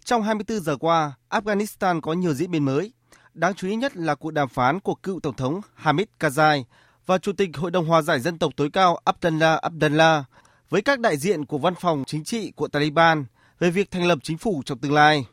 Trong 0.05 0.23
24 0.23 0.61
giờ 0.61 0.77
qua, 0.77 1.13
Afghanistan 1.31 2.01
có 2.01 2.13
nhiều 2.13 2.35
diễn 2.35 2.51
biến 2.51 2.65
mới. 2.65 2.93
Đáng 3.35 3.55
chú 3.55 3.69
ý 3.69 3.77
nhất 3.77 3.97
là 3.97 4.15
cuộc 4.15 4.31
đàm 4.31 4.49
phán 4.49 4.81
của 4.81 4.95
cựu 4.95 5.21
Tổng 5.21 5.37
thống 5.37 5.61
Hamid 5.75 6.07
Karzai 6.21 6.65
và 7.07 7.19
Chủ 7.19 7.33
tịch 7.33 7.57
Hội 7.57 7.71
đồng 7.71 7.87
Hòa 7.87 8.03
giải 8.03 8.21
Dân 8.21 8.39
tộc 8.39 8.53
tối 8.57 8.71
cao 8.73 8.99
Abdullah 9.05 9.63
Abdullah 9.63 10.25
với 10.71 10.83
các 10.83 11.01
đại 11.01 11.17
diện 11.17 11.45
của 11.45 11.59
văn 11.59 11.75
phòng 11.75 12.05
chính 12.07 12.25
trị 12.25 12.53
của 12.57 12.69
Taliban 12.69 13.25
về 13.59 13.71
việc 13.71 13.91
thành 13.91 14.07
lập 14.07 14.19
chính 14.23 14.39
phủ 14.39 14.63
trong 14.67 14.79
tương 14.79 14.93
lai. 14.93 15.27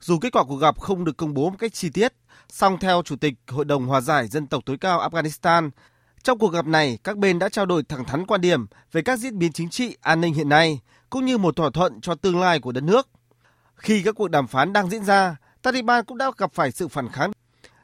Dù 0.00 0.18
kết 0.18 0.32
quả 0.32 0.44
cuộc 0.44 0.56
gặp 0.56 0.80
không 0.80 1.04
được 1.04 1.16
công 1.16 1.34
bố 1.34 1.50
một 1.50 1.56
cách 1.58 1.72
chi 1.72 1.90
tiết, 1.90 2.12
song 2.48 2.78
theo 2.80 3.02
Chủ 3.02 3.16
tịch 3.16 3.34
Hội 3.48 3.64
đồng 3.64 3.86
Hòa 3.86 4.00
giải 4.00 4.28
Dân 4.28 4.46
tộc 4.46 4.62
tối 4.66 4.78
cao 4.78 5.08
Afghanistan, 5.08 5.70
trong 6.22 6.38
cuộc 6.38 6.52
gặp 6.52 6.66
này, 6.66 6.98
các 7.04 7.16
bên 7.16 7.38
đã 7.38 7.48
trao 7.48 7.66
đổi 7.66 7.82
thẳng 7.82 8.04
thắn 8.04 8.26
quan 8.26 8.40
điểm 8.40 8.66
về 8.92 9.02
các 9.02 9.18
diễn 9.18 9.38
biến 9.38 9.52
chính 9.52 9.70
trị, 9.70 9.96
an 10.00 10.20
ninh 10.20 10.34
hiện 10.34 10.48
nay, 10.48 10.80
cũng 11.10 11.24
như 11.26 11.38
một 11.38 11.56
thỏa 11.56 11.70
thuận 11.70 12.00
cho 12.00 12.14
tương 12.14 12.40
lai 12.40 12.60
của 12.60 12.72
đất 12.72 12.84
nước. 12.84 13.08
Khi 13.74 14.02
các 14.02 14.14
cuộc 14.14 14.28
đàm 14.30 14.46
phán 14.46 14.72
đang 14.72 14.90
diễn 14.90 15.04
ra, 15.04 15.36
Taliban 15.62 16.04
cũng 16.04 16.18
đã 16.18 16.30
gặp 16.38 16.52
phải 16.54 16.72
sự 16.72 16.88
phản 16.88 17.08
kháng. 17.08 17.32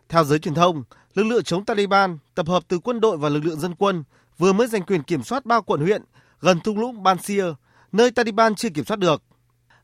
Theo 0.08 0.24
giới 0.24 0.38
truyền 0.38 0.54
thông, 0.54 0.84
lực 1.14 1.24
lượng 1.24 1.44
chống 1.44 1.64
Taliban 1.64 2.18
tập 2.34 2.48
hợp 2.48 2.62
từ 2.68 2.78
quân 2.78 3.00
đội 3.00 3.16
và 3.16 3.28
lực 3.28 3.44
lượng 3.44 3.60
dân 3.60 3.74
quân 3.74 4.04
vừa 4.38 4.52
mới 4.52 4.66
giành 4.66 4.82
quyền 4.82 5.02
kiểm 5.02 5.22
soát 5.22 5.46
ba 5.46 5.60
quận 5.60 5.80
huyện 5.80 6.02
gần 6.42 6.60
thung 6.60 6.78
lũng 6.78 7.02
Bansir, 7.02 7.44
nơi 7.92 8.10
Taliban 8.10 8.54
chưa 8.54 8.68
kiểm 8.68 8.84
soát 8.84 8.96
được. 8.96 9.22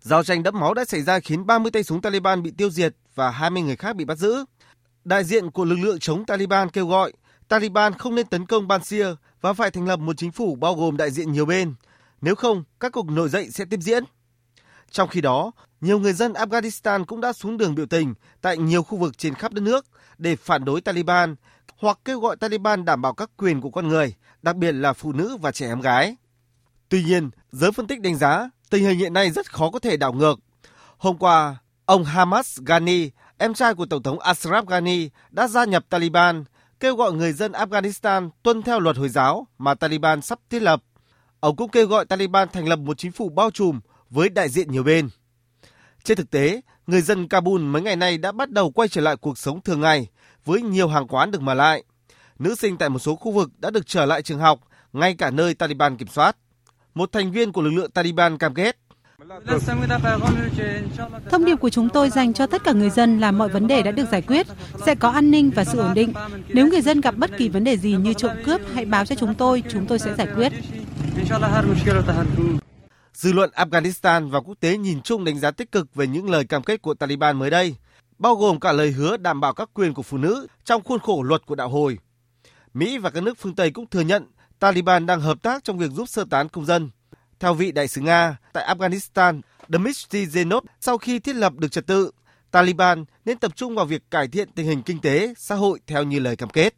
Giao 0.00 0.24
tranh 0.24 0.42
đẫm 0.42 0.60
máu 0.60 0.74
đã 0.74 0.84
xảy 0.84 1.02
ra 1.02 1.20
khiến 1.20 1.46
30 1.46 1.70
tay 1.70 1.82
súng 1.82 2.00
Taliban 2.00 2.42
bị 2.42 2.50
tiêu 2.50 2.70
diệt 2.70 2.94
và 3.14 3.30
20 3.30 3.62
người 3.62 3.76
khác 3.76 3.96
bị 3.96 4.04
bắt 4.04 4.18
giữ. 4.18 4.44
Đại 5.04 5.24
diện 5.24 5.50
của 5.50 5.64
lực 5.64 5.76
lượng 5.76 5.98
chống 5.98 6.24
Taliban 6.24 6.70
kêu 6.70 6.86
gọi 6.86 7.12
Taliban 7.48 7.92
không 7.92 8.14
nên 8.14 8.26
tấn 8.26 8.46
công 8.46 8.68
Bansir 8.68 9.06
và 9.40 9.52
phải 9.52 9.70
thành 9.70 9.86
lập 9.86 9.98
một 9.98 10.16
chính 10.16 10.32
phủ 10.32 10.54
bao 10.54 10.74
gồm 10.74 10.96
đại 10.96 11.10
diện 11.10 11.32
nhiều 11.32 11.46
bên. 11.46 11.74
Nếu 12.20 12.34
không, 12.34 12.64
các 12.80 12.92
cuộc 12.92 13.10
nổi 13.10 13.28
dậy 13.28 13.50
sẽ 13.50 13.64
tiếp 13.64 13.80
diễn. 13.80 14.04
Trong 14.90 15.08
khi 15.08 15.20
đó, 15.20 15.52
nhiều 15.80 15.98
người 15.98 16.12
dân 16.12 16.32
Afghanistan 16.32 17.04
cũng 17.04 17.20
đã 17.20 17.32
xuống 17.32 17.56
đường 17.58 17.74
biểu 17.74 17.86
tình 17.86 18.14
tại 18.40 18.58
nhiều 18.58 18.82
khu 18.82 18.98
vực 18.98 19.18
trên 19.18 19.34
khắp 19.34 19.52
đất 19.52 19.60
nước 19.60 19.86
để 20.18 20.36
phản 20.36 20.64
đối 20.64 20.80
Taliban 20.80 21.36
hoặc 21.76 21.98
kêu 22.04 22.20
gọi 22.20 22.36
Taliban 22.36 22.84
đảm 22.84 23.02
bảo 23.02 23.14
các 23.14 23.30
quyền 23.36 23.60
của 23.60 23.70
con 23.70 23.88
người, 23.88 24.14
đặc 24.42 24.56
biệt 24.56 24.72
là 24.72 24.92
phụ 24.92 25.12
nữ 25.12 25.36
và 25.40 25.52
trẻ 25.52 25.66
em 25.66 25.80
gái. 25.80 26.16
Tuy 26.88 27.05
nhiên, 27.05 27.31
giới 27.53 27.72
phân 27.72 27.87
tích 27.87 28.01
đánh 28.01 28.16
giá 28.16 28.51
tình 28.70 28.85
hình 28.85 28.98
hiện 28.98 29.12
nay 29.12 29.31
rất 29.31 29.53
khó 29.53 29.70
có 29.70 29.79
thể 29.79 29.96
đảo 29.96 30.12
ngược. 30.12 30.40
Hôm 30.98 31.18
qua, 31.18 31.57
ông 31.85 32.05
Hamas 32.05 32.59
Ghani, 32.66 33.11
em 33.38 33.55
trai 33.55 33.74
của 33.74 33.87
Tổng 33.87 34.03
thống 34.03 34.18
Ashraf 34.18 34.64
Ghani, 34.66 35.09
đã 35.31 35.48
gia 35.48 35.64
nhập 35.64 35.85
Taliban, 35.88 36.44
kêu 36.81 36.96
gọi 36.96 37.12
người 37.12 37.33
dân 37.33 37.53
Afghanistan 37.53 38.31
tuân 38.42 38.62
theo 38.62 38.81
luật 38.81 38.96
Hồi 38.96 39.09
giáo 39.09 39.46
mà 39.59 39.74
Taliban 39.74 40.22
sắp 40.22 40.38
thiết 40.51 40.62
lập. 40.62 40.83
Ông 41.40 41.57
cũng 41.57 41.70
kêu 41.70 41.87
gọi 41.87 42.05
Taliban 42.05 42.48
thành 42.53 42.68
lập 42.68 42.79
một 42.79 42.98
chính 42.98 43.12
phủ 43.12 43.29
bao 43.29 43.51
trùm 43.51 43.81
với 44.11 44.29
đại 44.29 44.48
diện 44.48 44.70
nhiều 44.72 44.83
bên. 44.83 45.09
Trên 46.05 46.16
thực 46.16 46.31
tế, 46.31 46.61
người 46.87 47.01
dân 47.01 47.29
Kabul 47.29 47.61
mấy 47.61 47.83
ngày 47.83 47.96
nay 47.96 48.18
đã 48.18 48.33
bắt 48.33 48.51
đầu 48.51 48.70
quay 48.70 48.88
trở 48.88 49.01
lại 49.01 49.16
cuộc 49.16 49.38
sống 49.38 49.61
thường 49.61 49.81
ngày 49.81 50.09
với 50.44 50.62
nhiều 50.62 50.88
hàng 50.88 51.09
quán 51.09 51.31
được 51.31 51.42
mở 51.42 51.55
lại. 51.55 51.85
Nữ 52.38 52.55
sinh 52.55 52.77
tại 52.77 52.88
một 52.88 52.98
số 52.98 53.16
khu 53.16 53.33
vực 53.33 53.51
đã 53.59 53.70
được 53.70 53.87
trở 53.87 54.07
lại 54.07 54.22
trường 54.22 54.38
học, 54.38 54.61
ngay 54.92 55.14
cả 55.14 55.31
nơi 55.31 55.55
Taliban 55.55 55.96
kiểm 55.96 56.09
soát. 56.09 56.37
Một 56.98 57.12
thành 57.12 57.32
viên 57.32 57.52
của 57.52 57.62
lực 57.62 57.70
lượng 57.70 57.90
Taliban 57.90 58.38
cam 58.38 58.54
kết 58.54 58.76
Thông 61.30 61.44
điệp 61.44 61.56
của 61.56 61.70
chúng 61.70 61.88
tôi 61.88 62.11
dành 62.11 62.34
cho 62.34 62.46
tất 62.46 62.64
cả 62.64 62.72
người 62.72 62.90
dân 62.90 63.20
là 63.20 63.30
mọi 63.30 63.48
vấn 63.48 63.66
đề 63.66 63.82
đã 63.82 63.90
được 63.90 64.08
giải 64.12 64.22
quyết, 64.22 64.46
sẽ 64.87 64.94
có 64.94 65.08
an 65.08 65.30
ninh 65.30 65.50
và 65.54 65.64
sự 65.64 65.78
ổn 65.78 65.94
định. 65.94 66.12
Nếu 66.48 66.68
người 66.68 66.80
dân 66.80 67.00
gặp 67.00 67.14
bất 67.16 67.30
kỳ 67.38 67.48
vấn 67.48 67.64
đề 67.64 67.76
gì 67.76 67.92
như 67.92 68.12
trộm 68.12 68.32
cướp, 68.44 68.61
hãy 68.74 68.84
báo 68.84 69.04
cho 69.04 69.14
chúng 69.14 69.34
tôi, 69.34 69.62
chúng 69.68 69.87
tôi 69.87 69.98
sẽ 69.98 70.14
giải 70.14 70.28
quyết. 70.37 70.52
Dư 73.14 73.32
luận 73.32 73.50
Afghanistan 73.54 74.30
và 74.30 74.40
quốc 74.40 74.54
tế 74.61 74.76
nhìn 74.76 75.02
chung 75.02 75.24
đánh 75.24 75.38
giá 75.38 75.50
tích 75.50 75.72
cực 75.72 75.94
về 75.94 76.06
những 76.06 76.30
lời 76.30 76.44
cam 76.44 76.62
kết 76.62 76.82
của 76.82 76.94
Taliban 76.94 77.38
mới 77.38 77.50
đây, 77.50 77.74
bao 78.18 78.34
gồm 78.34 78.61
cả 78.61 78.72
lời 78.72 78.90
hứa 78.90 79.16
đảm 79.16 79.40
bảo 79.40 79.54
các 79.54 79.70
quyền 79.74 79.94
của 79.94 80.02
phụ 80.02 80.18
nữ 80.18 80.46
trong 80.64 80.82
khuôn 80.82 81.00
khổ 81.00 81.22
luật 81.22 81.46
của 81.46 81.54
đạo 81.54 81.68
hồi. 81.68 81.98
Mỹ 82.74 82.98
và 82.98 83.11
các 83.11 83.22
nước 83.22 83.38
phương 83.38 83.54
Tây 83.54 83.70
cũng 83.70 83.87
thừa 83.87 84.00
nhận 84.00 84.24
Taliban 84.58 85.06
đang 85.06 85.20
hợp 85.20 85.42
tác 85.42 85.64
trong 85.64 85.78
việc 85.78 85.90
giúp 85.90 86.08
sơ 86.08 86.24
tán 86.30 86.48
công 86.48 86.64
dân. 86.64 86.90
Theo 87.40 87.54
vị 87.54 87.72
đại 87.72 87.88
sứ 87.88 88.00
Nga 88.00 88.36
tại 88.52 88.74
Afghanistan, 88.76 89.40
Dmitry 89.68 90.26
Zenov, 90.26 90.60
sau 90.80 90.98
khi 90.98 91.18
thiết 91.18 91.36
lập 91.36 91.52
được 91.56 91.72
trật 91.72 91.86
tự, 91.86 92.10
Taliban 92.50 93.04
nên 93.24 93.38
tập 93.38 93.52
trung 93.56 93.74
vào 93.74 93.86
việc 93.86 94.02
cải 94.10 94.28
thiện 94.28 94.48
tình 94.54 94.66
hình 94.66 94.82
kinh 94.82 95.00
tế, 95.00 95.34
xã 95.36 95.54
hội 95.54 95.80
theo 95.86 96.04
như 96.04 96.18
lời 96.18 96.36
cam 96.36 96.48
kết. 96.48 96.74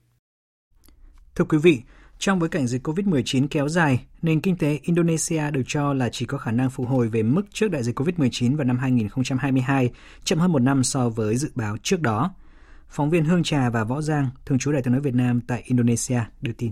Thưa 1.34 1.44
quý 1.44 1.58
vị, 1.58 1.82
trong 2.18 2.38
bối 2.38 2.48
cảnh 2.48 2.66
dịch 2.66 2.86
COVID-19 2.86 3.46
kéo 3.50 3.68
dài, 3.68 4.04
nền 4.22 4.40
kinh 4.40 4.56
tế 4.56 4.78
Indonesia 4.82 5.50
được 5.50 5.62
cho 5.66 5.92
là 5.92 6.08
chỉ 6.12 6.26
có 6.26 6.38
khả 6.38 6.50
năng 6.50 6.70
phục 6.70 6.88
hồi 6.88 7.08
về 7.08 7.22
mức 7.22 7.42
trước 7.52 7.70
đại 7.70 7.82
dịch 7.82 8.00
COVID-19 8.00 8.56
vào 8.56 8.64
năm 8.64 8.78
2022, 8.78 9.90
chậm 10.24 10.38
hơn 10.38 10.52
một 10.52 10.62
năm 10.62 10.84
so 10.84 11.08
với 11.08 11.36
dự 11.36 11.50
báo 11.54 11.76
trước 11.82 12.00
đó. 12.00 12.34
Phóng 12.88 13.10
viên 13.10 13.24
Hương 13.24 13.42
Trà 13.42 13.70
và 13.70 13.84
Võ 13.84 14.02
Giang, 14.02 14.30
thường 14.46 14.58
trú 14.58 14.72
Đại 14.72 14.82
tiếng 14.82 14.92
nói 14.92 15.00
Việt 15.00 15.14
Nam 15.14 15.40
tại 15.40 15.62
Indonesia, 15.66 16.20
đưa 16.40 16.52
tin. 16.52 16.70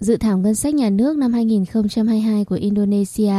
Dự 0.00 0.16
thảo 0.16 0.38
ngân 0.38 0.54
sách 0.54 0.74
nhà 0.74 0.90
nước 0.90 1.16
năm 1.16 1.32
2022 1.32 2.44
của 2.44 2.54
Indonesia 2.54 3.34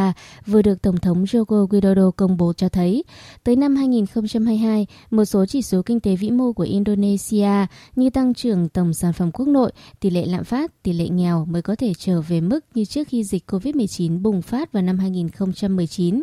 vừa 0.45 0.61
được 0.61 0.81
Tổng 0.81 0.97
thống 0.97 1.23
Joko 1.23 1.67
Widodo 1.67 2.11
công 2.11 2.37
bố 2.37 2.53
cho 2.53 2.69
thấy, 2.69 3.03
tới 3.43 3.55
năm 3.55 3.75
2022, 3.75 4.87
một 5.11 5.25
số 5.25 5.45
chỉ 5.45 5.61
số 5.61 5.81
kinh 5.81 5.99
tế 5.99 6.15
vĩ 6.15 6.31
mô 6.31 6.53
của 6.53 6.63
Indonesia 6.63 7.65
như 7.95 8.09
tăng 8.09 8.33
trưởng 8.33 8.69
tổng 8.69 8.93
sản 8.93 9.13
phẩm 9.13 9.31
quốc 9.31 9.47
nội, 9.47 9.71
tỷ 9.99 10.09
lệ 10.09 10.25
lạm 10.25 10.43
phát, 10.43 10.83
tỷ 10.83 10.93
lệ 10.93 11.09
nghèo 11.09 11.45
mới 11.45 11.61
có 11.61 11.75
thể 11.75 11.93
trở 11.97 12.21
về 12.21 12.41
mức 12.41 12.65
như 12.73 12.85
trước 12.85 13.07
khi 13.07 13.23
dịch 13.23 13.51
COVID-19 13.51 14.21
bùng 14.21 14.41
phát 14.41 14.71
vào 14.71 14.83
năm 14.83 14.99
2019. 14.99 16.21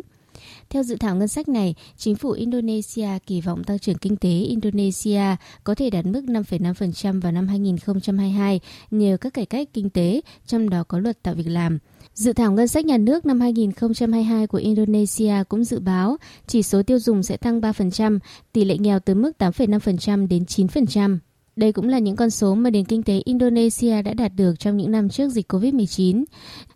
Theo 0.69 0.83
dự 0.83 0.95
thảo 0.95 1.15
ngân 1.15 1.27
sách 1.27 1.49
này, 1.49 1.75
chính 1.97 2.15
phủ 2.15 2.31
Indonesia 2.31 3.09
kỳ 3.27 3.41
vọng 3.41 3.63
tăng 3.63 3.79
trưởng 3.79 3.97
kinh 3.97 4.15
tế 4.15 4.29
Indonesia 4.29 5.21
có 5.63 5.75
thể 5.75 5.89
đạt 5.89 6.05
mức 6.05 6.21
5,5% 6.21 7.21
vào 7.21 7.31
năm 7.31 7.47
2022 7.47 8.59
nhờ 8.91 9.17
các 9.21 9.33
cải 9.33 9.45
cách 9.45 9.69
kinh 9.73 9.89
tế, 9.89 10.21
trong 10.45 10.69
đó 10.69 10.83
có 10.83 10.99
luật 10.99 11.23
tạo 11.23 11.33
việc 11.33 11.47
làm. 11.47 11.79
Dự 12.13 12.33
thảo 12.33 12.51
ngân 12.51 12.67
sách 12.67 12.85
nhà 12.85 12.97
nước 12.97 13.25
năm 13.25 13.39
2022 13.39 14.47
của 14.47 14.57
Indonesia 14.57 15.33
cũng 15.49 15.63
dự 15.63 15.79
báo 15.79 16.17
chỉ 16.47 16.63
số 16.63 16.83
tiêu 16.83 16.99
dùng 16.99 17.23
sẽ 17.23 17.37
tăng 17.37 17.61
3%, 17.61 18.19
tỷ 18.53 18.65
lệ 18.65 18.77
nghèo 18.77 18.99
từ 18.99 19.15
mức 19.15 19.31
8,5% 19.39 20.27
đến 20.27 20.43
9%. 20.43 21.17
Đây 21.55 21.71
cũng 21.71 21.89
là 21.89 21.99
những 21.99 22.15
con 22.15 22.29
số 22.29 22.55
mà 22.55 22.69
nền 22.69 22.85
kinh 22.85 23.03
tế 23.03 23.21
Indonesia 23.25 24.01
đã 24.01 24.13
đạt 24.13 24.31
được 24.35 24.59
trong 24.59 24.77
những 24.77 24.91
năm 24.91 25.09
trước 25.09 25.29
dịch 25.29 25.51
COVID-19. 25.53 26.23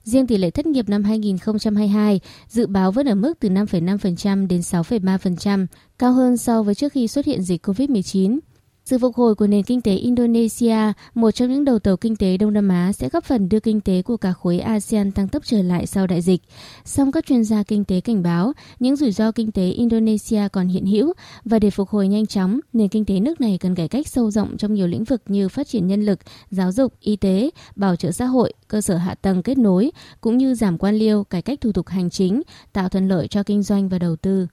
Riêng 0.03 0.27
tỷ 0.27 0.37
lệ 0.37 0.49
thất 0.49 0.65
nghiệp 0.65 0.89
năm 0.89 1.03
2022 1.03 2.19
dự 2.47 2.67
báo 2.67 2.91
vẫn 2.91 3.07
ở 3.07 3.15
mức 3.15 3.33
từ 3.39 3.49
5,5% 3.49 4.47
đến 4.47 4.59
6,3%, 4.59 5.65
cao 5.99 6.13
hơn 6.13 6.37
so 6.37 6.63
với 6.63 6.75
trước 6.75 6.93
khi 6.93 7.07
xuất 7.07 7.25
hiện 7.25 7.41
dịch 7.41 7.65
COVID-19. 7.67 8.39
Sự 8.85 8.97
phục 8.97 9.15
hồi 9.15 9.35
của 9.35 9.47
nền 9.47 9.63
kinh 9.63 9.81
tế 9.81 9.95
Indonesia, 9.95 10.77
một 11.13 11.31
trong 11.31 11.51
những 11.51 11.65
đầu 11.65 11.79
tàu 11.79 11.97
kinh 11.97 12.15
tế 12.15 12.37
Đông 12.37 12.53
Nam 12.53 12.69
Á 12.69 12.91
sẽ 12.93 13.09
góp 13.09 13.23
phần 13.23 13.49
đưa 13.49 13.59
kinh 13.59 13.81
tế 13.81 14.01
của 14.01 14.17
cả 14.17 14.31
khối 14.31 14.59
ASEAN 14.59 15.11
tăng 15.11 15.27
tốc 15.27 15.43
trở 15.45 15.61
lại 15.61 15.85
sau 15.85 16.07
đại 16.07 16.21
dịch. 16.21 16.41
Song 16.85 17.11
các 17.11 17.25
chuyên 17.25 17.43
gia 17.43 17.63
kinh 17.63 17.85
tế 17.85 18.01
cảnh 18.01 18.23
báo 18.23 18.53
những 18.79 18.95
rủi 18.95 19.11
ro 19.11 19.31
kinh 19.31 19.51
tế 19.51 19.69
Indonesia 19.69 20.47
còn 20.51 20.67
hiện 20.67 20.85
hữu 20.85 21.13
và 21.45 21.59
để 21.59 21.69
phục 21.69 21.89
hồi 21.89 22.07
nhanh 22.07 22.25
chóng, 22.25 22.59
nền 22.73 22.87
kinh 22.87 23.05
tế 23.05 23.19
nước 23.19 23.41
này 23.41 23.57
cần 23.57 23.75
cải 23.75 23.87
cách 23.87 24.07
sâu 24.07 24.31
rộng 24.31 24.57
trong 24.57 24.73
nhiều 24.73 24.87
lĩnh 24.87 25.03
vực 25.03 25.21
như 25.27 25.49
phát 25.49 25.67
triển 25.67 25.87
nhân 25.87 26.05
lực, 26.05 26.19
giáo 26.51 26.71
dục, 26.71 26.93
y 26.99 27.15
tế, 27.15 27.49
bảo 27.75 27.95
trợ 27.95 28.11
xã 28.11 28.25
hội, 28.25 28.53
cơ 28.67 28.81
sở 28.81 28.97
hạ 28.97 29.15
tầng 29.15 29.43
kết 29.43 29.57
nối, 29.57 29.91
cũng 30.21 30.37
như 30.37 30.55
giảm 30.55 30.77
quan 30.77 30.95
liêu, 30.95 31.23
cải 31.23 31.41
cách 31.41 31.61
thủ 31.61 31.71
tục 31.71 31.87
hành 31.87 32.09
chính, 32.09 32.41
tạo 32.73 32.89
thuận 32.89 33.07
lợi 33.07 33.27
cho 33.27 33.43
kinh 33.43 33.63
doanh 33.63 33.89
và 33.89 33.99
đầu 33.99 34.15
tư. 34.15 34.47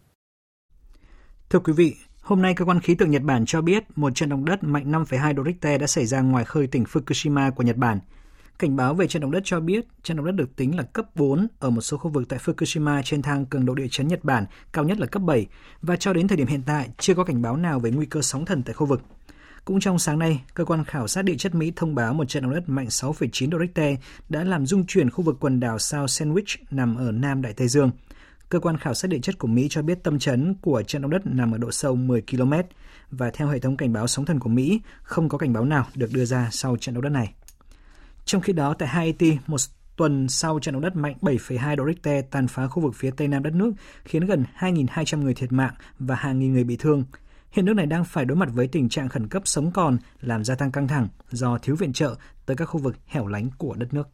Thưa 1.51 1.59
quý 1.59 1.73
vị, 1.73 1.95
Hôm 2.27 2.43
nay, 2.43 2.55
cơ 2.55 2.65
quan 2.65 2.81
khí 2.81 2.95
tượng 2.95 3.11
Nhật 3.11 3.23
Bản 3.23 3.47
cho 3.47 3.61
biết 3.61 3.85
một 3.97 4.15
trận 4.15 4.29
động 4.29 4.45
đất 4.45 4.65
mạnh 4.65 4.93
5,2 4.93 5.35
độ 5.35 5.45
Richter 5.45 5.81
đã 5.81 5.87
xảy 5.87 6.07
ra 6.07 6.21
ngoài 6.21 6.45
khơi 6.45 6.67
tỉnh 6.67 6.85
Fukushima 6.85 7.51
của 7.51 7.63
Nhật 7.63 7.77
Bản. 7.77 7.99
Cảnh 8.59 8.77
báo 8.77 8.95
về 8.95 9.07
trận 9.09 9.23
động 9.23 9.31
đất 9.31 9.43
cho 9.45 9.61
biết 9.61 9.87
trận 10.03 10.17
động 10.17 10.27
đất 10.27 10.33
được 10.33 10.57
tính 10.57 10.77
là 10.77 10.83
cấp 10.83 11.17
4 11.17 11.47
ở 11.59 11.71
một 11.71 11.81
số 11.81 11.97
khu 11.97 12.11
vực 12.11 12.29
tại 12.29 12.39
Fukushima 12.45 13.03
trên 13.05 13.23
thang 13.23 13.47
cường 13.47 13.67
độ 13.67 13.75
địa 13.75 13.87
chấn 13.91 14.09
Nhật 14.09 14.25
Bản, 14.25 14.45
cao 14.73 14.85
nhất 14.85 14.99
là 14.99 15.07
cấp 15.07 15.23
7 15.23 15.47
và 15.83 15.97
cho 15.97 16.13
đến 16.13 16.29
thời 16.29 16.37
điểm 16.37 16.47
hiện 16.47 16.63
tại 16.67 16.89
chưa 16.99 17.15
có 17.15 17.25
cảnh 17.25 17.43
báo 17.43 17.57
nào 17.57 17.81
về 17.81 17.91
nguy 17.91 18.07
cơ 18.07 18.23
sóng 18.23 18.45
thần 18.45 18.63
tại 18.63 18.75
khu 18.75 18.87
vực. 18.87 19.03
Cũng 19.65 19.81
trong 19.81 19.99
sáng 19.99 20.19
nay, 20.19 20.43
cơ 20.55 20.65
quan 20.65 20.85
khảo 20.85 21.09
sát 21.09 21.23
địa 21.23 21.37
chất 21.37 21.55
Mỹ 21.55 21.73
thông 21.77 21.95
báo 21.95 22.15
một 22.15 22.29
trận 22.29 22.43
động 22.43 22.55
đất 22.55 22.69
mạnh 22.69 22.87
6,9 22.87 23.51
độ 23.51 23.59
Richter 23.59 23.99
đã 24.29 24.45
làm 24.45 24.67
rung 24.67 24.87
chuyển 24.87 25.11
khu 25.11 25.25
vực 25.25 25.37
quần 25.41 25.61
đảo 25.61 25.79
South 25.79 26.11
Sandwich 26.11 26.57
nằm 26.71 26.97
ở 26.97 27.13
Nam 27.13 27.43
Đại 27.43 27.53
Tây 27.53 27.69
Dương– 27.69 27.91
Cơ 28.49 28.61
quan 28.61 28.77
khảo 28.77 28.95
sát 28.95 29.09
địa 29.09 29.19
chất 29.19 29.39
của 29.39 29.49
Mỹ 29.49 29.67
cho 29.71 29.83
biết 29.83 30.03
tâm 30.03 30.19
chấn 30.19 30.55
của 30.55 30.83
trận 30.83 31.03
động 31.03 31.11
đất 31.11 31.27
nằm 31.27 31.53
ở 31.53 31.59
độ 31.59 31.71
sâu 31.71 31.97
10 31.97 32.23
km 32.31 32.53
và 33.11 33.31
theo 33.31 33.49
hệ 33.49 33.59
thống 33.59 33.77
cảnh 33.77 33.93
báo 33.93 34.07
sóng 34.07 34.25
thần 34.25 34.41
của 34.41 34.49
Mỹ, 34.49 34.81
không 35.03 35.29
có 35.29 35.39
cảnh 35.39 35.53
báo 35.53 35.65
nào 35.65 35.87
được 35.95 36.11
đưa 36.13 36.25
ra 36.25 36.49
sau 36.53 36.77
trận 36.77 36.95
động 36.95 37.03
đất 37.03 37.11
này. 37.11 37.35
Trong 38.25 38.41
khi 38.41 38.53
đó, 38.53 38.75
tại 38.79 38.89
Haiti, 38.89 39.39
một 39.47 39.61
tuần 39.97 40.29
sau 40.29 40.59
trận 40.59 40.75
động 40.75 40.83
đất 40.83 40.97
mạnh 40.97 41.17
7,2 41.21 41.77
độ 41.77 41.87
Richter 41.87 42.25
tàn 42.31 42.49
phá 42.49 42.67
khu 42.67 42.83
vực 42.83 42.95
phía 42.95 43.11
tây 43.11 43.29
nam 43.29 43.43
đất 43.43 43.55
nước, 43.55 43.73
khiến 44.05 44.27
gần 44.27 44.45
2.200 44.59 45.23
người 45.23 45.35
thiệt 45.35 45.53
mạng 45.53 45.75
và 45.99 46.15
hàng 46.15 46.39
nghìn 46.39 46.53
người 46.53 46.65
bị 46.65 46.77
thương. 46.77 47.05
Hiện 47.51 47.65
nước 47.65 47.73
này 47.73 47.87
đang 47.87 48.05
phải 48.05 48.25
đối 48.25 48.37
mặt 48.37 48.49
với 48.53 48.69
tình 48.69 48.89
trạng 48.89 49.09
khẩn 49.09 49.29
cấp 49.29 49.43
sống 49.45 49.71
còn, 49.71 49.99
làm 50.21 50.45
gia 50.45 50.55
tăng 50.55 50.73
căng 50.73 50.89
thẳng 50.89 51.09
do 51.31 51.59
thiếu 51.59 51.77
viện 51.77 51.93
trợ 51.93 52.17
tới 52.47 52.57
các 52.57 52.65
khu 52.65 52.81
vực 52.81 52.97
hẻo 53.07 53.27
lánh 53.27 53.49
của 53.59 53.75
đất 53.75 53.95
nước. 53.95 54.09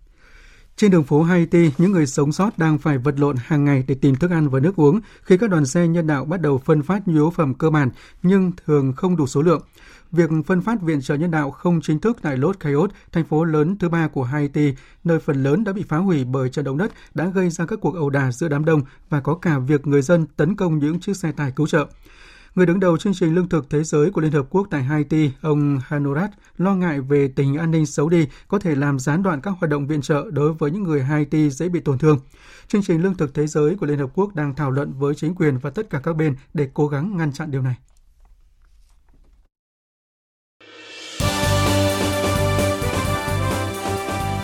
Trên 0.77 0.91
đường 0.91 1.05
phố 1.05 1.23
Haiti, 1.23 1.71
những 1.79 1.93
người 1.93 2.07
sống 2.07 2.33
sót 2.33 2.59
đang 2.59 2.79
phải 2.79 2.99
vật 2.99 3.15
lộn 3.19 3.37
hàng 3.39 3.65
ngày 3.65 3.85
để 3.89 3.95
tìm 3.95 4.15
thức 4.15 4.31
ăn 4.31 4.49
và 4.49 4.61
nước 4.61 4.77
uống 4.77 5.01
khi 5.23 5.37
các 5.37 5.51
đoàn 5.51 5.67
xe 5.67 5.89
nhân 5.89 6.07
đạo 6.07 6.25
bắt 6.25 6.41
đầu 6.41 6.59
phân 6.59 6.83
phát 6.83 7.09
nhu 7.09 7.15
yếu 7.15 7.31
phẩm 7.31 7.55
cơ 7.55 7.71
bản 7.71 7.91
nhưng 8.23 8.53
thường 8.67 8.93
không 8.97 9.17
đủ 9.17 9.27
số 9.27 9.43
lượng. 9.43 9.63
Việc 10.13 10.31
phân 10.47 10.61
phát 10.61 10.83
viện 10.83 11.01
trợ 11.01 11.15
nhân 11.15 11.31
đạo 11.31 11.51
không 11.51 11.81
chính 11.81 12.01
thức 12.01 12.17
tại 12.23 12.37
Los 12.37 12.57
Cayos, 12.61 12.91
thành 13.13 13.25
phố 13.25 13.45
lớn 13.45 13.77
thứ 13.79 13.89
ba 13.89 14.09
của 14.09 14.25
Haiti, 14.25 14.75
nơi 15.05 15.19
phần 15.19 15.43
lớn 15.43 15.65
đã 15.65 15.73
bị 15.73 15.83
phá 15.89 15.97
hủy 15.97 16.25
bởi 16.25 16.49
trận 16.49 16.65
động 16.65 16.79
đất, 16.79 16.93
đã 17.15 17.27
gây 17.27 17.51
ra 17.51 17.67
các 17.67 17.79
cuộc 17.81 17.95
ẩu 17.95 18.11
đả 18.11 18.33
giữa 18.33 18.49
đám 18.49 18.65
đông 18.65 18.83
và 19.11 19.21
có 19.21 19.35
cả 19.35 19.59
việc 19.59 19.87
người 19.87 20.03
dân 20.03 20.27
tấn 20.37 20.57
công 20.57 20.79
những 20.79 21.01
chiếc 21.01 21.17
xe 21.17 21.33
tải 21.33 21.53
cứu 21.57 21.67
trợ. 21.67 21.87
Người 22.55 22.67
đứng 22.67 22.81
đầu 22.81 22.97
chương 22.97 23.15
trình 23.15 23.35
lương 23.35 23.49
thực 23.49 23.71
thế 23.71 23.85
giới 23.85 24.11
của 24.11 24.21
Liên 24.21 24.33
Hợp 24.33 24.47
Quốc 24.51 24.67
tại 24.71 24.83
Haiti, 24.83 25.31
ông 25.41 25.79
Hanorat, 25.85 26.31
lo 26.59 26.75
ngại 26.75 27.01
về 27.01 27.29
tình 27.37 27.57
an 27.57 27.71
ninh 27.71 27.87
xấu 27.87 28.09
đi 28.09 28.27
có 28.49 28.59
thể 28.59 28.75
làm 28.75 28.99
gián 28.99 29.23
đoạn 29.23 29.41
các 29.41 29.55
hoạt 29.61 29.71
động 29.71 29.87
viện 29.87 30.03
trợ 30.03 30.25
đối 30.31 30.53
với 30.53 30.71
những 30.71 30.83
người 30.83 31.03
Haiti 31.03 31.51
dễ 31.51 31.69
bị 31.69 31.81
tổn 31.81 31.99
thương. 31.99 32.19
Chương 32.69 32.83
trình 32.83 33.03
lương 33.03 33.15
thực 33.15 33.35
thế 33.35 33.47
giới 33.47 33.77
của 33.77 33.87
Liên 33.87 33.99
Hợp 33.99 34.11
Quốc 34.15 34.35
đang 34.35 34.55
thảo 34.55 34.71
luận 34.71 34.93
với 34.99 35.15
chính 35.15 35.35
quyền 35.35 35.59
và 35.59 35.71
tất 35.71 35.91
cả 35.91 36.01
các 36.03 36.17
bên 36.17 36.37
để 36.55 36.69
cố 36.75 36.89
gắng 36.89 37.17
ngăn 37.17 37.33
chặn 37.33 37.51
điều 37.51 37.63
này. 37.63 37.75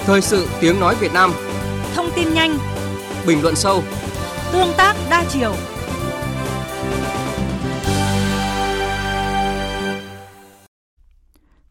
Thời 0.04 0.20
sự 0.20 0.46
tiếng 0.60 0.80
nói 0.80 0.96
Việt 1.00 1.12
Nam 1.12 1.30
Thông 1.94 2.06
tin 2.16 2.34
nhanh 2.34 2.58
Bình 3.26 3.42
luận 3.42 3.54
sâu 3.54 3.82
Tương 4.52 4.72
tác 4.76 4.96
đa 5.10 5.24
chiều 5.28 5.54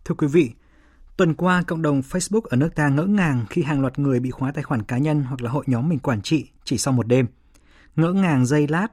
Thưa 0.08 0.16
quý 0.16 0.28
vị, 0.28 0.52
tuần 1.18 1.34
qua 1.34 1.64
cộng 1.68 1.82
đồng 1.82 2.02
Facebook 2.02 2.42
ở 2.42 2.58
nước 2.58 2.76
ta 2.76 2.90
ngỡ 2.90 3.04
ngàng 3.04 3.46
khi 3.50 3.64
hàng 3.64 3.82
loạt 3.82 4.00
người 4.00 4.20
bị 4.20 4.32
khóa 4.32 4.52
tài 4.52 4.64
khoản 4.64 4.84
cá 4.84 4.98
nhân 4.98 5.24
hoặc 5.24 5.42
là 5.42 5.52
hội 5.52 5.64
nhóm 5.68 5.90
mình 5.90 6.00
quản 6.00 6.22
trị 6.22 6.48
chỉ 6.64 6.78
sau 6.78 6.94
một 6.94 7.08
đêm. 7.08 7.28
Ngỡ 7.96 8.14
ngàng 8.14 8.46
giây 8.46 8.68
lát, 8.68 8.88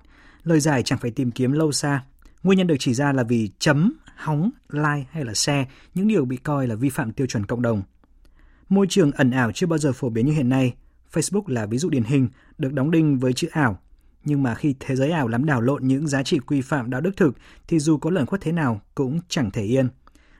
lời 0.44 0.60
giải 0.60 0.82
chẳng 0.82 0.98
phải 0.98 1.10
tìm 1.10 1.30
kiếm 1.30 1.52
lâu 1.52 1.72
xa. 1.72 2.04
Nguyên 2.42 2.58
nhân 2.58 2.66
được 2.66 2.76
chỉ 2.78 2.94
ra 2.94 3.12
là 3.12 3.22
vì 3.22 3.50
chấm, 3.58 3.92
hóng, 4.16 4.50
like 4.68 5.06
hay 5.10 5.24
là 5.24 5.34
share 5.34 5.66
những 5.94 6.08
điều 6.08 6.24
bị 6.24 6.36
coi 6.36 6.66
là 6.66 6.74
vi 6.74 6.88
phạm 6.88 7.12
tiêu 7.12 7.26
chuẩn 7.26 7.46
cộng 7.46 7.62
đồng. 7.62 7.82
Môi 8.68 8.86
trường 8.90 9.12
ẩn 9.12 9.30
ảo 9.30 9.52
chưa 9.52 9.66
bao 9.66 9.78
giờ 9.78 9.92
phổ 9.92 10.08
biến 10.08 10.26
như 10.26 10.32
hiện 10.32 10.48
nay, 10.48 10.74
Facebook 11.12 11.44
là 11.46 11.66
ví 11.66 11.78
dụ 11.78 11.90
điển 11.90 12.04
hình 12.04 12.28
được 12.58 12.72
đóng 12.72 12.90
đinh 12.90 13.18
với 13.18 13.32
chữ 13.32 13.48
ảo. 13.52 13.78
Nhưng 14.24 14.42
mà 14.42 14.54
khi 14.54 14.74
thế 14.80 14.96
giới 14.96 15.10
ảo 15.10 15.28
lắm 15.28 15.44
đảo 15.46 15.60
lộn 15.60 15.86
những 15.86 16.08
giá 16.08 16.22
trị 16.22 16.38
quy 16.38 16.60
phạm 16.60 16.90
đạo 16.90 17.00
đức 17.00 17.16
thực 17.16 17.36
thì 17.68 17.78
dù 17.78 17.98
có 17.98 18.10
lẩn 18.10 18.26
khuất 18.26 18.40
thế 18.40 18.52
nào 18.52 18.80
cũng 18.94 19.20
chẳng 19.28 19.50
thể 19.50 19.62
yên. 19.62 19.88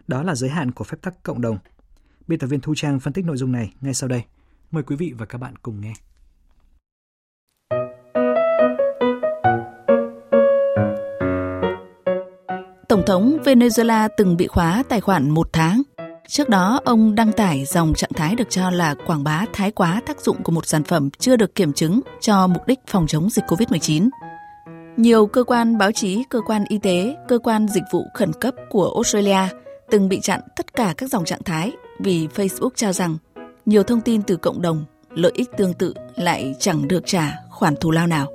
Đó 0.06 0.22
là 0.22 0.34
giới 0.34 0.50
hạn 0.50 0.70
của 0.70 0.84
phép 0.84 0.96
tắc 1.02 1.22
cộng 1.22 1.40
đồng. 1.40 1.58
Biên 2.26 2.38
tập 2.38 2.46
viên 2.46 2.60
Thu 2.60 2.74
Trang 2.76 3.00
phân 3.00 3.12
tích 3.12 3.24
nội 3.24 3.36
dung 3.36 3.52
này 3.52 3.74
ngay 3.80 3.94
sau 3.94 4.08
đây. 4.08 4.22
Mời 4.70 4.82
quý 4.82 4.96
vị 4.96 5.12
và 5.18 5.26
các 5.26 5.38
bạn 5.38 5.54
cùng 5.62 5.80
nghe. 5.80 5.92
Tổng 12.88 13.02
thống 13.06 13.38
Venezuela 13.44 14.08
từng 14.16 14.36
bị 14.36 14.46
khóa 14.46 14.82
tài 14.88 15.00
khoản 15.00 15.30
một 15.30 15.48
tháng. 15.52 15.82
Trước 16.28 16.48
đó, 16.48 16.80
ông 16.84 17.14
đăng 17.14 17.32
tải 17.32 17.64
dòng 17.64 17.94
trạng 17.94 18.12
thái 18.12 18.34
được 18.34 18.50
cho 18.50 18.70
là 18.70 18.94
quảng 19.06 19.24
bá 19.24 19.44
thái 19.52 19.70
quá 19.70 20.00
tác 20.06 20.20
dụng 20.20 20.42
của 20.42 20.52
một 20.52 20.66
sản 20.66 20.84
phẩm 20.84 21.10
chưa 21.18 21.36
được 21.36 21.54
kiểm 21.54 21.72
chứng 21.72 22.00
cho 22.20 22.46
mục 22.46 22.66
đích 22.66 22.78
phòng 22.86 23.06
chống 23.06 23.30
dịch 23.30 23.44
COVID-19. 23.48 24.08
Nhiều 24.96 25.26
cơ 25.26 25.44
quan 25.44 25.78
báo 25.78 25.92
chí, 25.92 26.24
cơ 26.30 26.40
quan 26.46 26.64
y 26.68 26.78
tế, 26.78 27.16
cơ 27.28 27.38
quan 27.38 27.68
dịch 27.68 27.84
vụ 27.92 28.04
khẩn 28.14 28.32
cấp 28.40 28.54
của 28.70 28.92
Australia 28.94 29.63
từng 29.94 30.08
bị 30.08 30.20
chặn 30.20 30.40
tất 30.56 30.74
cả 30.74 30.94
các 30.96 31.10
dòng 31.10 31.24
trạng 31.24 31.42
thái 31.44 31.72
vì 31.98 32.28
Facebook 32.34 32.70
cho 32.76 32.92
rằng 32.92 33.16
nhiều 33.66 33.82
thông 33.82 34.00
tin 34.00 34.22
từ 34.22 34.36
cộng 34.36 34.62
đồng, 34.62 34.84
lợi 35.10 35.32
ích 35.34 35.50
tương 35.56 35.74
tự 35.74 35.94
lại 36.16 36.54
chẳng 36.58 36.88
được 36.88 37.02
trả 37.06 37.36
khoản 37.50 37.76
thù 37.76 37.90
lao 37.90 38.06
nào. 38.06 38.26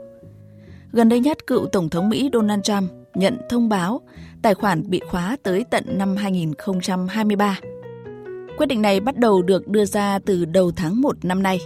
Gần 0.92 1.10
đây 1.10 1.20
nhất, 1.20 1.48
cựu 1.48 1.66
Tổng 1.66 1.90
thống 1.90 2.10
Mỹ 2.10 2.30
Donald 2.34 2.62
Trump 2.64 2.92
nhận 3.14 3.38
thông 3.50 3.70
báo 3.70 4.02
tài 4.42 4.54
khoản 4.54 4.90
bị 4.90 5.02
khóa 5.10 5.38
tới 5.44 5.66
tận 5.70 5.84
năm 5.88 6.16
2023. 6.16 7.60
Quyết 8.58 8.66
định 8.66 8.82
này 8.82 9.00
bắt 9.00 9.18
đầu 9.18 9.42
được 9.42 9.68
đưa 9.68 9.86
ra 9.86 10.20
từ 10.26 10.46
đầu 10.46 10.72
tháng 10.76 11.02
1 11.02 11.16
năm 11.26 11.44
nay, 11.44 11.60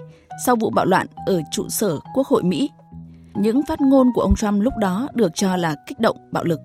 sau 0.45 0.55
vụ 0.55 0.69
bạo 0.69 0.85
loạn 0.85 1.07
ở 1.25 1.41
trụ 1.51 1.69
sở 1.69 1.99
Quốc 2.15 2.27
hội 2.27 2.43
Mỹ. 2.43 2.69
Những 3.35 3.61
phát 3.67 3.81
ngôn 3.81 4.07
của 4.15 4.21
ông 4.21 4.35
Trump 4.35 4.61
lúc 4.63 4.73
đó 4.79 5.07
được 5.13 5.31
cho 5.35 5.55
là 5.55 5.75
kích 5.87 5.99
động 5.99 6.17
bạo 6.31 6.43
lực. 6.43 6.59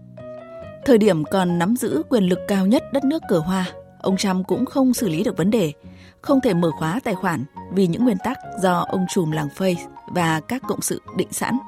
Thời 0.85 0.99
điểm 0.99 1.25
còn 1.25 1.59
nắm 1.59 1.77
giữ 1.77 2.03
quyền 2.09 2.25
lực 2.25 2.39
cao 2.49 2.67
nhất 2.67 2.85
đất 2.93 3.05
nước 3.05 3.23
cờ 3.29 3.39
hoa, 3.39 3.67
ông 4.01 4.17
Trump 4.17 4.47
cũng 4.47 4.67
không 4.67 4.95
xử 4.95 5.09
lý 5.09 5.25
được 5.25 5.37
vấn 5.37 5.51
đề, 5.51 5.73
không 6.23 6.41
thể 6.41 6.55
mở 6.55 6.71
khóa 6.79 7.01
tài 7.05 7.15
khoản 7.15 7.45
vì 7.73 7.87
những 7.87 8.05
nguyên 8.05 8.19
tắc 8.25 8.39
do 8.63 8.87
ông 8.89 9.07
trùm 9.09 9.31
làng 9.31 9.49
Face 9.57 9.89
và 10.15 10.41
các 10.41 10.63
cộng 10.69 10.81
sự 10.81 11.03
định 11.17 11.33
sẵn. 11.33 11.59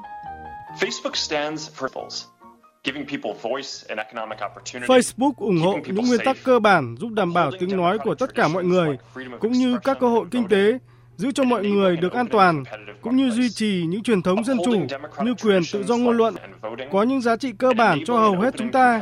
Facebook 0.79 1.13
stands 1.13 1.69
for 1.77 1.87
Facebook 4.87 5.31
ủng 5.37 5.57
hộ 5.61 5.79
những 5.85 6.05
nguyên 6.07 6.21
tắc 6.25 6.37
cơ 6.43 6.59
bản 6.59 6.95
giúp 6.99 7.09
đảm 7.09 7.33
bảo 7.33 7.51
tiếng 7.59 7.77
nói 7.77 7.97
của 7.97 8.15
tất 8.15 8.35
cả 8.35 8.47
mọi 8.47 8.63
người, 8.63 8.97
cũng 9.39 9.51
như 9.51 9.77
các 9.83 9.97
cơ 9.99 10.07
hội 10.07 10.25
kinh 10.31 10.47
tế, 10.47 10.77
giữ 11.21 11.31
cho 11.31 11.43
mọi 11.43 11.65
người 11.65 11.97
được 11.97 12.13
an 12.13 12.27
toàn, 12.31 12.63
cũng 13.01 13.15
như 13.15 13.29
duy 13.31 13.49
trì 13.49 13.85
những 13.87 14.03
truyền 14.03 14.21
thống 14.21 14.43
dân 14.43 14.57
chủ 14.65 14.71
như 15.23 15.33
quyền 15.43 15.61
tự 15.73 15.83
do 15.83 15.97
ngôn 15.97 16.17
luận, 16.17 16.35
có 16.91 17.03
những 17.03 17.21
giá 17.21 17.35
trị 17.35 17.51
cơ 17.57 17.73
bản 17.77 17.99
cho 18.05 18.17
hầu 18.17 18.39
hết 18.39 18.53
chúng 18.57 18.71
ta. 18.71 18.99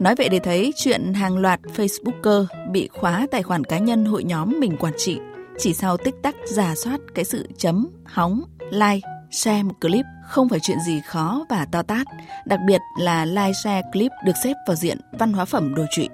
Nói 0.00 0.14
vậy 0.18 0.28
để 0.28 0.38
thấy 0.38 0.72
chuyện 0.76 1.12
hàng 1.14 1.38
loạt 1.38 1.60
Facebooker 1.76 2.46
bị 2.70 2.88
khóa 2.88 3.26
tài 3.30 3.42
khoản 3.42 3.64
cá 3.64 3.78
nhân 3.78 4.04
hội 4.04 4.24
nhóm 4.24 4.60
mình 4.60 4.76
quản 4.76 4.92
trị 4.96 5.18
chỉ 5.58 5.74
sau 5.74 5.96
tích 5.96 6.14
tắc 6.22 6.34
giả 6.46 6.74
soát 6.74 7.00
cái 7.14 7.24
sự 7.24 7.48
chấm, 7.56 7.88
hóng, 8.04 8.42
like, 8.70 9.08
share 9.30 9.62
một 9.62 9.74
clip 9.80 10.04
không 10.22 10.48
phải 10.48 10.58
chuyện 10.62 10.78
gì 10.86 11.00
khó 11.00 11.44
và 11.48 11.66
to 11.72 11.82
tát, 11.82 12.06
đặc 12.46 12.60
biệt 12.66 12.80
là 13.00 13.24
like 13.24 13.52
share 13.52 13.82
clip 13.92 14.12
được 14.24 14.32
xếp 14.44 14.54
vào 14.66 14.76
diện 14.76 14.98
văn 15.18 15.32
hóa 15.32 15.44
phẩm 15.44 15.74
đồ 15.74 15.84
trụy. 15.90 16.08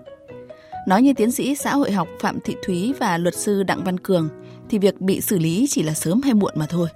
Nói 0.89 1.03
như 1.03 1.12
tiến 1.17 1.31
sĩ 1.31 1.55
xã 1.55 1.75
hội 1.75 1.93
học 1.93 2.09
Phạm 2.21 2.39
Thị 2.45 2.57
Thúy 2.67 2.95
và 3.01 3.19
luật 3.19 3.35
sư 3.35 3.62
Đặng 3.62 3.85
Văn 3.85 3.99
Cường, 3.99 4.29
thì 4.69 4.79
việc 4.79 5.01
bị 5.01 5.21
xử 5.21 5.39
lý 5.39 5.67
chỉ 5.69 5.83
là 5.83 5.93
sớm 5.93 6.21
hay 6.25 6.35
muộn 6.35 6.53
mà 6.57 6.67
thôi. 6.69 6.89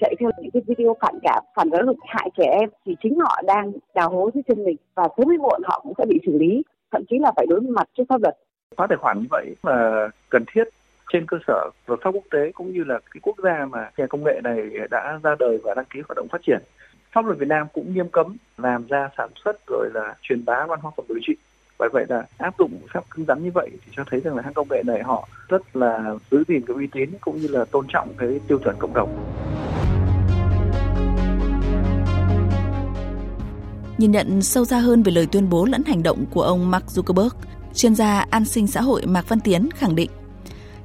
Chạy 0.00 0.14
theo 0.20 0.30
những 0.42 0.50
cái 0.50 0.62
video 0.66 0.96
phản 1.00 1.18
cảm, 1.22 1.44
phản 1.56 1.68
giáo 1.72 1.82
dục 1.86 1.96
hại 2.06 2.30
trẻ 2.38 2.44
em 2.60 2.70
thì 2.86 2.96
chính 3.02 3.18
họ 3.18 3.42
đang 3.46 3.72
đào 3.94 4.10
hố 4.10 4.30
dưới 4.34 4.42
chân 4.48 4.64
mình 4.64 4.76
và 4.94 5.08
sớm 5.16 5.28
hay 5.28 5.38
muộn 5.38 5.62
họ 5.64 5.80
cũng 5.82 5.92
sẽ 5.98 6.04
bị 6.08 6.20
xử 6.26 6.38
lý, 6.38 6.62
thậm 6.92 7.02
chí 7.10 7.16
là 7.20 7.32
phải 7.36 7.46
đối 7.48 7.60
mặt 7.60 7.88
trước 7.98 8.04
pháp 8.08 8.22
luật. 8.22 8.34
Khóa 8.76 8.86
tài 8.86 8.98
khoản 9.00 9.18
như 9.18 9.26
vậy 9.30 9.54
là 9.62 10.08
cần 10.30 10.44
thiết 10.54 10.64
trên 11.12 11.26
cơ 11.26 11.36
sở 11.46 11.70
luật 11.86 12.00
pháp 12.02 12.10
quốc 12.10 12.24
tế 12.30 12.52
cũng 12.54 12.72
như 12.72 12.84
là 12.84 12.98
cái 13.14 13.20
quốc 13.22 13.36
gia 13.44 13.66
mà 13.66 13.90
nhà 13.96 14.06
công 14.06 14.24
nghệ 14.24 14.40
này 14.44 14.58
đã 14.90 15.18
ra 15.22 15.34
đời 15.38 15.58
và 15.64 15.74
đăng 15.74 15.84
ký 15.84 16.00
hoạt 16.08 16.16
động 16.16 16.28
phát 16.30 16.40
triển. 16.46 16.58
Pháp 17.12 17.24
luật 17.24 17.38
Việt 17.38 17.48
Nam 17.48 17.66
cũng 17.72 17.94
nghiêm 17.94 18.08
cấm 18.08 18.36
làm 18.58 18.86
ra 18.86 19.08
sản 19.18 19.30
xuất 19.44 19.56
rồi 19.66 19.90
là 19.94 20.14
truyền 20.22 20.44
bá 20.44 20.66
văn 20.66 20.80
hóa 20.82 20.92
phẩm 20.96 21.06
đối 21.08 21.18
trị. 21.26 21.32
Bởi 21.78 21.88
vậy 21.92 22.04
là 22.08 22.26
áp 22.38 22.54
dụng 22.58 22.70
pháp 22.92 23.04
cứng 23.10 23.24
rắn 23.24 23.44
như 23.44 23.50
vậy 23.54 23.70
thì 23.72 23.92
cho 23.96 24.04
thấy 24.10 24.20
rằng 24.20 24.36
là 24.36 24.42
hãng 24.42 24.54
công 24.54 24.68
nghệ 24.70 24.82
này 24.86 25.02
họ 25.02 25.28
rất 25.48 25.76
là 25.76 26.14
giữ 26.30 26.44
gìn 26.48 26.62
cái 26.66 26.76
uy 26.76 26.86
tín 26.86 27.10
cũng 27.20 27.36
như 27.36 27.48
là 27.48 27.64
tôn 27.64 27.86
trọng 27.88 28.08
cái 28.18 28.40
tiêu 28.48 28.58
chuẩn 28.64 28.76
cộng 28.78 28.94
đồng. 28.94 29.16
Nhìn 33.98 34.10
nhận 34.10 34.42
sâu 34.42 34.64
xa 34.64 34.78
hơn 34.78 35.02
về 35.02 35.12
lời 35.12 35.26
tuyên 35.32 35.50
bố 35.50 35.64
lẫn 35.64 35.82
hành 35.86 36.02
động 36.02 36.24
của 36.30 36.42
ông 36.42 36.70
Mark 36.70 36.84
Zuckerberg, 36.84 37.30
chuyên 37.74 37.94
gia 37.94 38.26
an 38.30 38.44
sinh 38.44 38.66
xã 38.66 38.80
hội 38.80 39.02
Mạc 39.06 39.28
Văn 39.28 39.40
Tiến 39.40 39.68
khẳng 39.74 39.96
định 39.96 40.10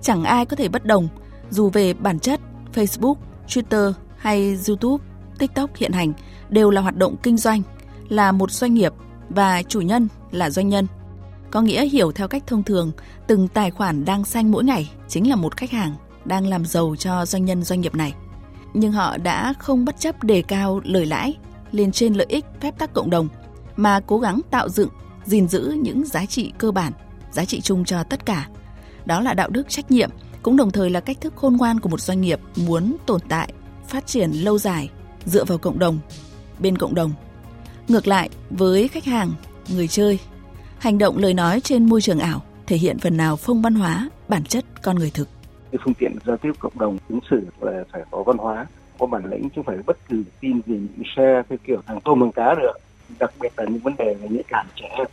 chẳng 0.07 0.23
ai 0.23 0.45
có 0.45 0.55
thể 0.55 0.67
bất 0.67 0.85
đồng 0.85 1.07
dù 1.49 1.69
về 1.69 1.93
bản 1.93 2.19
chất 2.19 2.39
Facebook, 2.73 3.15
Twitter 3.47 3.93
hay 4.17 4.57
YouTube, 4.67 5.03
TikTok 5.39 5.75
hiện 5.75 5.91
hành 5.91 6.13
đều 6.49 6.69
là 6.69 6.81
hoạt 6.81 6.97
động 6.97 7.15
kinh 7.23 7.37
doanh, 7.37 7.61
là 8.09 8.31
một 8.31 8.51
doanh 8.51 8.73
nghiệp 8.73 8.93
và 9.29 9.63
chủ 9.63 9.81
nhân 9.81 10.07
là 10.31 10.49
doanh 10.49 10.69
nhân. 10.69 10.87
Có 11.51 11.61
nghĩa 11.61 11.85
hiểu 11.85 12.11
theo 12.11 12.27
cách 12.27 12.43
thông 12.47 12.63
thường, 12.63 12.91
từng 13.27 13.47
tài 13.47 13.71
khoản 13.71 14.05
đang 14.05 14.25
xanh 14.25 14.51
mỗi 14.51 14.63
ngày 14.63 14.91
chính 15.07 15.29
là 15.29 15.35
một 15.35 15.57
khách 15.57 15.71
hàng 15.71 15.95
đang 16.25 16.47
làm 16.47 16.65
giàu 16.65 16.95
cho 16.99 17.25
doanh 17.25 17.45
nhân 17.45 17.63
doanh 17.63 17.81
nghiệp 17.81 17.95
này. 17.95 18.13
Nhưng 18.73 18.91
họ 18.91 19.17
đã 19.17 19.53
không 19.59 19.85
bất 19.85 19.99
chấp 19.99 20.23
đề 20.23 20.41
cao 20.41 20.81
lời 20.83 21.05
lãi 21.05 21.37
lên 21.71 21.91
trên 21.91 22.13
lợi 22.13 22.27
ích 22.29 22.45
phép 22.61 22.77
tắc 22.77 22.93
cộng 22.93 23.09
đồng 23.09 23.27
mà 23.75 23.99
cố 23.99 24.19
gắng 24.19 24.41
tạo 24.51 24.69
dựng, 24.69 24.89
gìn 25.25 25.47
giữ 25.47 25.75
những 25.81 26.05
giá 26.05 26.25
trị 26.25 26.53
cơ 26.57 26.71
bản, 26.71 26.93
giá 27.31 27.45
trị 27.45 27.61
chung 27.61 27.85
cho 27.85 28.03
tất 28.03 28.25
cả 28.25 28.47
đó 29.07 29.21
là 29.21 29.33
đạo 29.33 29.49
đức 29.49 29.69
trách 29.69 29.91
nhiệm, 29.91 30.09
cũng 30.41 30.57
đồng 30.57 30.71
thời 30.71 30.89
là 30.89 30.99
cách 30.99 31.17
thức 31.21 31.33
khôn 31.35 31.57
ngoan 31.57 31.79
của 31.79 31.89
một 31.89 32.01
doanh 32.01 32.21
nghiệp 32.21 32.39
muốn 32.55 32.95
tồn 33.05 33.21
tại, 33.29 33.53
phát 33.87 34.07
triển 34.07 34.31
lâu 34.31 34.57
dài 34.57 34.89
dựa 35.25 35.43
vào 35.43 35.57
cộng 35.57 35.79
đồng, 35.79 35.99
bên 36.59 36.77
cộng 36.77 36.95
đồng. 36.95 37.11
Ngược 37.87 38.07
lại, 38.07 38.29
với 38.49 38.87
khách 38.87 39.05
hàng, 39.05 39.31
người 39.69 39.87
chơi, 39.87 40.19
hành 40.79 40.97
động 40.97 41.17
lời 41.17 41.33
nói 41.33 41.61
trên 41.61 41.85
môi 41.85 42.01
trường 42.01 42.19
ảo 42.19 42.41
thể 42.67 42.77
hiện 42.77 42.99
phần 42.99 43.17
nào 43.17 43.35
phong 43.35 43.61
văn 43.61 43.75
hóa, 43.75 44.09
bản 44.27 44.43
chất 44.43 44.65
con 44.83 44.95
người 44.95 45.11
thực. 45.13 45.29
Cái 45.71 45.79
phương 45.85 45.93
tiện 45.93 46.11
giao 46.25 46.37
tiếp 46.37 46.51
cộng 46.59 46.79
đồng 46.79 46.97
ứng 47.09 47.19
xử 47.29 47.41
là 47.61 47.83
phải 47.91 48.01
có 48.11 48.23
văn 48.23 48.37
hóa, 48.37 48.65
có 48.99 49.05
bản 49.05 49.25
lĩnh 49.29 49.41
chứ 49.41 49.49
không 49.55 49.65
phải 49.65 49.77
bất 49.85 49.97
cứ 50.09 50.23
tin 50.39 50.61
gì 50.67 50.73
những 50.73 51.07
xe 51.17 51.41
theo 51.49 51.57
kiểu 51.67 51.81
thằng 51.85 51.99
tôm 52.05 52.19
bằng 52.19 52.31
cá 52.31 52.55
được. 52.55 52.73
Đặc 53.19 53.33
biệt 53.41 53.53
là 53.57 53.63
những 53.63 53.79
vấn 53.79 53.95
đề 53.97 54.15
về 54.21 54.27
nhạy 54.29 54.43
cảm 54.47 54.67
trẻ 54.75 54.87
em 54.97 55.07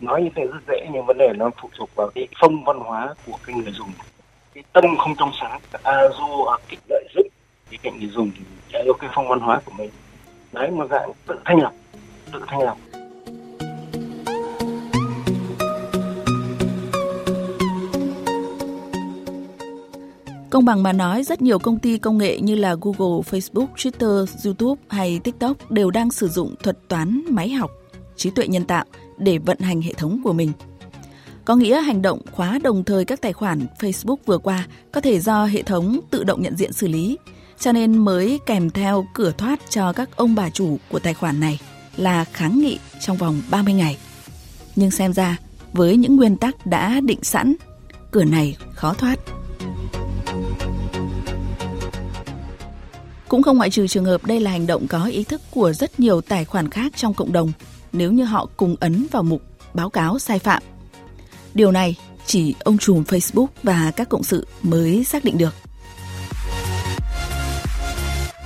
nói 0.00 0.22
như 0.22 0.30
thế 0.36 0.46
rất 0.46 0.60
dễ 0.68 0.86
nhưng 0.92 1.06
vấn 1.06 1.18
đề 1.18 1.32
nó 1.36 1.50
phụ 1.62 1.68
thuộc 1.78 1.90
vào 1.94 2.10
cái 2.14 2.28
phong 2.40 2.64
văn 2.64 2.78
hóa 2.78 3.14
của 3.26 3.38
cái 3.46 3.56
người 3.56 3.72
dùng. 3.72 3.92
Cái 4.54 4.64
tâm 4.72 4.84
không 4.98 5.14
trong 5.18 5.30
sáng. 5.40 5.60
A 5.82 6.08
du 6.18 6.44
à, 6.44 6.56
kích 6.68 6.80
lợi 6.88 7.04
dụng 7.14 7.28
cái 7.70 7.78
cạnh 7.82 7.98
người 8.00 8.08
dùng 8.08 8.30
thì 8.36 8.42
chạy 8.72 8.82
theo 8.84 8.94
cái 9.00 9.10
phong 9.14 9.28
văn 9.28 9.40
hóa 9.40 9.60
của 9.64 9.72
mình. 9.78 9.90
Đấy 10.52 10.70
một 10.70 10.86
dạng 10.90 11.12
tự 11.26 11.34
thanh 11.44 11.60
lọc 11.60 11.72
tự 12.32 12.40
thanh 12.46 12.62
lọc. 12.62 12.78
Công 20.50 20.64
bằng 20.64 20.82
mà 20.82 20.92
nói, 20.92 21.22
rất 21.22 21.42
nhiều 21.42 21.58
công 21.58 21.78
ty 21.78 21.98
công 21.98 22.18
nghệ 22.18 22.40
như 22.40 22.54
là 22.54 22.76
Google, 22.80 23.22
Facebook, 23.30 23.66
Twitter, 23.76 24.26
YouTube 24.44 24.82
hay 24.88 25.20
TikTok 25.24 25.70
đều 25.70 25.90
đang 25.90 26.10
sử 26.10 26.28
dụng 26.28 26.54
thuật 26.62 26.76
toán 26.88 27.22
máy 27.30 27.50
học, 27.50 27.70
trí 28.16 28.30
tuệ 28.30 28.46
nhân 28.46 28.64
tạo 28.64 28.84
để 29.18 29.38
vận 29.38 29.58
hành 29.58 29.82
hệ 29.82 29.92
thống 29.92 30.20
của 30.24 30.32
mình. 30.32 30.52
Có 31.44 31.56
nghĩa 31.56 31.80
hành 31.80 32.02
động 32.02 32.20
khóa 32.32 32.58
đồng 32.62 32.84
thời 32.84 33.04
các 33.04 33.20
tài 33.20 33.32
khoản 33.32 33.66
Facebook 33.78 34.16
vừa 34.26 34.38
qua 34.38 34.66
có 34.92 35.00
thể 35.00 35.20
do 35.20 35.44
hệ 35.44 35.62
thống 35.62 36.00
tự 36.10 36.24
động 36.24 36.42
nhận 36.42 36.56
diện 36.56 36.72
xử 36.72 36.88
lý, 36.88 37.18
cho 37.58 37.72
nên 37.72 37.98
mới 37.98 38.40
kèm 38.46 38.70
theo 38.70 39.06
cửa 39.14 39.32
thoát 39.38 39.60
cho 39.70 39.92
các 39.92 40.16
ông 40.16 40.34
bà 40.34 40.50
chủ 40.50 40.78
của 40.88 40.98
tài 40.98 41.14
khoản 41.14 41.40
này 41.40 41.60
là 41.96 42.24
kháng 42.24 42.60
nghị 42.60 42.78
trong 43.00 43.16
vòng 43.16 43.42
30 43.50 43.74
ngày. 43.74 43.98
Nhưng 44.76 44.90
xem 44.90 45.12
ra, 45.12 45.36
với 45.72 45.96
những 45.96 46.16
nguyên 46.16 46.36
tắc 46.36 46.66
đã 46.66 47.00
định 47.00 47.22
sẵn, 47.22 47.54
cửa 48.10 48.24
này 48.24 48.56
khó 48.74 48.94
thoát. 48.94 49.18
Cũng 53.28 53.42
không 53.42 53.56
ngoại 53.56 53.70
trừ 53.70 53.86
trường 53.86 54.04
hợp 54.04 54.26
đây 54.26 54.40
là 54.40 54.50
hành 54.50 54.66
động 54.66 54.86
có 54.88 55.04
ý 55.04 55.24
thức 55.24 55.40
của 55.50 55.72
rất 55.72 56.00
nhiều 56.00 56.20
tài 56.20 56.44
khoản 56.44 56.70
khác 56.70 56.92
trong 56.96 57.14
cộng 57.14 57.32
đồng 57.32 57.52
nếu 57.98 58.12
như 58.12 58.24
họ 58.24 58.48
cùng 58.56 58.76
ấn 58.80 59.06
vào 59.10 59.22
mục 59.22 59.42
báo 59.74 59.90
cáo 59.90 60.18
sai 60.18 60.38
phạm. 60.38 60.62
Điều 61.54 61.72
này 61.72 61.96
chỉ 62.26 62.54
ông 62.64 62.78
trùm 62.78 63.02
Facebook 63.02 63.46
và 63.62 63.90
các 63.96 64.08
cộng 64.08 64.22
sự 64.22 64.46
mới 64.62 65.04
xác 65.04 65.24
định 65.24 65.38
được. 65.38 65.54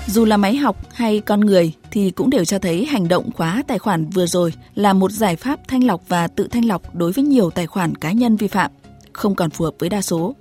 Dù 0.07 0.25
là 0.25 0.37
máy 0.37 0.57
học 0.57 0.77
hay 0.95 1.21
con 1.21 1.41
người 1.41 1.73
thì 1.91 2.11
cũng 2.11 2.31
đều 2.31 2.45
cho 2.45 2.59
thấy 2.59 2.85
hành 2.85 3.09
động 3.09 3.31
khóa 3.33 3.63
tài 3.69 3.79
khoản 3.79 4.11
vừa 4.11 4.27
rồi 4.27 4.53
là 4.75 4.93
một 4.93 5.11
giải 5.11 5.37
pháp 5.37 5.61
thanh 5.69 5.85
lọc 5.85 6.09
và 6.09 6.29
tự 6.29 6.49
thanh 6.49 6.65
lọc 6.65 6.95
đối 6.95 7.13
với 7.13 7.25
nhiều 7.25 7.51
tài 7.51 7.67
khoản 7.67 7.95
cá 7.95 8.13
nhân 8.13 8.37
vi 8.37 8.49
phạm, 8.49 8.71
không 9.13 9.35
còn 9.35 9.51
phù 9.51 9.65
hợp 9.65 9.75
với 9.79 9.89
đa 9.89 10.03
số. 10.03 10.35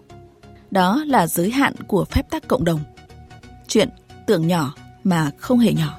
Đó 0.71 1.03
là 1.07 1.27
giới 1.27 1.51
hạn 1.51 1.73
của 1.87 2.05
phép 2.05 2.29
tắc 2.29 2.47
cộng 2.47 2.63
đồng. 2.63 2.79
Chuyện 3.67 3.89
tưởng 4.27 4.47
nhỏ 4.47 4.73
mà 5.03 5.31
không 5.37 5.59
hề 5.59 5.73
nhỏ. 5.73 5.97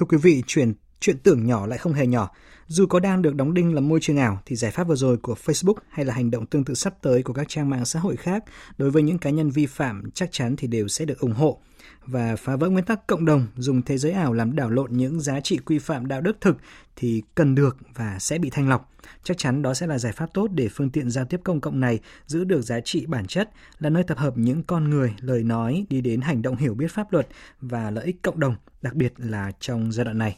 Thưa 0.00 0.06
quý 0.06 0.18
vị, 0.18 0.42
chuyện 0.46 0.72
chuyện 1.00 1.18
tưởng 1.18 1.46
nhỏ 1.46 1.66
lại 1.66 1.78
không 1.78 1.92
hề 1.92 2.06
nhỏ. 2.06 2.30
Dù 2.66 2.86
có 2.86 3.00
đang 3.00 3.22
được 3.22 3.34
đóng 3.34 3.54
đinh 3.54 3.74
là 3.74 3.80
môi 3.80 4.00
trường 4.02 4.16
ảo 4.16 4.38
thì 4.46 4.56
giải 4.56 4.70
pháp 4.70 4.84
vừa 4.84 4.94
rồi 4.94 5.16
của 5.16 5.34
Facebook 5.44 5.74
hay 5.88 6.04
là 6.04 6.14
hành 6.14 6.30
động 6.30 6.46
tương 6.46 6.64
tự 6.64 6.74
sắp 6.74 6.94
tới 7.02 7.22
của 7.22 7.32
các 7.32 7.48
trang 7.48 7.70
mạng 7.70 7.84
xã 7.84 8.00
hội 8.00 8.16
khác 8.16 8.44
đối 8.78 8.90
với 8.90 9.02
những 9.02 9.18
cá 9.18 9.30
nhân 9.30 9.50
vi 9.50 9.66
phạm 9.66 10.10
chắc 10.14 10.32
chắn 10.32 10.56
thì 10.56 10.68
đều 10.68 10.88
sẽ 10.88 11.04
được 11.04 11.18
ủng 11.18 11.32
hộ 11.32 11.60
và 12.06 12.36
phá 12.36 12.56
vỡ 12.56 12.68
nguyên 12.68 12.84
tắc 12.84 13.06
cộng 13.06 13.24
đồng 13.24 13.46
dùng 13.56 13.82
thế 13.82 13.98
giới 13.98 14.12
ảo 14.12 14.32
làm 14.32 14.56
đảo 14.56 14.70
lộn 14.70 14.92
những 14.92 15.20
giá 15.20 15.40
trị 15.40 15.58
quy 15.58 15.78
phạm 15.78 16.06
đạo 16.06 16.20
đức 16.20 16.36
thực 16.40 16.56
thì 16.96 17.22
cần 17.34 17.54
được 17.54 17.76
và 17.94 18.18
sẽ 18.18 18.38
bị 18.38 18.50
thanh 18.50 18.68
lọc. 18.68 18.90
Chắc 19.24 19.38
chắn 19.38 19.62
đó 19.62 19.74
sẽ 19.74 19.86
là 19.86 19.98
giải 19.98 20.12
pháp 20.12 20.34
tốt 20.34 20.48
để 20.54 20.68
phương 20.68 20.90
tiện 20.90 21.10
giao 21.10 21.24
tiếp 21.24 21.40
công 21.44 21.60
cộng 21.60 21.80
này 21.80 21.98
giữ 22.26 22.44
được 22.44 22.62
giá 22.62 22.80
trị 22.80 23.06
bản 23.06 23.26
chất 23.26 23.50
là 23.78 23.90
nơi 23.90 24.02
tập 24.02 24.18
hợp 24.18 24.32
những 24.36 24.62
con 24.62 24.90
người, 24.90 25.14
lời 25.20 25.42
nói 25.42 25.86
đi 25.90 26.00
đến 26.00 26.20
hành 26.20 26.42
động 26.42 26.56
hiểu 26.56 26.74
biết 26.74 26.92
pháp 26.92 27.12
luật 27.12 27.28
và 27.60 27.90
lợi 27.90 28.04
ích 28.04 28.22
cộng 28.22 28.40
đồng, 28.40 28.56
đặc 28.82 28.94
biệt 28.94 29.12
là 29.16 29.52
trong 29.60 29.92
giai 29.92 30.04
đoạn 30.04 30.18
này. 30.18 30.36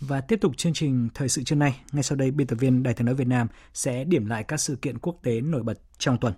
Và 0.00 0.20
tiếp 0.20 0.38
tục 0.40 0.56
chương 0.56 0.72
trình 0.72 1.08
thời 1.14 1.28
sự 1.28 1.42
trưa 1.42 1.56
nay, 1.56 1.80
ngay 1.92 2.02
sau 2.02 2.16
đây 2.16 2.30
biên 2.30 2.46
tập 2.46 2.56
viên 2.56 2.82
Đài 2.82 2.94
tiếng 2.94 3.06
nói 3.06 3.14
Việt 3.14 3.26
Nam 3.28 3.48
sẽ 3.74 4.04
điểm 4.04 4.26
lại 4.26 4.44
các 4.44 4.56
sự 4.56 4.76
kiện 4.76 4.98
quốc 4.98 5.16
tế 5.22 5.40
nổi 5.40 5.62
bật 5.62 5.78
trong 5.98 6.18
tuần. 6.18 6.34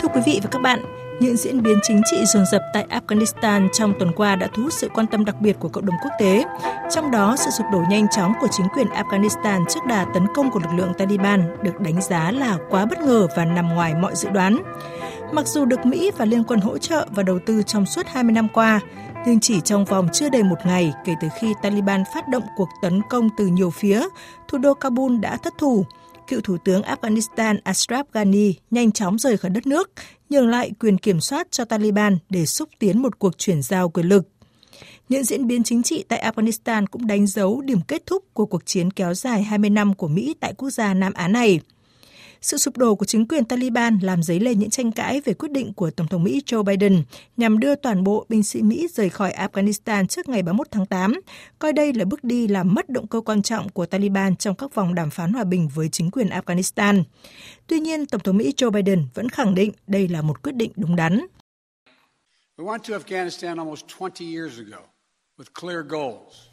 Thưa 0.00 0.08
quý 0.14 0.20
vị 0.26 0.40
và 0.42 0.48
các 0.52 0.62
bạn, 0.62 1.07
những 1.20 1.36
diễn 1.36 1.62
biến 1.62 1.78
chính 1.82 2.02
trị 2.10 2.16
dồn 2.26 2.44
dập 2.52 2.62
tại 2.72 2.86
Afghanistan 2.90 3.68
trong 3.72 3.92
tuần 3.98 4.12
qua 4.16 4.36
đã 4.36 4.48
thu 4.54 4.62
hút 4.62 4.72
sự 4.72 4.88
quan 4.94 5.06
tâm 5.06 5.24
đặc 5.24 5.40
biệt 5.40 5.56
của 5.60 5.68
cộng 5.68 5.86
đồng 5.86 5.96
quốc 6.02 6.10
tế. 6.18 6.44
Trong 6.90 7.10
đó, 7.10 7.36
sự 7.38 7.50
sụp 7.50 7.66
đổ 7.72 7.82
nhanh 7.90 8.06
chóng 8.08 8.32
của 8.40 8.46
chính 8.50 8.66
quyền 8.68 8.86
Afghanistan 8.86 9.64
trước 9.68 9.80
đà 9.86 10.06
tấn 10.14 10.26
công 10.34 10.50
của 10.50 10.60
lực 10.60 10.72
lượng 10.76 10.92
Taliban 10.98 11.56
được 11.62 11.80
đánh 11.80 12.02
giá 12.02 12.30
là 12.30 12.58
quá 12.70 12.86
bất 12.86 12.98
ngờ 12.98 13.26
và 13.36 13.44
nằm 13.44 13.68
ngoài 13.68 13.94
mọi 13.94 14.14
dự 14.14 14.28
đoán. 14.30 14.62
Mặc 15.32 15.46
dù 15.46 15.64
được 15.64 15.86
Mỹ 15.86 16.10
và 16.16 16.24
Liên 16.24 16.44
quân 16.44 16.60
hỗ 16.60 16.78
trợ 16.78 17.06
và 17.10 17.22
đầu 17.22 17.38
tư 17.46 17.62
trong 17.62 17.86
suốt 17.86 18.06
20 18.06 18.32
năm 18.32 18.48
qua, 18.54 18.80
nhưng 19.26 19.40
chỉ 19.40 19.60
trong 19.60 19.84
vòng 19.84 20.08
chưa 20.12 20.28
đầy 20.28 20.42
một 20.42 20.58
ngày 20.64 20.92
kể 21.04 21.14
từ 21.20 21.28
khi 21.40 21.54
Taliban 21.62 22.04
phát 22.14 22.28
động 22.28 22.44
cuộc 22.56 22.68
tấn 22.82 23.02
công 23.10 23.28
từ 23.38 23.46
nhiều 23.46 23.70
phía, 23.70 24.02
thủ 24.48 24.58
đô 24.58 24.74
Kabul 24.74 25.18
đã 25.18 25.36
thất 25.36 25.58
thủ– 25.58 25.84
cựu 26.28 26.40
Thủ 26.40 26.56
tướng 26.64 26.82
Afghanistan 26.82 27.56
Ashraf 27.64 28.04
Ghani 28.12 28.54
nhanh 28.70 28.92
chóng 28.92 29.18
rời 29.18 29.36
khỏi 29.36 29.50
đất 29.50 29.66
nước, 29.66 29.90
nhường 30.30 30.48
lại 30.48 30.70
quyền 30.80 30.98
kiểm 30.98 31.20
soát 31.20 31.46
cho 31.50 31.64
Taliban 31.64 32.18
để 32.30 32.46
xúc 32.46 32.68
tiến 32.78 33.02
một 33.02 33.18
cuộc 33.18 33.38
chuyển 33.38 33.62
giao 33.62 33.88
quyền 33.88 34.06
lực. 34.06 34.28
Những 35.08 35.24
diễn 35.24 35.46
biến 35.46 35.62
chính 35.62 35.82
trị 35.82 36.04
tại 36.08 36.32
Afghanistan 36.32 36.86
cũng 36.86 37.06
đánh 37.06 37.26
dấu 37.26 37.60
điểm 37.60 37.80
kết 37.88 38.06
thúc 38.06 38.24
của 38.34 38.46
cuộc 38.46 38.66
chiến 38.66 38.90
kéo 38.90 39.14
dài 39.14 39.42
20 39.42 39.70
năm 39.70 39.94
của 39.94 40.08
Mỹ 40.08 40.34
tại 40.40 40.54
quốc 40.54 40.70
gia 40.70 40.94
Nam 40.94 41.12
Á 41.12 41.28
này. 41.28 41.60
Sự 42.40 42.56
sụp 42.56 42.76
đổ 42.76 42.94
của 42.94 43.04
chính 43.04 43.28
quyền 43.28 43.44
Taliban 43.44 43.98
làm 44.02 44.22
dấy 44.22 44.40
lên 44.40 44.58
những 44.58 44.70
tranh 44.70 44.92
cãi 44.92 45.20
về 45.24 45.34
quyết 45.34 45.50
định 45.50 45.72
của 45.72 45.90
Tổng 45.90 46.08
thống 46.08 46.24
Mỹ 46.24 46.42
Joe 46.46 46.62
Biden 46.62 47.02
nhằm 47.36 47.58
đưa 47.58 47.74
toàn 47.74 48.04
bộ 48.04 48.26
binh 48.28 48.42
sĩ 48.42 48.62
Mỹ 48.62 48.88
rời 48.94 49.08
khỏi 49.10 49.32
Afghanistan 49.32 50.06
trước 50.06 50.28
ngày 50.28 50.42
31 50.42 50.66
tháng 50.70 50.86
8, 50.86 51.20
coi 51.58 51.72
đây 51.72 51.92
là 51.92 52.04
bước 52.04 52.24
đi 52.24 52.48
làm 52.48 52.74
mất 52.74 52.88
động 52.88 53.06
cơ 53.06 53.20
quan 53.20 53.42
trọng 53.42 53.68
của 53.68 53.86
Taliban 53.86 54.36
trong 54.36 54.54
các 54.54 54.74
vòng 54.74 54.94
đàm 54.94 55.10
phán 55.10 55.32
hòa 55.32 55.44
bình 55.44 55.68
với 55.74 55.88
chính 55.88 56.10
quyền 56.10 56.28
Afghanistan. 56.28 57.02
Tuy 57.66 57.80
nhiên, 57.80 58.06
Tổng 58.06 58.20
thống 58.20 58.36
Mỹ 58.36 58.52
Joe 58.56 58.70
Biden 58.70 59.04
vẫn 59.14 59.28
khẳng 59.28 59.54
định 59.54 59.72
đây 59.86 60.08
là 60.08 60.22
một 60.22 60.42
quyết 60.42 60.54
định 60.54 60.72
đúng 60.76 60.96
đắn. 60.96 61.26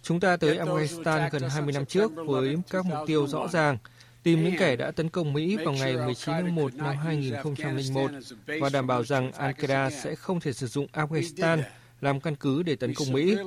Chúng 0.02 0.20
ta 0.20 0.38
tới 0.38 0.58
Afghanistan 0.58 1.30
gần 1.32 1.50
20 1.50 1.74
năm 1.74 1.86
trước 1.86 2.12
với 2.28 2.58
các 2.70 2.86
mục 2.86 2.98
tiêu 3.08 3.28
rõ 3.28 3.48
ràng– 3.48 3.78
tìm 4.26 4.43
những 4.43 4.55
kẻ 4.59 4.76
đã 4.76 4.91
tấn 4.91 5.09
công 5.09 5.34
Mỹ 5.34 5.57
vào 5.65 5.73
ngày 5.73 5.97
19 5.97 6.34
tháng 6.34 6.55
1 6.55 6.76
năm 6.76 6.97
2001 6.97 8.11
và 8.59 8.69
đảm 8.69 8.88
bảo 8.88 9.03
rằng 9.03 9.32
Ankara 9.32 9.89
sẽ 9.89 10.15
không 10.15 10.39
thể 10.39 10.53
sử 10.53 10.67
dụng 10.67 10.88
Afghanistan 10.93 11.61
làm 12.01 12.19
căn 12.19 12.36
cứ 12.36 12.63
để 12.63 12.76
tấn 12.76 12.93
công 12.93 13.11
Mỹ. 13.11 13.38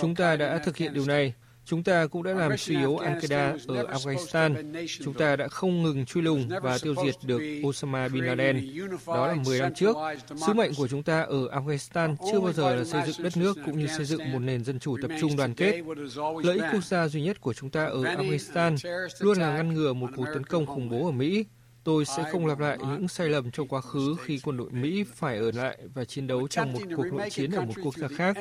Chúng 0.00 0.14
ta 0.14 0.36
đã 0.36 0.58
thực 0.58 0.76
hiện 0.76 0.94
điều 0.94 1.06
này 1.06 1.34
Chúng 1.66 1.82
ta 1.82 2.06
cũng 2.06 2.22
đã 2.22 2.34
làm 2.34 2.56
suy 2.56 2.76
yếu 2.76 2.96
Al-Qaeda 2.96 3.58
ở 3.68 3.82
Afghanistan. 3.82 4.54
Chúng 5.04 5.14
ta 5.14 5.36
đã 5.36 5.48
không 5.48 5.82
ngừng 5.82 6.06
truy 6.06 6.20
lùng 6.20 6.48
và 6.62 6.78
tiêu 6.82 6.94
diệt 7.04 7.14
được 7.22 7.42
Osama 7.66 8.08
Bin 8.08 8.24
Laden. 8.24 8.70
Đó 9.06 9.26
là 9.26 9.34
10 9.34 9.60
năm 9.60 9.74
trước. 9.74 9.96
Sứ 10.46 10.52
mệnh 10.52 10.74
của 10.74 10.88
chúng 10.88 11.02
ta 11.02 11.22
ở 11.22 11.48
Afghanistan 11.48 12.16
chưa 12.32 12.40
bao 12.40 12.52
giờ 12.52 12.74
là 12.74 12.84
xây 12.84 13.02
dựng 13.06 13.22
đất 13.24 13.36
nước 13.36 13.56
cũng 13.66 13.78
như 13.78 13.86
xây 13.86 14.06
dựng 14.06 14.32
một 14.32 14.38
nền 14.38 14.64
dân 14.64 14.78
chủ 14.78 14.96
tập 15.02 15.10
trung 15.20 15.36
đoàn 15.36 15.54
kết. 15.54 15.82
Lợi 16.44 16.58
ích 16.58 16.64
quốc 16.72 16.84
gia 16.84 17.08
duy 17.08 17.22
nhất 17.22 17.40
của 17.40 17.52
chúng 17.52 17.70
ta 17.70 17.84
ở 17.84 18.02
Afghanistan 18.02 18.76
luôn 19.20 19.38
là 19.38 19.56
ngăn 19.56 19.74
ngừa 19.74 19.92
một 19.92 20.10
cuộc 20.16 20.26
tấn 20.34 20.44
công 20.44 20.66
khủng 20.66 20.88
bố 20.88 21.06
ở 21.06 21.10
Mỹ 21.10 21.44
Tôi 21.84 22.04
sẽ 22.04 22.24
không 22.32 22.46
lặp 22.46 22.58
lại 22.58 22.78
những 22.80 23.08
sai 23.08 23.28
lầm 23.28 23.50
trong 23.50 23.68
quá 23.68 23.80
khứ 23.80 24.16
khi 24.24 24.40
quân 24.42 24.56
đội 24.56 24.70
Mỹ 24.70 25.04
phải 25.14 25.38
ở 25.38 25.50
lại 25.50 25.78
và 25.94 26.04
chiến 26.04 26.26
đấu 26.26 26.48
trong 26.48 26.72
một 26.72 26.80
cuộc 26.96 27.06
nội 27.12 27.30
chiến 27.30 27.50
ở 27.50 27.64
một 27.64 27.74
quốc 27.82 27.96
gia 27.96 28.08
khác. 28.08 28.36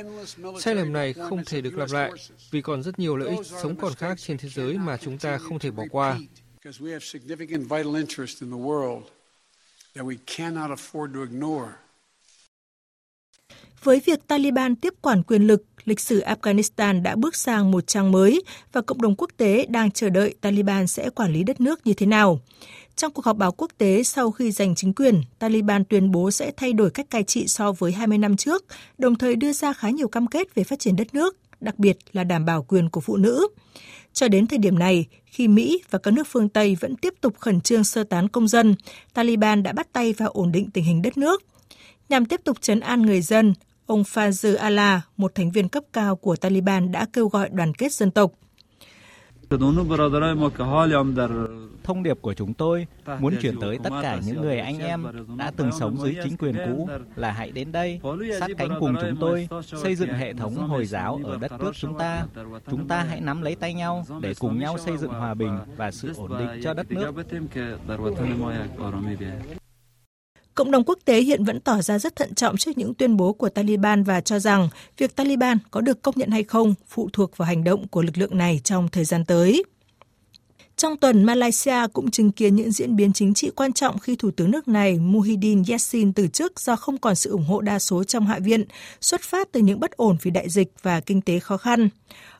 Sai 0.59 0.75
lầm 0.75 0.93
này 0.93 1.13
không 1.13 1.45
thể 1.45 1.61
được 1.61 1.77
lặp 1.77 1.91
lại 1.91 2.11
vì 2.51 2.61
còn 2.61 2.83
rất 2.83 2.99
nhiều 2.99 3.17
lợi 3.17 3.29
ích 3.29 3.45
sống 3.45 3.75
còn 3.75 3.93
khác 3.93 4.17
trên 4.19 4.37
thế 4.37 4.49
giới 4.49 4.77
mà 4.77 4.97
chúng 4.97 5.17
ta 5.17 5.37
không 5.37 5.59
thể 5.59 5.71
bỏ 5.71 5.83
qua. 5.91 6.19
Với 13.83 14.01
việc 14.05 14.27
Taliban 14.27 14.75
tiếp 14.75 14.93
quản 15.01 15.23
quyền 15.23 15.47
lực, 15.47 15.65
lịch 15.85 15.99
sử 15.99 16.21
Afghanistan 16.21 17.03
đã 17.03 17.15
bước 17.15 17.35
sang 17.35 17.71
một 17.71 17.87
trang 17.87 18.11
mới 18.11 18.43
và 18.71 18.81
cộng 18.81 19.01
đồng 19.01 19.15
quốc 19.15 19.29
tế 19.37 19.65
đang 19.69 19.91
chờ 19.91 20.09
đợi 20.09 20.35
Taliban 20.41 20.87
sẽ 20.87 21.09
quản 21.09 21.33
lý 21.33 21.43
đất 21.43 21.61
nước 21.61 21.87
như 21.87 21.93
thế 21.93 22.05
nào. 22.05 22.39
Trong 22.95 23.11
cuộc 23.11 23.25
họp 23.25 23.37
báo 23.37 23.51
quốc 23.51 23.71
tế 23.77 24.03
sau 24.03 24.31
khi 24.31 24.51
giành 24.51 24.75
chính 24.75 24.93
quyền, 24.93 25.21
Taliban 25.39 25.85
tuyên 25.85 26.11
bố 26.11 26.31
sẽ 26.31 26.51
thay 26.57 26.73
đổi 26.73 26.89
cách 26.89 27.09
cai 27.09 27.23
trị 27.23 27.47
so 27.47 27.71
với 27.71 27.91
20 27.91 28.17
năm 28.17 28.37
trước, 28.37 28.65
đồng 28.97 29.15
thời 29.15 29.35
đưa 29.35 29.53
ra 29.53 29.73
khá 29.73 29.89
nhiều 29.89 30.07
cam 30.07 30.27
kết 30.27 30.55
về 30.55 30.63
phát 30.63 30.79
triển 30.79 30.95
đất 30.95 31.13
nước, 31.13 31.37
đặc 31.59 31.79
biệt 31.79 31.97
là 32.13 32.23
đảm 32.23 32.45
bảo 32.45 32.63
quyền 32.63 32.89
của 32.89 33.01
phụ 33.01 33.17
nữ. 33.17 33.47
Cho 34.13 34.27
đến 34.27 34.47
thời 34.47 34.59
điểm 34.59 34.79
này, 34.79 35.05
khi 35.25 35.47
Mỹ 35.47 35.81
và 35.89 35.99
các 35.99 36.11
nước 36.11 36.27
phương 36.27 36.49
Tây 36.49 36.77
vẫn 36.79 36.95
tiếp 36.95 37.13
tục 37.21 37.39
khẩn 37.39 37.61
trương 37.61 37.83
sơ 37.83 38.03
tán 38.03 38.27
công 38.27 38.47
dân, 38.47 38.75
Taliban 39.13 39.63
đã 39.63 39.71
bắt 39.71 39.87
tay 39.93 40.13
vào 40.13 40.29
ổn 40.29 40.51
định 40.51 40.69
tình 40.71 40.83
hình 40.83 41.01
đất 41.01 41.17
nước. 41.17 41.43
Nhằm 42.09 42.25
tiếp 42.25 42.41
tục 42.43 42.61
chấn 42.61 42.79
an 42.79 43.01
người 43.01 43.21
dân, 43.21 43.53
ông 43.85 44.03
Fazl 44.03 44.57
Allah, 44.57 45.01
một 45.17 45.35
thành 45.35 45.51
viên 45.51 45.69
cấp 45.69 45.83
cao 45.93 46.15
của 46.15 46.35
Taliban 46.35 46.91
đã 46.91 47.05
kêu 47.13 47.27
gọi 47.27 47.49
đoàn 47.49 47.73
kết 47.73 47.93
dân 47.93 48.11
tộc. 48.11 48.31
Thông 51.83 52.03
điệp 52.03 52.17
của 52.21 52.33
chúng 52.33 52.53
tôi 52.53 52.87
muốn 53.19 53.33
chuyển 53.41 53.59
tới 53.59 53.79
tất 53.83 53.89
cả 54.01 54.19
những 54.25 54.41
người 54.41 54.59
anh 54.59 54.79
em 54.79 55.05
đã 55.37 55.51
từng 55.55 55.71
sống 55.79 55.97
dưới 55.97 56.15
chính 56.23 56.37
quyền 56.37 56.55
cũ 56.65 56.89
là 57.15 57.31
hãy 57.31 57.51
đến 57.51 57.71
đây, 57.71 57.99
sát 58.39 58.49
cánh 58.57 58.69
cùng 58.79 58.95
chúng 59.01 59.15
tôi, 59.19 59.47
xây 59.63 59.95
dựng 59.95 60.09
hệ 60.09 60.33
thống 60.33 60.55
Hồi 60.55 60.85
giáo 60.85 61.19
ở 61.23 61.37
đất 61.37 61.51
nước 61.59 61.71
chúng 61.75 61.97
ta. 61.97 62.25
Chúng 62.71 62.87
ta 62.87 63.03
hãy 63.03 63.21
nắm 63.21 63.41
lấy 63.41 63.55
tay 63.55 63.73
nhau 63.73 64.05
để 64.21 64.33
cùng 64.39 64.59
nhau 64.59 64.77
xây 64.77 64.97
dựng 64.97 65.11
hòa 65.11 65.33
bình 65.33 65.59
và 65.77 65.91
sự 65.91 66.13
ổn 66.17 66.31
định 66.39 66.61
cho 66.63 66.73
đất 66.73 66.91
nước. 66.91 67.13
Cộng 70.55 70.71
đồng 70.71 70.83
quốc 70.83 70.99
tế 71.05 71.21
hiện 71.21 71.43
vẫn 71.43 71.59
tỏ 71.59 71.81
ra 71.81 71.99
rất 71.99 72.15
thận 72.15 72.35
trọng 72.35 72.57
trước 72.57 72.77
những 72.77 72.93
tuyên 72.93 73.17
bố 73.17 73.33
của 73.33 73.49
Taliban 73.49 74.03
và 74.03 74.21
cho 74.21 74.39
rằng 74.39 74.69
việc 74.97 75.15
Taliban 75.15 75.57
có 75.71 75.81
được 75.81 76.01
công 76.01 76.15
nhận 76.17 76.29
hay 76.29 76.43
không 76.43 76.73
phụ 76.87 77.09
thuộc 77.13 77.37
vào 77.37 77.45
hành 77.45 77.63
động 77.63 77.87
của 77.87 78.01
lực 78.01 78.17
lượng 78.17 78.37
này 78.37 78.61
trong 78.63 78.89
thời 78.89 79.05
gian 79.05 79.25
tới. 79.25 79.63
Trong 80.77 80.97
tuần, 80.97 81.23
Malaysia 81.23 81.87
cũng 81.93 82.11
chứng 82.11 82.31
kiến 82.31 82.55
những 82.55 82.71
diễn 82.71 82.95
biến 82.95 83.13
chính 83.13 83.33
trị 83.33 83.49
quan 83.55 83.73
trọng 83.73 83.99
khi 83.99 84.15
Thủ 84.15 84.31
tướng 84.31 84.51
nước 84.51 84.67
này 84.67 84.99
Muhyiddin 84.99 85.63
Yassin 85.69 86.13
từ 86.13 86.27
chức 86.27 86.59
do 86.59 86.75
không 86.75 86.97
còn 86.97 87.15
sự 87.15 87.29
ủng 87.29 87.45
hộ 87.45 87.61
đa 87.61 87.79
số 87.79 88.03
trong 88.03 88.25
Hạ 88.25 88.39
viện, 88.39 88.65
xuất 89.01 89.21
phát 89.21 89.51
từ 89.51 89.59
những 89.59 89.79
bất 89.79 89.91
ổn 89.91 90.17
vì 90.21 90.31
đại 90.31 90.49
dịch 90.49 90.73
và 90.81 90.99
kinh 90.99 91.21
tế 91.21 91.39
khó 91.39 91.57
khăn. 91.57 91.89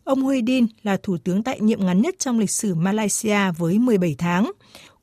Ông 0.04 0.20
Muhyiddin 0.20 0.68
là 0.84 0.98
thủ 1.04 1.18
tướng 1.24 1.44
tại 1.44 1.60
nhiệm 1.60 1.86
ngắn 1.86 2.02
nhất 2.02 2.16
trong 2.20 2.40
lịch 2.40 2.52
sử 2.52 2.76
Malaysia 2.76 3.52
với 3.58 3.80
17 3.80 4.16
tháng. 4.18 4.52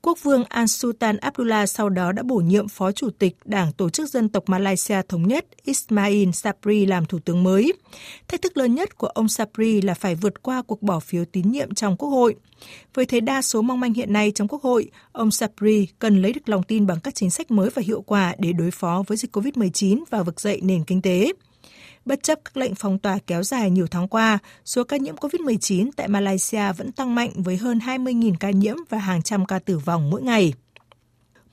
Quốc 0.02 0.22
vương 0.22 0.44
An 0.44 0.68
Sultan 0.68 1.16
Abdullah 1.16 1.68
sau 1.68 1.88
đó 1.88 2.12
đã 2.12 2.22
bổ 2.22 2.36
nhiệm 2.36 2.68
Phó 2.68 2.92
Chủ 2.92 3.10
tịch 3.10 3.36
Đảng 3.44 3.72
Tổ 3.72 3.90
chức 3.90 4.10
Dân 4.10 4.28
tộc 4.28 4.44
Malaysia 4.46 5.02
Thống 5.08 5.28
nhất 5.28 5.46
Ismail 5.64 6.30
Sabri 6.32 6.86
làm 6.86 7.06
Thủ 7.06 7.18
tướng 7.18 7.42
mới. 7.42 7.72
Thách 8.28 8.42
thức 8.42 8.56
lớn 8.56 8.74
nhất 8.74 8.98
của 8.98 9.06
ông 9.06 9.28
Sabri 9.28 9.80
là 9.80 9.94
phải 9.94 10.14
vượt 10.14 10.42
qua 10.42 10.62
cuộc 10.62 10.82
bỏ 10.82 11.00
phiếu 11.00 11.24
tín 11.24 11.50
nhiệm 11.50 11.74
trong 11.74 11.96
Quốc 11.96 12.08
hội. 12.08 12.34
Với 12.94 13.06
thế 13.06 13.20
đa 13.20 13.42
số 13.42 13.62
mong 13.62 13.80
manh 13.80 13.94
hiện 13.94 14.12
nay 14.12 14.32
trong 14.34 14.48
Quốc 14.48 14.62
hội, 14.62 14.90
ông 15.12 15.30
Sabri 15.30 15.88
cần 15.98 16.22
lấy 16.22 16.32
được 16.32 16.48
lòng 16.48 16.62
tin 16.62 16.86
bằng 16.86 17.00
các 17.00 17.14
chính 17.14 17.30
sách 17.30 17.50
mới 17.50 17.70
và 17.70 17.82
hiệu 17.86 18.02
quả 18.02 18.34
để 18.38 18.52
đối 18.52 18.70
phó 18.70 19.04
với 19.06 19.16
dịch 19.16 19.36
COVID-19 19.36 20.04
và 20.10 20.22
vực 20.22 20.40
dậy 20.40 20.60
nền 20.62 20.84
kinh 20.84 21.02
tế. 21.02 21.32
Bất 22.10 22.22
chấp 22.22 22.38
các 22.44 22.56
lệnh 22.56 22.74
phong 22.74 22.98
tỏa 22.98 23.18
kéo 23.26 23.42
dài 23.42 23.70
nhiều 23.70 23.86
tháng 23.90 24.08
qua, 24.08 24.38
số 24.64 24.84
ca 24.84 24.96
nhiễm 24.96 25.16
COVID-19 25.16 25.90
tại 25.96 26.08
Malaysia 26.08 26.72
vẫn 26.72 26.92
tăng 26.92 27.14
mạnh 27.14 27.30
với 27.36 27.56
hơn 27.56 27.78
20.000 27.78 28.34
ca 28.40 28.50
nhiễm 28.50 28.76
và 28.88 28.98
hàng 28.98 29.22
trăm 29.22 29.46
ca 29.46 29.58
tử 29.58 29.78
vong 29.78 30.10
mỗi 30.10 30.22
ngày. 30.22 30.52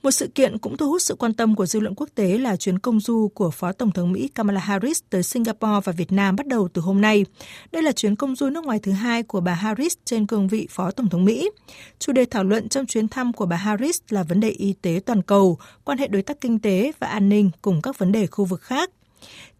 Một 0.02 0.10
sự 0.10 0.28
kiện 0.34 0.58
cũng 0.58 0.76
thu 0.76 0.88
hút 0.88 1.02
sự 1.02 1.14
quan 1.14 1.34
tâm 1.34 1.54
của 1.54 1.66
dư 1.66 1.80
luận 1.80 1.94
quốc 1.94 2.08
tế 2.14 2.38
là 2.38 2.56
chuyến 2.56 2.78
công 2.78 3.00
du 3.00 3.28
của 3.34 3.50
Phó 3.50 3.72
Tổng 3.72 3.92
thống 3.92 4.12
Mỹ 4.12 4.28
Kamala 4.28 4.60
Harris 4.60 5.02
tới 5.10 5.22
Singapore 5.22 5.80
và 5.84 5.92
Việt 5.92 6.12
Nam 6.12 6.36
bắt 6.36 6.46
đầu 6.46 6.68
từ 6.72 6.82
hôm 6.82 7.00
nay. 7.00 7.24
Đây 7.72 7.82
là 7.82 7.92
chuyến 7.92 8.16
công 8.16 8.36
du 8.36 8.50
nước 8.50 8.64
ngoài 8.64 8.78
thứ 8.82 8.92
hai 8.92 9.22
của 9.22 9.40
bà 9.40 9.54
Harris 9.54 9.94
trên 10.04 10.26
cương 10.26 10.48
vị 10.48 10.68
Phó 10.70 10.90
Tổng 10.90 11.08
thống 11.08 11.24
Mỹ. 11.24 11.50
Chủ 11.98 12.12
đề 12.12 12.24
thảo 12.24 12.44
luận 12.44 12.68
trong 12.68 12.86
chuyến 12.86 13.08
thăm 13.08 13.32
của 13.32 13.46
bà 13.46 13.56
Harris 13.56 14.00
là 14.08 14.22
vấn 14.22 14.40
đề 14.40 14.48
y 14.50 14.72
tế 14.72 15.00
toàn 15.06 15.22
cầu, 15.22 15.58
quan 15.84 15.98
hệ 15.98 16.08
đối 16.08 16.22
tác 16.22 16.40
kinh 16.40 16.58
tế 16.58 16.92
và 16.98 17.06
an 17.06 17.28
ninh 17.28 17.50
cùng 17.62 17.82
các 17.82 17.98
vấn 17.98 18.12
đề 18.12 18.26
khu 18.26 18.44
vực 18.44 18.62
khác. 18.62 18.90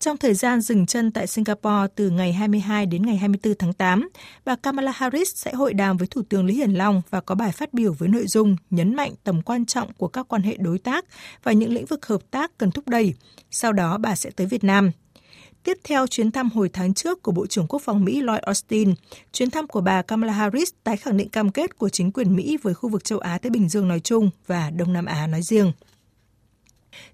Trong 0.01 0.17
thời 0.17 0.35
gian 0.35 0.61
dừng 0.61 0.87
chân 0.87 1.11
tại 1.11 1.27
Singapore 1.27 1.87
từ 1.95 2.11
ngày 2.11 2.33
22 2.33 2.87
đến 2.87 3.07
ngày 3.07 3.17
24 3.17 3.55
tháng 3.59 3.73
8, 3.73 4.09
bà 4.45 4.57
Kamala 4.57 4.93
Harris 4.95 5.35
sẽ 5.35 5.53
hội 5.53 5.75
đàm 5.75 5.97
với 5.97 6.09
Thủ 6.09 6.23
tướng 6.29 6.47
Lý 6.47 6.55
Hiển 6.55 6.71
Long 6.71 7.03
và 7.11 7.21
có 7.21 7.35
bài 7.35 7.53
phát 7.53 7.75
biểu 7.75 7.93
với 7.93 8.09
nội 8.09 8.27
dung 8.27 8.57
nhấn 8.71 8.97
mạnh 8.97 9.13
tầm 9.25 9.43
quan 9.43 9.67
trọng 9.67 9.93
của 9.93 10.09
các 10.09 10.29
quan 10.29 10.43
hệ 10.43 10.57
đối 10.59 10.79
tác 10.79 11.05
và 11.43 11.53
những 11.53 11.73
lĩnh 11.73 11.87
vực 11.87 12.07
hợp 12.07 12.21
tác 12.31 12.59
cần 12.59 12.71
thúc 12.71 12.89
đẩy. 12.89 13.15
Sau 13.51 13.73
đó 13.73 13.99
bà 13.99 14.17
sẽ 14.17 14.31
tới 14.31 14.47
Việt 14.47 14.65
Nam. 14.65 14.91
Tiếp 15.63 15.79
theo 15.85 16.07
chuyến 16.07 16.31
thăm 16.31 16.51
hồi 16.51 16.69
tháng 16.73 16.95
trước 16.95 17.23
của 17.23 17.33
Bộ 17.33 17.47
trưởng 17.47 17.67
Quốc 17.67 17.83
phòng 17.83 18.05
Mỹ 18.05 18.21
Lloyd 18.21 18.41
Austin, 18.41 18.95
chuyến 19.33 19.51
thăm 19.51 19.67
của 19.67 19.81
bà 19.81 20.03
Kamala 20.03 20.33
Harris 20.33 20.71
tái 20.85 20.97
khẳng 20.97 21.17
định 21.17 21.29
cam 21.29 21.51
kết 21.51 21.79
của 21.79 21.89
chính 21.89 22.13
quyền 22.13 22.37
Mỹ 22.37 22.57
với 22.63 22.75
khu 22.75 22.89
vực 22.89 23.05
châu 23.05 23.19
Á-Thái 23.19 23.51
Bình 23.51 23.69
Dương 23.69 23.89
nói 23.89 24.01
chung 24.01 24.31
và 24.47 24.71
Đông 24.71 24.93
Nam 24.93 25.07
Á 25.07 25.27
nói 25.27 25.43
riêng. 25.43 25.73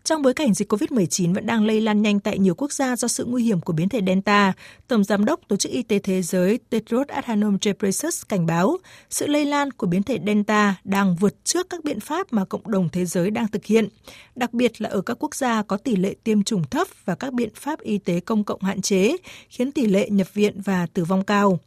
Trong 0.04 0.22
bối 0.22 0.34
cảnh 0.34 0.54
dịch 0.54 0.72
COVID-19 0.72 1.34
vẫn 1.34 1.46
đang 1.46 1.66
lây 1.66 1.80
lan 1.80 2.02
nhanh 2.02 2.20
tại 2.20 2.38
nhiều 2.38 2.54
quốc 2.54 2.72
gia 2.72 2.96
do 2.96 3.08
sự 3.08 3.24
nguy 3.24 3.44
hiểm 3.44 3.60
của 3.60 3.72
biến 3.72 3.88
thể 3.88 4.00
Delta, 4.06 4.52
Tổng 4.88 5.04
Giám 5.04 5.24
đốc 5.24 5.40
Tổ 5.48 5.56
chức 5.56 5.72
Y 5.72 5.82
tế 5.82 5.98
Thế 5.98 6.22
giới 6.22 6.58
Tedros 6.70 7.08
Adhanom 7.08 7.58
Ghebreyesus 7.62 8.22
cảnh 8.28 8.46
báo 8.46 8.76
sự 9.10 9.26
lây 9.26 9.44
lan 9.44 9.70
của 9.70 9.86
biến 9.86 10.02
thể 10.02 10.18
Delta 10.26 10.74
đang 10.84 11.16
vượt 11.16 11.44
trước 11.44 11.70
các 11.70 11.84
biện 11.84 12.00
pháp 12.00 12.32
mà 12.32 12.44
cộng 12.44 12.70
đồng 12.70 12.88
thế 12.88 13.04
giới 13.04 13.30
đang 13.30 13.48
thực 13.48 13.64
hiện, 13.64 13.88
đặc 14.36 14.54
biệt 14.54 14.80
là 14.80 14.88
ở 14.88 15.00
các 15.00 15.16
quốc 15.20 15.34
gia 15.34 15.62
có 15.62 15.76
tỷ 15.76 15.96
lệ 15.96 16.14
tiêm 16.24 16.42
chủng 16.42 16.64
thấp 16.64 16.88
và 17.04 17.14
các 17.14 17.32
biện 17.32 17.50
pháp 17.54 17.80
y 17.80 17.98
tế 17.98 18.20
công 18.20 18.44
cộng 18.44 18.62
hạn 18.62 18.82
chế, 18.82 19.16
khiến 19.48 19.72
tỷ 19.72 19.86
lệ 19.86 20.08
nhập 20.10 20.34
viện 20.34 20.60
và 20.60 20.86
tử 20.86 21.04
vong 21.04 21.24
cao. 21.24 21.58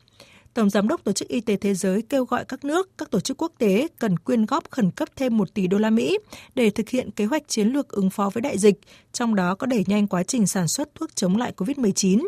Tổng 0.58 0.70
Giám 0.70 0.88
đốc 0.88 1.04
Tổ 1.04 1.12
chức 1.12 1.28
Y 1.28 1.42
tế 1.42 1.56
Thế 1.56 1.74
giới 1.74 2.02
kêu 2.02 2.26
gọi 2.26 2.46
các 2.46 2.66
nước, 2.66 2.90
các 2.98 3.12
tổ 3.12 3.20
chức 3.20 3.42
quốc 3.42 3.52
tế 3.58 3.88
cần 4.00 4.20
quyên 4.20 4.46
góp 4.46 4.72
khẩn 4.72 4.92
cấp 4.92 5.10
thêm 5.16 5.38
1 5.38 5.54
tỷ 5.54 5.68
đô 5.68 5.78
la 5.78 5.90
Mỹ 5.90 6.18
để 6.56 6.70
thực 6.70 6.90
hiện 6.90 7.12
kế 7.12 7.26
hoạch 7.26 7.48
chiến 7.48 7.68
lược 7.68 7.90
ứng 7.90 8.10
phó 8.10 8.30
với 8.34 8.42
đại 8.42 8.58
dịch, 8.58 8.76
trong 9.14 9.36
đó 9.36 9.56
có 9.56 9.68
đẩy 9.68 9.84
nhanh 9.88 10.08
quá 10.08 10.24
trình 10.24 10.48
sản 10.48 10.68
xuất 10.68 10.96
thuốc 10.96 11.16
chống 11.16 11.38
lại 11.38 11.54
COVID-19. 11.58 12.28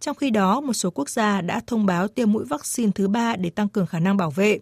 Trong 0.00 0.16
khi 0.16 0.30
đó, 0.30 0.60
một 0.60 0.72
số 0.72 0.90
quốc 0.90 1.10
gia 1.10 1.40
đã 1.40 1.60
thông 1.66 1.86
báo 1.86 2.08
tiêm 2.08 2.32
mũi 2.32 2.44
vaccine 2.44 2.92
thứ 2.94 3.08
ba 3.08 3.36
để 3.36 3.50
tăng 3.50 3.68
cường 3.68 3.86
khả 3.86 3.98
năng 3.98 4.16
bảo 4.16 4.30
vệ. 4.30 4.58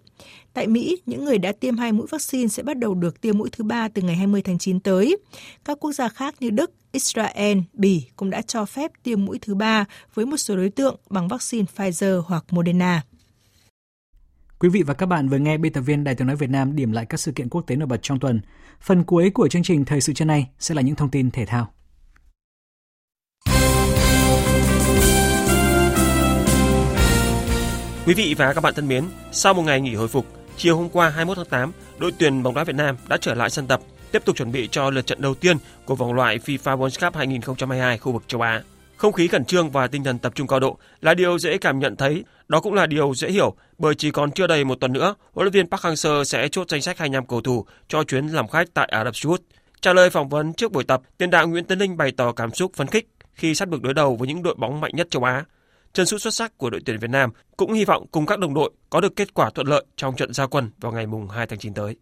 Tại 0.52 0.66
Mỹ, 0.66 0.96
những 1.06 1.24
người 1.24 1.38
đã 1.38 1.52
tiêm 1.60 1.76
hai 1.76 1.92
mũi 1.92 2.06
vaccine 2.10 2.48
sẽ 2.48 2.62
bắt 2.62 2.78
đầu 2.78 2.94
được 2.94 3.20
tiêm 3.20 3.38
mũi 3.38 3.48
thứ 3.52 3.64
ba 3.64 3.88
từ 3.88 4.02
ngày 4.02 4.16
20 4.16 4.42
tháng 4.42 4.58
9 4.58 4.80
tới. 4.80 5.16
Các 5.64 5.78
quốc 5.80 5.92
gia 5.92 6.08
khác 6.08 6.34
như 6.40 6.50
Đức, 6.50 6.70
Israel, 6.94 7.58
Bỉ 7.72 8.06
cũng 8.16 8.30
đã 8.30 8.42
cho 8.42 8.64
phép 8.64 8.90
tiêm 9.02 9.24
mũi 9.24 9.38
thứ 9.42 9.54
ba 9.54 9.84
với 10.14 10.26
một 10.26 10.36
số 10.36 10.56
đối 10.56 10.70
tượng 10.70 10.96
bằng 11.10 11.28
vaccine 11.28 11.66
Pfizer 11.76 12.20
hoặc 12.20 12.44
Moderna. 12.50 13.02
Quý 14.58 14.68
vị 14.68 14.82
và 14.82 14.94
các 14.94 15.06
bạn 15.06 15.28
vừa 15.28 15.38
nghe 15.38 15.58
biên 15.58 15.72
tập 15.72 15.80
viên 15.80 16.04
Đài 16.04 16.14
tiếng 16.14 16.26
nói 16.26 16.36
Việt 16.36 16.50
Nam 16.50 16.76
điểm 16.76 16.92
lại 16.92 17.06
các 17.06 17.20
sự 17.20 17.32
kiện 17.32 17.48
quốc 17.48 17.62
tế 17.66 17.76
nổi 17.76 17.86
bật 17.86 18.02
trong 18.02 18.18
tuần. 18.18 18.40
Phần 18.80 19.04
cuối 19.04 19.30
của 19.30 19.48
chương 19.48 19.62
trình 19.62 19.84
Thời 19.84 20.00
sự 20.00 20.12
trưa 20.12 20.24
nay 20.24 20.48
sẽ 20.58 20.74
là 20.74 20.82
những 20.82 20.94
thông 20.94 21.10
tin 21.10 21.30
thể 21.30 21.46
thao. 21.46 21.72
Quý 28.06 28.14
vị 28.14 28.34
và 28.38 28.52
các 28.52 28.60
bạn 28.60 28.74
thân 28.74 28.88
mến, 28.88 29.04
sau 29.32 29.54
một 29.54 29.62
ngày 29.62 29.80
nghỉ 29.80 29.94
hồi 29.94 30.08
phục, 30.08 30.26
chiều 30.56 30.76
hôm 30.76 30.88
qua 30.88 31.08
21 31.08 31.36
tháng 31.36 31.46
8, 31.46 31.72
đội 31.98 32.12
tuyển 32.18 32.42
bóng 32.42 32.54
đá 32.54 32.64
Việt 32.64 32.76
Nam 32.76 32.96
đã 33.08 33.16
trở 33.20 33.34
lại 33.34 33.50
sân 33.50 33.66
tập, 33.66 33.80
tiếp 34.14 34.24
tục 34.24 34.36
chuẩn 34.36 34.52
bị 34.52 34.68
cho 34.72 34.90
lượt 34.90 35.06
trận 35.06 35.20
đầu 35.20 35.34
tiên 35.34 35.56
của 35.84 35.94
vòng 35.94 36.12
loại 36.12 36.38
FIFA 36.38 36.78
World 36.78 37.06
Cup 37.06 37.16
2022 37.16 37.98
khu 37.98 38.12
vực 38.12 38.22
châu 38.26 38.40
Á. 38.40 38.62
Không 38.96 39.12
khí 39.12 39.26
khẩn 39.26 39.44
trương 39.44 39.70
và 39.70 39.86
tinh 39.86 40.04
thần 40.04 40.18
tập 40.18 40.32
trung 40.34 40.46
cao 40.46 40.60
độ 40.60 40.78
là 41.00 41.14
điều 41.14 41.38
dễ 41.38 41.58
cảm 41.58 41.78
nhận 41.78 41.96
thấy, 41.96 42.24
đó 42.48 42.60
cũng 42.60 42.74
là 42.74 42.86
điều 42.86 43.14
dễ 43.14 43.30
hiểu 43.30 43.54
bởi 43.78 43.94
chỉ 43.94 44.10
còn 44.10 44.30
chưa 44.30 44.46
đầy 44.46 44.64
một 44.64 44.74
tuần 44.80 44.92
nữa, 44.92 45.14
huấn 45.32 45.44
luyện 45.44 45.52
viên 45.52 45.70
Park 45.70 45.82
Hang-seo 45.82 46.24
sẽ 46.24 46.48
chốt 46.48 46.68
danh 46.68 46.82
sách 46.82 46.98
25 46.98 47.26
cầu 47.26 47.40
thủ 47.40 47.66
cho 47.88 48.04
chuyến 48.04 48.26
làm 48.26 48.48
khách 48.48 48.74
tại 48.74 48.88
Ả 48.92 49.04
Rập 49.04 49.16
Xê 49.16 49.28
Út. 49.28 49.42
Trả 49.80 49.92
lời 49.92 50.10
phỏng 50.10 50.28
vấn 50.28 50.52
trước 50.52 50.72
buổi 50.72 50.84
tập, 50.84 51.02
tiền 51.18 51.30
đạo 51.30 51.48
Nguyễn 51.48 51.64
Tấn 51.64 51.78
Linh 51.78 51.96
bày 51.96 52.12
tỏ 52.16 52.32
cảm 52.32 52.54
xúc 52.54 52.72
phấn 52.74 52.86
khích 52.86 53.08
khi 53.32 53.54
sát 53.54 53.68
bực 53.68 53.82
đối 53.82 53.94
đầu 53.94 54.16
với 54.16 54.28
những 54.28 54.42
đội 54.42 54.54
bóng 54.58 54.80
mạnh 54.80 54.92
nhất 54.94 55.10
châu 55.10 55.24
Á. 55.24 55.44
Chân 55.92 56.06
sút 56.06 56.20
xuất 56.20 56.34
sắc 56.34 56.58
của 56.58 56.70
đội 56.70 56.80
tuyển 56.86 56.98
Việt 56.98 57.10
Nam 57.10 57.30
cũng 57.56 57.72
hy 57.72 57.84
vọng 57.84 58.06
cùng 58.10 58.26
các 58.26 58.38
đồng 58.38 58.54
đội 58.54 58.70
có 58.90 59.00
được 59.00 59.16
kết 59.16 59.34
quả 59.34 59.50
thuận 59.50 59.66
lợi 59.66 59.84
trong 59.96 60.16
trận 60.16 60.32
gia 60.32 60.46
quân 60.46 60.70
vào 60.80 60.92
ngày 60.92 61.06
mùng 61.06 61.28
2 61.28 61.46
tháng 61.46 61.58
9 61.58 61.74
tới. 61.74 61.96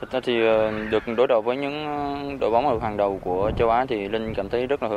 Thật 0.00 0.10
ra 0.10 0.20
thì 0.20 0.46
ờ, 0.46 0.72
được 0.90 1.02
đối 1.16 1.26
đầu 1.26 1.42
với 1.42 1.56
những 1.56 1.86
ờ, 1.86 2.16
đội 2.40 2.50
bóng 2.50 2.68
ở 2.68 2.78
hàng 2.78 2.96
đầu 2.96 3.20
của 3.24 3.52
châu 3.58 3.70
Á 3.70 3.86
thì 3.88 4.08
Linh 4.08 4.34
cảm 4.34 4.48
thấy 4.48 4.66
rất 4.66 4.82
là 4.82 4.88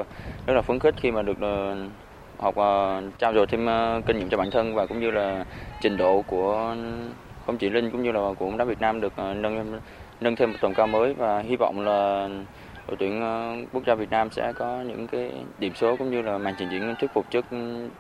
rất 0.47 0.53
là 0.53 0.61
phấn 0.61 0.79
khích 0.79 0.95
khi 0.97 1.11
mà 1.11 1.21
được 1.21 1.37
ờ, 1.41 1.75
học 2.37 2.55
trao 3.19 3.33
dồi 3.33 3.47
thêm 3.47 3.67
kinh 4.05 4.19
nghiệm 4.19 4.29
cho 4.29 4.37
bản 4.37 4.51
thân 4.51 4.75
và 4.75 4.85
cũng 4.85 4.99
như 4.99 5.11
là 5.11 5.45
trình 5.81 5.97
độ 5.97 6.21
của 6.27 6.75
không 7.45 7.57
chỉ 7.57 7.69
Linh 7.69 7.91
cũng 7.91 8.03
như 8.03 8.11
là 8.11 8.19
của 8.39 8.45
bóng 8.45 8.57
đá 8.57 8.65
Việt 8.65 8.81
Nam 8.81 9.01
được 9.01 9.13
nâng 9.17 9.79
nâng 10.21 10.35
thêm 10.35 10.51
một 10.51 10.57
tầm 10.61 10.73
cao 10.73 10.87
mới 10.87 11.13
và 11.13 11.39
hy 11.39 11.55
vọng 11.55 11.79
là 11.79 12.29
đội 12.87 12.97
tuyển 12.99 13.21
quốc 13.73 13.83
gia 13.87 13.95
Việt 13.95 14.09
Nam 14.09 14.29
sẽ 14.31 14.53
có 14.53 14.81
những 14.81 15.07
cái 15.07 15.31
điểm 15.59 15.73
số 15.75 15.95
cũng 15.95 16.11
như 16.11 16.21
là 16.21 16.37
màn 16.37 16.55
trình 16.59 16.69
diễn 16.71 16.95
thuyết 16.99 17.11
phục 17.13 17.31
trước 17.31 17.45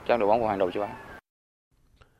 các 0.07 0.19
đội 0.19 0.29
bóng 0.29 0.41
của 0.41 0.47
hàng 0.47 0.59
đầu 0.59 0.71
châu 0.71 0.83
Á. 0.83 0.89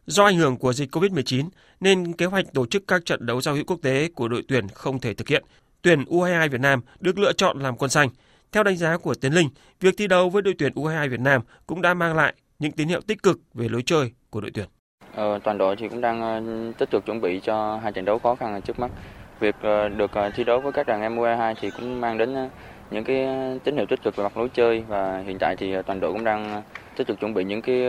Do 0.05 0.23
ảnh 0.23 0.37
hưởng 0.37 0.57
của 0.57 0.73
dịch 0.73 0.95
COVID-19 0.95 1.49
nên 1.79 2.13
kế 2.13 2.25
hoạch 2.25 2.45
tổ 2.53 2.65
chức 2.65 2.83
các 2.87 3.05
trận 3.05 3.25
đấu 3.25 3.41
giao 3.41 3.55
hữu 3.55 3.63
quốc 3.63 3.79
tế 3.81 4.09
của 4.15 4.27
đội 4.27 4.43
tuyển 4.47 4.67
không 4.67 4.99
thể 4.99 5.13
thực 5.13 5.27
hiện. 5.27 5.43
Tuyển 5.81 6.03
U22 6.03 6.49
Việt 6.49 6.61
Nam 6.61 6.81
được 6.99 7.19
lựa 7.19 7.33
chọn 7.33 7.59
làm 7.59 7.77
quân 7.77 7.89
xanh. 7.89 8.09
Theo 8.51 8.63
đánh 8.63 8.75
giá 8.75 8.97
của 8.97 9.13
Tiến 9.13 9.33
Linh, 9.33 9.49
việc 9.79 9.95
thi 9.97 10.07
đấu 10.07 10.29
với 10.29 10.41
đội 10.41 10.55
tuyển 10.57 10.73
U22 10.73 11.09
Việt 11.09 11.19
Nam 11.19 11.41
cũng 11.67 11.81
đã 11.81 11.93
mang 11.93 12.15
lại 12.15 12.33
những 12.59 12.71
tín 12.71 12.87
hiệu 12.87 13.01
tích 13.01 13.23
cực 13.23 13.39
về 13.53 13.69
lối 13.69 13.83
chơi 13.85 14.11
của 14.29 14.41
đội 14.41 14.51
tuyển. 14.53 14.67
Ờ, 15.15 15.39
toàn 15.43 15.57
đội 15.57 15.75
thì 15.75 15.89
cũng 15.89 16.01
đang 16.01 16.21
ờ, 16.21 16.41
tích 16.77 16.91
cực 16.91 17.05
chuẩn 17.05 17.21
bị 17.21 17.39
cho 17.43 17.79
hai 17.83 17.91
trận 17.91 18.05
đấu 18.05 18.19
khó 18.19 18.35
khăn 18.35 18.61
trước 18.61 18.79
mắt. 18.79 18.91
Việc 19.39 19.55
ờ, 19.61 19.89
được 19.89 20.11
ờ, 20.13 20.29
thi 20.35 20.43
đấu 20.43 20.59
với 20.61 20.71
các 20.71 20.87
đàn 20.87 21.01
em 21.01 21.15
U22 21.15 21.55
thì 21.61 21.69
cũng 21.71 22.01
mang 22.01 22.17
đến 22.17 22.49
những 22.91 23.03
cái 23.03 23.25
ờ, 23.25 23.57
tín 23.63 23.75
hiệu 23.75 23.85
tích 23.85 24.03
cực 24.03 24.15
về 24.15 24.23
mặt 24.23 24.37
lối 24.37 24.49
chơi 24.49 24.83
và 24.87 25.23
hiện 25.25 25.37
tại 25.39 25.55
thì 25.55 25.73
ờ, 25.73 25.81
toàn 25.81 25.99
đội 25.99 26.11
cũng 26.11 26.23
đang 26.23 26.53
ờ, 26.53 26.61
tích 26.95 27.07
cực 27.07 27.19
chuẩn 27.19 27.33
bị 27.33 27.43
những 27.43 27.61
cái 27.61 27.83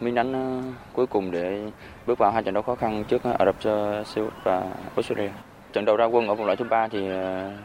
miếng 0.00 0.14
đánh 0.14 0.62
cuối 0.92 1.06
cùng 1.06 1.30
để 1.30 1.70
bước 2.06 2.18
vào 2.18 2.30
hai 2.30 2.42
trận 2.42 2.54
đấu 2.54 2.62
khó 2.62 2.74
khăn 2.74 3.04
trước 3.08 3.22
Ả 3.38 3.44
Rập 3.44 3.62
Xê 4.06 4.22
Út 4.22 4.32
và 4.44 4.70
Australia. 4.96 5.30
Trận 5.72 5.84
đầu 5.84 5.96
ra 5.96 6.04
quân 6.04 6.28
ở 6.28 6.34
vòng 6.34 6.46
loại 6.46 6.56
thứ 6.56 6.64
ba 6.64 6.88
thì 6.88 7.08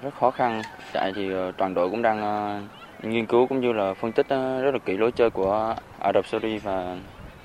rất 0.02 0.14
khó 0.20 0.32
khăn. 0.32 0.62
Tại 0.94 1.12
thì 1.16 1.30
toàn 1.58 1.74
đội 1.74 1.90
cũng 1.90 2.02
đang 2.02 2.68
nghiên 3.04 3.26
cứu 3.26 3.48
cũng 3.48 3.60
như 3.60 3.74
là 3.74 3.94
phân 3.94 4.12
tích 4.12 4.28
rất 4.30 4.72
là 4.74 4.80
kỹ 4.86 4.98
lối 4.98 5.12
chơi 5.12 5.30
của 5.30 5.76
Ả 6.00 6.12
Rập 6.14 6.28
Saudi 6.28 6.58
và 6.58 6.98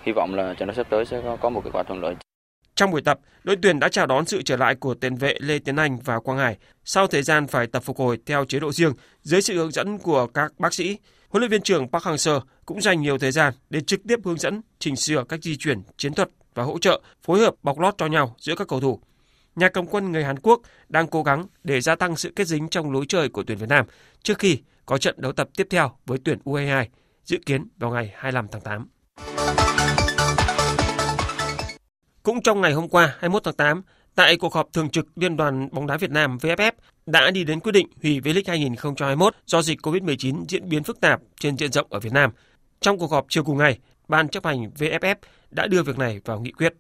hy 0.03 0.13
vọng 0.13 0.35
là 0.35 0.55
trận 0.55 0.69
đấu 0.69 0.75
sắp 0.75 0.87
tới 0.91 1.05
sẽ 1.05 1.23
có 1.41 1.51
một 1.51 1.61
kết 1.65 1.71
quả 1.73 1.83
thuận 1.83 2.03
lợi. 2.03 2.17
Trong 2.77 2.91
buổi 2.91 3.03
tập, 3.03 3.21
đội 3.45 3.57
tuyển 3.63 3.81
đã 3.81 3.89
chào 3.89 4.07
đón 4.07 4.27
sự 4.27 4.43
trở 4.43 4.57
lại 4.57 4.75
của 4.75 4.95
tiền 4.95 5.17
vệ 5.17 5.35
Lê 5.41 5.59
Tiến 5.59 5.77
Anh 5.77 5.99
và 6.05 6.21
Quang 6.21 6.39
Hải 6.39 6.57
sau 6.85 7.07
thời 7.07 7.23
gian 7.23 7.47
phải 7.47 7.67
tập 7.67 7.83
phục 7.83 7.99
hồi 7.99 8.19
theo 8.27 8.45
chế 8.45 8.61
độ 8.61 8.73
riêng 8.73 8.93
dưới 9.23 9.43
sự 9.43 9.55
hướng 9.55 9.71
dẫn 9.71 9.99
của 9.99 10.27
các 10.27 10.53
bác 10.59 10.75
sĩ. 10.75 10.99
Huấn 11.29 11.41
luyện 11.41 11.51
viên 11.51 11.63
trưởng 11.63 11.89
Park 11.89 12.05
Hang-seo 12.05 12.41
cũng 12.67 12.81
dành 12.81 13.01
nhiều 13.01 13.19
thời 13.19 13.33
gian 13.33 13.55
để 13.71 13.81
trực 13.81 14.01
tiếp 14.09 14.19
hướng 14.25 14.39
dẫn, 14.39 14.63
chỉnh 14.79 14.97
sửa 14.97 15.25
cách 15.29 15.43
di 15.43 15.57
chuyển, 15.57 15.83
chiến 15.97 16.15
thuật 16.15 16.31
và 16.55 16.63
hỗ 16.63 16.79
trợ, 16.79 17.01
phối 17.23 17.41
hợp 17.41 17.55
bọc 17.63 17.79
lót 17.79 17.95
cho 17.99 18.07
nhau 18.07 18.37
giữa 18.39 18.55
các 18.55 18.69
cầu 18.69 18.81
thủ. 18.81 19.01
nhà 19.57 19.69
cầm 19.69 19.87
quân 19.87 20.13
người 20.13 20.25
Hàn 20.25 20.39
Quốc 20.39 20.61
đang 20.89 21.07
cố 21.07 21.23
gắng 21.23 21.47
để 21.65 21.81
gia 21.81 21.95
tăng 21.95 22.17
sự 22.17 22.33
kết 22.37 22.47
dính 22.47 22.69
trong 22.69 22.93
lối 22.93 23.05
chơi 23.09 23.29
của 23.29 23.43
tuyển 23.47 23.59
Việt 23.59 23.69
Nam 23.69 23.87
trước 24.23 24.39
khi 24.39 24.59
có 24.87 24.99
trận 24.99 25.15
đấu 25.19 25.33
tập 25.33 25.49
tiếp 25.57 25.67
theo 25.71 25.93
với 26.07 26.19
tuyển 26.25 26.39
U22 26.45 26.87
dự 27.25 27.39
kiến 27.47 27.69
vào 27.79 27.91
ngày 27.91 28.13
25 28.15 28.47
tháng 28.53 28.61
8. 28.61 28.89
Cũng 32.27 32.43
trong 32.43 32.61
ngày 32.61 32.73
hôm 32.73 32.89
qua 32.89 33.07
21 33.07 33.45
tháng 33.45 33.55
8, 33.55 33.83
tại 34.15 34.37
cuộc 34.37 34.55
họp 34.55 34.73
thường 34.73 34.91
trực 34.91 35.07
Liên 35.17 35.37
đoàn 35.37 35.69
bóng 35.73 35.87
đá 35.87 35.97
Việt 35.97 36.11
Nam 36.11 36.39
VFF 36.39 36.73
đã 37.07 37.31
đi 37.31 37.45
đến 37.45 37.61
quyết 37.61 37.73
định 37.73 37.89
hủy 38.03 38.21
V-League 38.21 38.43
2021 38.47 39.35
do 39.47 39.63
dịch 39.63 39.81
COVID-19 39.87 40.45
diễn 40.49 40.69
biến 40.69 40.83
phức 40.83 41.01
tạp 41.01 41.21
trên 41.41 41.57
diện 41.57 41.73
rộng 41.73 41.87
ở 41.91 42.01
Việt 42.01 42.13
Nam. 42.13 42.31
Trong 42.81 42.99
cuộc 42.99 43.11
họp 43.11 43.27
chiều 43.29 43.45
cùng 43.45 43.59
ngày, 43.59 43.79
Ban 44.09 44.29
chấp 44.29 44.45
hành 44.47 44.71
VFF 44.79 45.15
đã 45.51 45.67
đưa 45.67 45.83
việc 45.83 45.99
này 45.99 46.21
vào 46.25 46.41
nghị 46.41 46.53
quyết. 46.53 46.75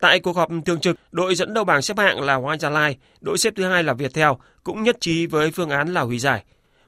Tại 0.00 0.20
cuộc 0.20 0.36
họp 0.36 0.48
thường 0.66 0.80
trực, 0.80 0.96
đội 1.12 1.34
dẫn 1.34 1.54
đầu 1.54 1.64
bảng 1.64 1.82
xếp 1.82 1.98
hạng 1.98 2.20
là 2.20 2.34
Hoàng 2.34 2.58
Gia 2.58 2.70
Lai, 2.70 2.96
đội 3.20 3.38
xếp 3.38 3.52
thứ 3.56 3.64
hai 3.64 3.82
là 3.82 3.92
Viettel 3.92 4.30
cũng 4.64 4.82
nhất 4.82 4.96
trí 5.00 5.26
với 5.26 5.50
phương 5.50 5.70
án 5.70 5.94
là 5.94 6.00
hủy 6.00 6.18
giải. 6.18 6.44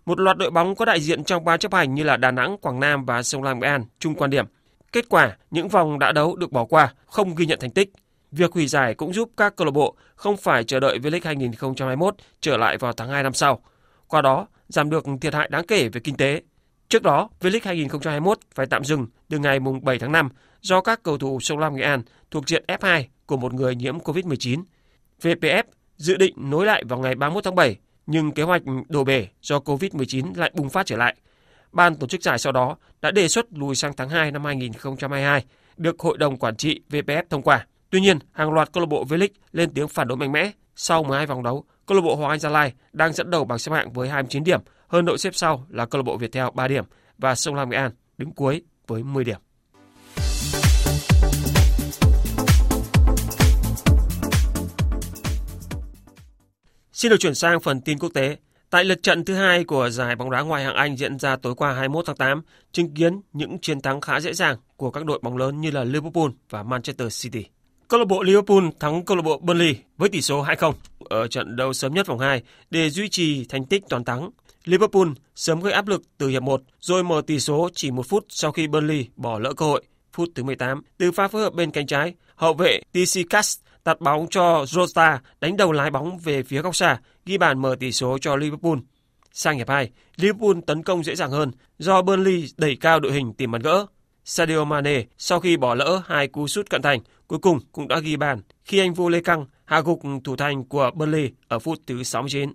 Một 0.07 0.21
loạt 0.21 0.37
đội 0.37 0.51
bóng 0.51 0.75
có 0.75 0.85
đại 0.85 1.01
diện 1.01 1.25
trong 1.25 1.45
ban 1.45 1.59
chấp 1.59 1.75
hành 1.75 1.95
như 1.95 2.03
là 2.03 2.17
Đà 2.17 2.31
Nẵng, 2.31 2.59
Quảng 2.59 2.81
Nam 2.81 3.05
và 3.05 3.23
Sông 3.23 3.43
Lam 3.43 3.61
Nghệ 3.61 3.69
An 3.69 3.85
chung 3.99 4.15
quan 4.15 4.31
điểm. 4.31 4.47
Kết 4.93 5.09
quả, 5.09 5.37
những 5.51 5.69
vòng 5.69 5.99
đã 5.99 6.13
đấu 6.13 6.37
được 6.37 6.53
bỏ 6.53 6.65
qua, 6.65 6.95
không 7.07 7.35
ghi 7.35 7.47
nhận 7.47 7.61
thành 7.61 7.71
tích. 7.71 7.91
Việc 8.33 8.53
hủy 8.53 8.67
giải 8.67 8.95
cũng 8.95 9.13
giúp 9.13 9.31
các 9.37 9.57
câu 9.57 9.65
lạc 9.65 9.71
bộ 9.71 9.97
không 10.15 10.37
phải 10.37 10.65
chờ 10.65 10.81
đợi 10.81 10.99
V-League 10.99 11.21
2021 11.25 12.15
trở 12.41 12.57
lại 12.57 12.79
vào 12.79 12.93
tháng 12.93 13.09
2 13.09 13.23
năm 13.23 13.33
sau. 13.33 13.63
Qua 14.09 14.23
đó, 14.23 14.47
giảm 14.69 14.91
được 14.91 15.05
thiệt 15.21 15.35
hại 15.35 15.49
đáng 15.49 15.67
kể 15.67 15.89
về 15.89 16.01
kinh 16.05 16.17
tế. 16.17 16.43
Trước 16.89 17.03
đó, 17.03 17.29
V-League 17.41 17.61
2021 17.65 18.39
phải 18.55 18.67
tạm 18.67 18.85
dừng 18.85 19.07
từ 19.29 19.39
ngày 19.39 19.59
7 19.83 19.99
tháng 19.99 20.13
5 20.13 20.29
do 20.61 20.81
các 20.81 21.03
cầu 21.03 21.19
thủ 21.19 21.41
Sông 21.41 21.59
Lam 21.59 21.77
Nghệ 21.77 21.83
An 21.83 22.03
thuộc 22.31 22.49
diện 22.49 22.65
F2 22.69 23.05
của 23.27 23.37
một 23.37 23.55
người 23.55 23.75
nhiễm 23.75 23.99
COVID-19. 23.99 24.63
VPF 25.23 25.65
dự 25.97 26.17
định 26.17 26.35
nối 26.37 26.67
lại 26.67 26.85
vào 26.89 26.99
ngày 26.99 27.15
31 27.15 27.45
tháng 27.45 27.55
7, 27.55 27.77
nhưng 28.07 28.33
kế 28.33 28.43
hoạch 28.43 28.63
đổ 28.89 29.05
bể 29.05 29.27
do 29.43 29.59
COVID-19 29.59 30.33
lại 30.37 30.51
bùng 30.55 30.71
phát 30.71 30.87
trở 30.87 30.97
lại. 30.97 31.17
Ban 31.73 31.97
tổ 31.97 32.07
chức 32.07 32.23
giải 32.23 32.39
sau 32.39 32.53
đó 32.53 32.77
đã 33.03 33.11
đề 33.11 33.29
xuất 33.29 33.47
lùi 33.53 33.75
sang 33.75 33.93
tháng 33.97 34.09
2 34.09 34.31
năm 34.31 34.45
2022, 34.45 35.45
được 35.77 36.01
Hội 36.01 36.19
đồng 36.19 36.37
Quản 36.37 36.57
trị 36.57 36.81
VPF 36.91 37.23
thông 37.31 37.43
qua. 37.43 37.67
Tuy 37.93 38.01
nhiên, 38.01 38.19
hàng 38.33 38.53
loạt 38.53 38.73
câu 38.73 38.81
lạc 38.81 38.87
bộ 38.87 39.05
V-League 39.05 39.29
lên 39.53 39.71
tiếng 39.75 39.89
phản 39.89 40.09
đối 40.09 40.17
mạnh 40.17 40.33
mẽ. 40.33 40.51
Sau 40.77 41.03
12 41.03 41.27
vòng 41.27 41.43
đấu, 41.43 41.65
câu 41.87 41.97
lạc 41.97 42.03
bộ 42.03 42.17
Hoàng 42.17 42.31
Anh 42.31 42.39
Gia 42.39 42.49
Lai 42.49 42.73
đang 42.93 43.13
dẫn 43.13 43.31
đầu 43.31 43.45
bảng 43.45 43.59
xếp 43.59 43.73
hạng 43.73 43.93
với 43.93 44.09
29 44.09 44.45
điểm, 44.45 44.61
hơn 44.89 45.05
đội 45.05 45.19
xếp 45.19 45.31
sau 45.35 45.67
là 45.69 45.87
câu 45.87 45.99
lạc 45.99 46.03
bộ 46.03 46.17
Viettel 46.17 46.47
3 46.55 46.69
điểm 46.69 46.85
và 47.19 47.35
Sông 47.35 47.55
Lam 47.55 47.71
Nghệ 47.71 47.77
An 47.77 47.91
đứng 48.19 48.33
cuối 48.33 48.63
với 48.87 49.03
10 49.03 49.25
điểm. 49.25 49.39
Xin 56.93 57.11
được 57.11 57.17
chuyển 57.21 57.35
sang 57.35 57.61
phần 57.61 57.81
tin 57.81 57.99
quốc 57.99 58.11
tế. 58.15 58.37
Tại 58.71 58.85
lượt 58.85 59.03
trận 59.03 59.25
thứ 59.25 59.35
hai 59.35 59.65
của 59.65 59.91
giải 59.91 60.17
bóng 60.17 60.31
đá 60.31 60.41
ngoại 60.41 60.65
hạng 60.65 60.77
Anh 60.77 60.97
diễn 60.97 61.19
ra 61.19 61.37
tối 61.37 61.55
qua 61.55 61.73
21 61.73 62.07
tháng 62.07 62.17
8, 62.17 62.43
chứng 62.73 62.95
kiến 62.95 63.21
những 63.33 63.59
chiến 63.59 63.81
thắng 63.81 64.01
khá 64.01 64.21
dễ 64.21 64.33
dàng 64.33 64.57
của 64.77 64.91
các 64.91 65.05
đội 65.05 65.19
bóng 65.23 65.37
lớn 65.37 65.61
như 65.61 65.71
là 65.71 65.85
Liverpool 65.85 66.31
và 66.51 66.63
Manchester 66.63 67.23
City. 67.23 67.45
Câu 67.89 68.01
lạc 68.01 68.07
bộ 68.09 68.23
Liverpool 68.23 68.65
thắng 68.81 69.05
câu 69.05 69.17
lạc 69.17 69.23
bộ 69.23 69.39
Burnley 69.39 69.77
với 69.97 70.09
tỷ 70.09 70.23
số 70.23 70.45
2-0 70.45 70.73
ở 71.05 71.27
trận 71.27 71.57
đấu 71.57 71.73
sớm 71.73 71.95
nhất 71.95 72.07
vòng 72.07 72.19
2 72.19 72.43
để 72.71 72.91
duy 72.91 73.09
trì 73.09 73.45
thành 73.45 73.65
tích 73.65 73.83
toàn 73.89 74.05
thắng. 74.05 74.31
Liverpool 74.65 75.09
sớm 75.35 75.61
gây 75.61 75.73
áp 75.73 75.89
lực 75.89 76.03
từ 76.19 76.29
hiệp 76.29 76.43
1 76.43 76.63
rồi 76.81 77.05
mở 77.05 77.23
tỷ 77.27 77.41
số 77.41 77.69
chỉ 77.75 77.91
một 77.91 78.07
phút 78.09 78.27
sau 78.29 78.53
khi 78.53 78.67
Burnley 78.67 79.07
bỏ 79.17 79.39
lỡ 79.39 79.53
cơ 79.53 79.67
hội. 79.67 79.83
Phút 80.13 80.29
thứ 80.35 80.43
18, 80.43 80.83
từ 80.99 81.13
pha 81.13 81.29
phối 81.29 81.43
hợp 81.43 81.55
bên 81.55 81.71
cánh 81.71 81.87
trái, 81.87 82.15
hậu 82.35 82.55
vệ 82.55 82.81
TC 82.93 83.31
Cast 83.31 83.61
tạt 83.85 84.01
bóng 84.01 84.27
cho 84.31 84.63
Jota 84.63 85.19
đánh 85.41 85.57
đầu 85.57 85.73
lái 85.73 85.91
bóng 85.91 86.19
về 86.19 86.43
phía 86.43 86.63
góc 86.63 86.77
xa, 86.77 87.01
ghi 87.27 87.39
bàn 87.39 87.63
mở 87.63 87.77
tỷ 87.81 87.93
số 87.93 88.19
cho 88.19 88.37
Liverpool. 88.37 88.79
Sang 89.33 89.57
hiệp 89.57 89.69
2, 89.69 89.91
Liverpool 90.17 90.57
tấn 90.67 90.83
công 90.83 91.05
dễ 91.05 91.15
dàng 91.15 91.31
hơn 91.31 91.51
do 91.79 92.03
Burnley 92.03 92.49
đẩy 92.57 92.77
cao 92.77 93.01
đội 93.01 93.13
hình 93.13 93.33
tìm 93.33 93.51
bàn 93.51 93.63
gỡ. 93.63 93.87
Sadio 94.25 94.65
Mane 94.65 95.05
sau 95.19 95.41
khi 95.41 95.57
bỏ 95.57 95.75
lỡ 95.75 96.03
hai 96.07 96.29
cú 96.29 96.49
sút 96.49 96.71
cận 96.71 96.83
thành, 96.83 97.01
cuối 97.33 97.39
cùng 97.39 97.59
cũng 97.73 97.89
đã 97.89 97.99
ghi 97.99 98.17
bàn 98.17 98.41
khi 98.65 98.79
anh 98.79 98.95
vô 98.95 99.09
lê 99.09 99.21
căng 99.21 99.47
hạ 99.65 99.81
gục 99.81 100.01
thủ 100.25 100.37
thành 100.37 100.65
của 100.65 100.91
Burnley 100.95 101.31
ở 101.49 101.59
phút 101.59 101.79
thứ 101.87 102.03
69. 102.03 102.53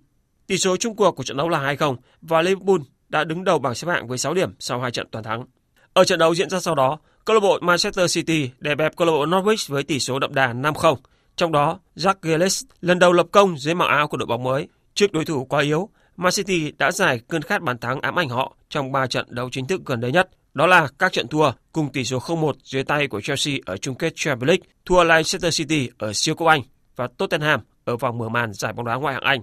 Tỷ 0.47 0.57
số 0.57 0.77
chung 0.77 0.95
cuộc 0.95 1.11
của 1.11 1.23
trận 1.23 1.37
đấu 1.37 1.49
là 1.49 1.73
2-0 1.73 1.95
và 2.21 2.41
Liverpool 2.41 2.77
đã 3.09 3.23
đứng 3.23 3.43
đầu 3.43 3.59
bảng 3.59 3.75
xếp 3.75 3.87
hạng 3.87 4.07
với 4.07 4.17
6 4.17 4.33
điểm 4.33 4.55
sau 4.59 4.79
hai 4.79 4.91
trận 4.91 5.07
toàn 5.11 5.23
thắng. 5.23 5.45
Ở 5.93 6.03
trận 6.03 6.19
đấu 6.19 6.35
diễn 6.35 6.49
ra 6.49 6.59
sau 6.59 6.75
đó, 6.75 6.99
câu 7.25 7.33
lạc 7.33 7.39
bộ 7.39 7.59
Manchester 7.61 8.15
City 8.15 8.49
đè 8.59 8.75
bẹp 8.75 8.95
câu 8.95 9.07
lạc 9.07 9.11
bộ 9.11 9.25
Norwich 9.25 9.73
với 9.73 9.83
tỷ 9.83 9.99
số 9.99 10.19
đậm 10.19 10.33
đà 10.33 10.53
5-0. 10.53 10.95
Trong 11.35 11.51
đó, 11.51 11.79
Jack 11.95 12.15
Grealish 12.21 12.67
lần 12.81 12.99
đầu 12.99 13.13
lập 13.13 13.27
công 13.31 13.57
dưới 13.57 13.75
màu 13.75 13.87
áo 13.87 14.07
của 14.07 14.17
đội 14.17 14.27
bóng 14.27 14.43
mới. 14.43 14.67
Trước 14.93 15.11
đối 15.11 15.25
thủ 15.25 15.45
quá 15.45 15.61
yếu, 15.61 15.89
Man 16.17 16.31
City 16.31 16.71
đã 16.77 16.91
giải 16.91 17.21
cơn 17.27 17.41
khát 17.41 17.61
bàn 17.61 17.77
thắng 17.77 18.01
ám 18.01 18.19
ảnh 18.19 18.29
họ 18.29 18.55
trong 18.69 18.91
3 18.91 19.07
trận 19.07 19.25
đấu 19.29 19.49
chính 19.51 19.67
thức 19.67 19.81
gần 19.85 20.01
đây 20.01 20.11
nhất. 20.11 20.29
Đó 20.57 20.67
là 20.67 20.87
các 20.99 21.13
trận 21.13 21.27
thua 21.27 21.51
cùng 21.71 21.91
tỷ 21.91 22.03
số 22.03 22.19
0-1 22.19 22.53
dưới 22.63 22.83
tay 22.83 23.07
của 23.07 23.21
Chelsea 23.21 23.55
ở 23.65 23.77
chung 23.77 23.95
kết 23.95 24.13
Champions 24.15 24.47
League, 24.47 24.63
thua 24.85 25.03
Leicester 25.03 25.57
City 25.57 25.89
ở 25.97 26.13
siêu 26.13 26.35
cúp 26.35 26.47
Anh 26.47 26.61
và 26.95 27.07
Tottenham 27.17 27.59
ở 27.85 27.97
vòng 27.97 28.17
mở 28.17 28.29
màn 28.29 28.53
giải 28.53 28.73
bóng 28.73 28.85
đá 28.85 28.95
ngoại 28.95 29.13
hạng 29.13 29.23
Anh. 29.23 29.41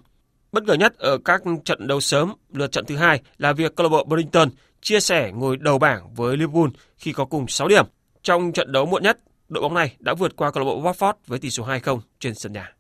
Bất 0.53 0.65
ngờ 0.65 0.75
nhất 0.75 0.99
ở 0.99 1.19
các 1.25 1.43
trận 1.65 1.87
đấu 1.87 2.01
sớm 2.01 2.33
lượt 2.53 2.73
trận 2.73 2.85
thứ 2.87 2.97
hai 2.97 3.21
là 3.39 3.53
việc 3.53 3.77
câu 3.77 3.85
lạc 3.85 3.89
bộ 3.89 4.05
Brighton 4.05 4.49
chia 4.81 5.01
sẻ 5.01 5.33
ngồi 5.35 5.57
đầu 5.57 5.79
bảng 5.79 6.15
với 6.15 6.37
Liverpool 6.37 6.69
khi 6.99 7.13
có 7.13 7.25
cùng 7.25 7.49
6 7.49 7.69
điểm. 7.69 7.87
Trong 8.23 8.53
trận 8.53 8.73
đấu 8.73 8.87
muộn 8.87 9.03
nhất, 9.03 9.19
đội 9.49 9.63
bóng 9.63 9.75
này 9.75 9.97
đã 9.99 10.15
vượt 10.15 10.37
qua 10.37 10.51
câu 10.51 10.65
lạc 10.65 10.71
bộ 10.71 10.83
Watford 10.83 11.15
với 11.27 11.39
tỷ 11.39 11.51
số 11.51 11.67
2-0 11.67 12.01
trên 12.21 12.35
sân 12.35 12.53
nhà. 12.53 12.73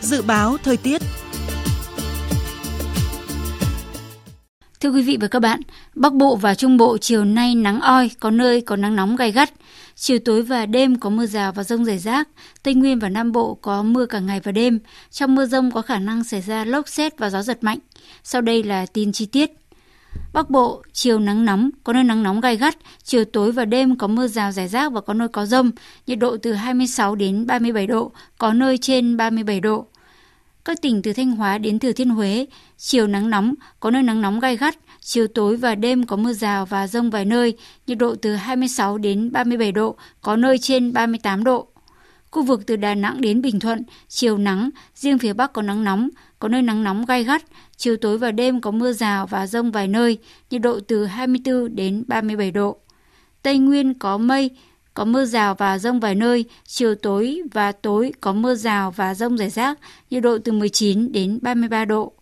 Dự 0.00 0.22
báo 0.22 0.56
thời 0.64 0.76
tiết 0.76 1.02
Thưa 4.82 4.90
quý 4.90 5.02
vị 5.02 5.18
và 5.20 5.28
các 5.28 5.38
bạn, 5.38 5.60
Bắc 5.94 6.12
Bộ 6.12 6.36
và 6.36 6.54
Trung 6.54 6.76
Bộ 6.76 6.98
chiều 6.98 7.24
nay 7.24 7.54
nắng 7.54 7.80
oi, 7.80 8.10
có 8.20 8.30
nơi 8.30 8.60
có 8.60 8.76
nắng 8.76 8.96
nóng 8.96 9.16
gai 9.16 9.32
gắt. 9.32 9.52
Chiều 9.94 10.18
tối 10.18 10.42
và 10.42 10.66
đêm 10.66 10.98
có 10.98 11.10
mưa 11.10 11.26
rào 11.26 11.52
và 11.52 11.64
rông 11.64 11.84
rải 11.84 11.98
rác. 11.98 12.28
Tây 12.62 12.74
Nguyên 12.74 12.98
và 12.98 13.08
Nam 13.08 13.32
Bộ 13.32 13.54
có 13.54 13.82
mưa 13.82 14.06
cả 14.06 14.18
ngày 14.18 14.40
và 14.40 14.52
đêm. 14.52 14.78
Trong 15.10 15.34
mưa 15.34 15.46
rông 15.46 15.70
có 15.70 15.82
khả 15.82 15.98
năng 15.98 16.24
xảy 16.24 16.40
ra 16.40 16.64
lốc 16.64 16.88
xét 16.88 17.18
và 17.18 17.30
gió 17.30 17.42
giật 17.42 17.64
mạnh. 17.64 17.78
Sau 18.24 18.40
đây 18.40 18.62
là 18.62 18.86
tin 18.86 19.12
chi 19.12 19.26
tiết. 19.26 19.50
Bắc 20.32 20.50
Bộ, 20.50 20.82
chiều 20.92 21.18
nắng 21.18 21.44
nóng, 21.44 21.70
có 21.84 21.92
nơi 21.92 22.04
nắng 22.04 22.22
nóng 22.22 22.40
gai 22.40 22.56
gắt, 22.56 22.76
chiều 23.04 23.24
tối 23.24 23.52
và 23.52 23.64
đêm 23.64 23.96
có 23.96 24.06
mưa 24.06 24.26
rào 24.26 24.52
rải 24.52 24.68
rác 24.68 24.92
và 24.92 25.00
có 25.00 25.14
nơi 25.14 25.28
có 25.28 25.46
rông, 25.46 25.70
nhiệt 26.06 26.18
độ 26.18 26.36
từ 26.36 26.52
26 26.52 27.14
đến 27.14 27.46
37 27.46 27.86
độ, 27.86 28.12
có 28.38 28.52
nơi 28.52 28.78
trên 28.78 29.16
37 29.16 29.60
độ. 29.60 29.86
Các 30.64 30.82
tỉnh 30.82 31.02
từ 31.02 31.12
Thanh 31.12 31.30
Hóa 31.30 31.58
đến 31.58 31.78
Thừa 31.78 31.92
Thiên 31.92 32.10
Huế, 32.10 32.46
chiều 32.76 33.06
nắng 33.06 33.30
nóng, 33.30 33.54
có 33.80 33.90
nơi 33.90 34.02
nắng 34.02 34.22
nóng 34.22 34.40
gai 34.40 34.56
gắt, 34.56 34.78
chiều 35.00 35.26
tối 35.26 35.56
và 35.56 35.74
đêm 35.74 36.06
có 36.06 36.16
mưa 36.16 36.32
rào 36.32 36.66
và 36.66 36.86
rông 36.86 37.10
vài 37.10 37.24
nơi, 37.24 37.56
nhiệt 37.86 37.98
độ 37.98 38.14
từ 38.14 38.34
26 38.34 38.98
đến 38.98 39.32
37 39.32 39.72
độ, 39.72 39.96
có 40.20 40.36
nơi 40.36 40.58
trên 40.58 40.92
38 40.92 41.44
độ. 41.44 41.68
Khu 42.30 42.42
vực 42.42 42.66
từ 42.66 42.76
Đà 42.76 42.94
Nẵng 42.94 43.20
đến 43.20 43.42
Bình 43.42 43.60
Thuận, 43.60 43.82
chiều 44.08 44.38
nắng, 44.38 44.70
riêng 44.94 45.18
phía 45.18 45.32
Bắc 45.32 45.52
có 45.52 45.62
nắng 45.62 45.84
nóng, 45.84 46.08
có 46.38 46.48
nơi 46.48 46.62
nắng 46.62 46.84
nóng 46.84 47.04
gai 47.04 47.24
gắt, 47.24 47.42
chiều 47.76 47.96
tối 47.96 48.18
và 48.18 48.30
đêm 48.30 48.60
có 48.60 48.70
mưa 48.70 48.92
rào 48.92 49.26
và 49.26 49.46
rông 49.46 49.70
vài 49.70 49.88
nơi, 49.88 50.18
nhiệt 50.50 50.62
độ 50.62 50.80
từ 50.80 51.04
24 51.04 51.76
đến 51.76 52.04
37 52.06 52.50
độ. 52.50 52.76
Tây 53.42 53.58
Nguyên 53.58 53.94
có 53.94 54.18
mây, 54.18 54.50
có 54.94 55.04
mưa 55.04 55.24
rào 55.24 55.54
và 55.54 55.78
rông 55.78 56.00
vài 56.00 56.14
nơi, 56.14 56.44
chiều 56.66 56.94
tối 56.94 57.42
và 57.52 57.72
tối 57.72 58.12
có 58.20 58.32
mưa 58.32 58.54
rào 58.54 58.90
và 58.90 59.14
rông 59.14 59.38
rải 59.38 59.50
rác, 59.50 59.78
nhiệt 60.10 60.22
độ 60.22 60.38
từ 60.38 60.52
19 60.52 61.12
đến 61.12 61.38
33 61.42 61.84
độ. 61.84 62.12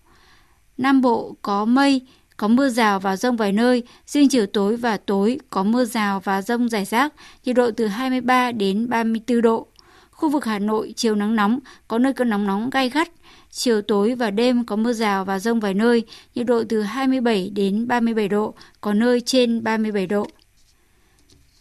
Nam 0.79 1.01
Bộ 1.01 1.37
có 1.43 1.65
mây, 1.65 2.01
có 2.37 2.49
mưa 2.49 2.69
rào 2.69 3.01
và 3.01 3.17
rông 3.17 3.37
vài 3.37 3.53
nơi, 3.53 3.83
riêng 4.07 4.29
chiều 4.29 4.47
tối 4.47 4.77
và 4.77 4.97
tối 4.97 5.39
có 5.51 5.63
mưa 5.63 5.85
rào 5.85 6.21
và 6.21 6.43
rông 6.43 6.69
rải 6.69 6.85
rác, 6.85 7.13
nhiệt 7.45 7.57
độ 7.57 7.71
từ 7.71 7.87
23 7.87 8.53
đến 8.53 8.89
34 8.89 9.41
độ. 9.43 9.67
Khu 10.11 10.29
vực 10.29 10.45
Hà 10.45 10.59
Nội 10.59 10.93
chiều 10.97 11.15
nắng 11.15 11.37
nóng, 11.37 11.59
có 11.89 11.99
nơi 11.99 12.13
có 12.13 12.25
nóng 12.25 12.47
nóng 12.47 12.71
gai 12.71 12.91
gắt, 12.91 13.11
chiều 13.51 13.83
tối 13.83 14.15
và 14.15 14.31
đêm 14.31 14.65
có 14.65 14.77
mưa 14.77 14.93
rào 14.93 15.25
và 15.25 15.39
rông 15.39 15.61
vài 15.61 15.75
nơi, 15.75 16.05
nhiệt 16.35 16.47
độ 16.47 16.65
từ 16.69 16.83
27 16.83 17.51
đến 17.51 17.89
37 17.89 18.29
độ, 18.29 18.55
có 18.81 18.95
nơi 18.95 19.21
trên 19.21 19.65
37 19.65 20.07
độ. 20.07 20.27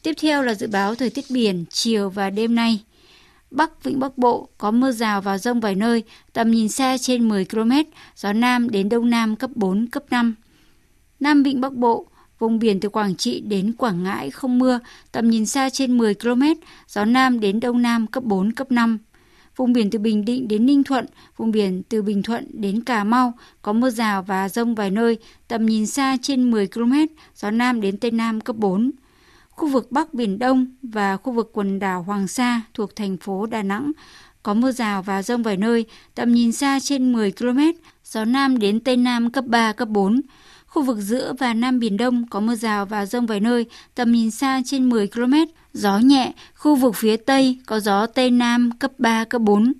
Tiếp 0.03 0.13
theo 0.21 0.43
là 0.43 0.53
dự 0.53 0.67
báo 0.67 0.95
thời 0.95 1.09
tiết 1.09 1.25
biển 1.29 1.65
chiều 1.69 2.09
và 2.09 2.29
đêm 2.29 2.55
nay. 2.55 2.83
Bắc 3.51 3.83
Vịnh 3.83 3.99
Bắc 3.99 4.17
Bộ 4.17 4.49
có 4.57 4.71
mưa 4.71 4.91
rào 4.91 5.21
và 5.21 5.37
rông 5.37 5.59
vài 5.59 5.75
nơi, 5.75 6.03
tầm 6.33 6.51
nhìn 6.51 6.69
xa 6.69 6.97
trên 6.97 7.29
10 7.29 7.45
km, 7.45 7.71
gió 8.15 8.33
Nam 8.33 8.69
đến 8.69 8.89
Đông 8.89 9.09
Nam 9.09 9.35
cấp 9.35 9.49
4, 9.55 9.87
cấp 9.87 10.03
5. 10.09 10.35
Nam 11.19 11.43
Vịnh 11.43 11.61
Bắc 11.61 11.73
Bộ, 11.73 12.05
vùng 12.39 12.59
biển 12.59 12.79
từ 12.79 12.89
Quảng 12.89 13.15
Trị 13.15 13.39
đến 13.39 13.73
Quảng 13.77 14.03
Ngãi 14.03 14.31
không 14.31 14.59
mưa, 14.59 14.79
tầm 15.11 15.29
nhìn 15.29 15.45
xa 15.45 15.69
trên 15.69 15.97
10 15.97 16.13
km, 16.13 16.43
gió 16.87 17.05
Nam 17.05 17.39
đến 17.39 17.59
Đông 17.59 17.81
Nam 17.81 18.07
cấp 18.07 18.23
4, 18.23 18.51
cấp 18.51 18.71
5. 18.71 18.97
Vùng 19.55 19.73
biển 19.73 19.89
từ 19.89 19.99
Bình 19.99 20.25
Định 20.25 20.47
đến 20.47 20.65
Ninh 20.65 20.83
Thuận, 20.83 21.05
vùng 21.37 21.51
biển 21.51 21.83
từ 21.89 22.01
Bình 22.01 22.23
Thuận 22.23 22.47
đến 22.53 22.83
Cà 22.83 23.03
Mau 23.03 23.33
có 23.61 23.73
mưa 23.73 23.89
rào 23.89 24.23
và 24.23 24.49
rông 24.49 24.75
vài 24.75 24.91
nơi, 24.91 25.17
tầm 25.47 25.65
nhìn 25.65 25.87
xa 25.87 26.17
trên 26.21 26.51
10 26.51 26.67
km, 26.67 26.93
gió 27.35 27.51
Nam 27.51 27.81
đến 27.81 27.97
Tây 27.97 28.11
Nam 28.11 28.41
cấp 28.41 28.55
4 28.55 28.91
khu 29.59 29.67
vực 29.67 29.91
Bắc 29.91 30.13
Biển 30.13 30.39
Đông 30.39 30.65
và 30.83 31.17
khu 31.17 31.33
vực 31.33 31.49
quần 31.53 31.79
đảo 31.79 32.03
Hoàng 32.03 32.27
Sa 32.27 32.61
thuộc 32.73 32.95
thành 32.95 33.17
phố 33.17 33.45
Đà 33.45 33.63
Nẵng 33.63 33.91
có 34.43 34.53
mưa 34.53 34.71
rào 34.71 35.01
và 35.01 35.23
rông 35.23 35.43
vài 35.43 35.57
nơi, 35.57 35.85
tầm 36.15 36.33
nhìn 36.33 36.51
xa 36.51 36.79
trên 36.79 37.13
10 37.13 37.31
km, 37.31 37.59
gió 38.05 38.25
Nam 38.25 38.59
đến 38.59 38.79
Tây 38.79 38.97
Nam 38.97 39.31
cấp 39.31 39.45
3, 39.47 39.73
cấp 39.73 39.87
4. 39.87 40.21
Khu 40.67 40.83
vực 40.83 40.97
giữa 40.97 41.33
và 41.39 41.53
Nam 41.53 41.79
Biển 41.79 41.97
Đông 41.97 42.27
có 42.29 42.39
mưa 42.39 42.55
rào 42.55 42.85
và 42.85 43.05
rông 43.05 43.25
vài 43.25 43.39
nơi, 43.39 43.65
tầm 43.95 44.11
nhìn 44.11 44.31
xa 44.31 44.61
trên 44.65 44.89
10 44.89 45.07
km, 45.07 45.33
gió 45.73 45.97
nhẹ, 45.97 46.33
khu 46.55 46.75
vực 46.75 46.95
phía 46.95 47.17
Tây 47.17 47.59
có 47.65 47.79
gió 47.79 48.05
Tây 48.05 48.31
Nam 48.31 48.71
cấp 48.79 48.91
3, 48.97 49.23
cấp 49.23 49.41
4. 49.41 49.73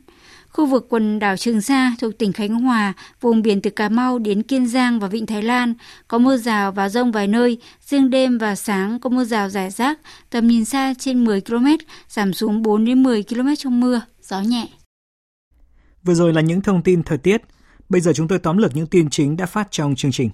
Khu 0.50 0.66
vực 0.66 0.88
quần 0.90 1.20
đảo 1.20 1.38
Trường 1.38 1.62
Sa 1.62 1.96
thuộc 2.00 2.18
tỉnh 2.18 2.34
Khánh 2.34 2.56
Hòa, 2.56 2.94
vùng 3.22 3.42
biển 3.42 3.62
từ 3.62 3.70
Cà 3.70 3.90
Mau 3.90 4.20
đến 4.20 4.44
Kiên 4.44 4.68
Giang 4.68 5.00
và 5.00 5.08
Vịnh 5.08 5.26
Thái 5.26 5.42
Lan 5.42 5.74
có 6.08 6.18
mưa 6.18 6.38
rào 6.38 6.72
và 6.72 6.90
rông 6.90 7.12
vài 7.12 7.28
nơi, 7.28 7.58
riêng 7.86 8.10
đêm 8.10 8.38
và 8.38 8.56
sáng 8.56 9.00
có 9.00 9.10
mưa 9.10 9.24
rào 9.24 9.50
rải 9.50 9.70
rác, 9.70 10.00
tầm 10.30 10.48
nhìn 10.48 10.66
xa 10.66 10.94
trên 11.00 11.24
10 11.24 11.42
km, 11.42 11.68
giảm 12.08 12.34
xuống 12.34 12.62
4 12.62 12.86
đến 12.86 13.04
10 13.04 13.24
km 13.24 13.48
trong 13.58 13.80
mưa, 13.80 14.02
gió 14.22 14.42
nhẹ. 14.42 14.68
Vừa 16.04 16.14
rồi 16.14 16.34
là 16.34 16.42
những 16.42 16.62
thông 16.62 16.84
tin 16.84 17.04
thời 17.04 17.18
tiết. 17.18 17.42
Bây 17.90 18.02
giờ 18.02 18.14
chúng 18.14 18.28
tôi 18.28 18.40
tóm 18.40 18.58
lược 18.58 18.76
những 18.76 18.88
tin 18.88 19.10
chính 19.10 19.38
đã 19.38 19.46
phát 19.46 19.68
trong 19.72 19.96
chương 19.96 20.12
trình. 20.12 20.30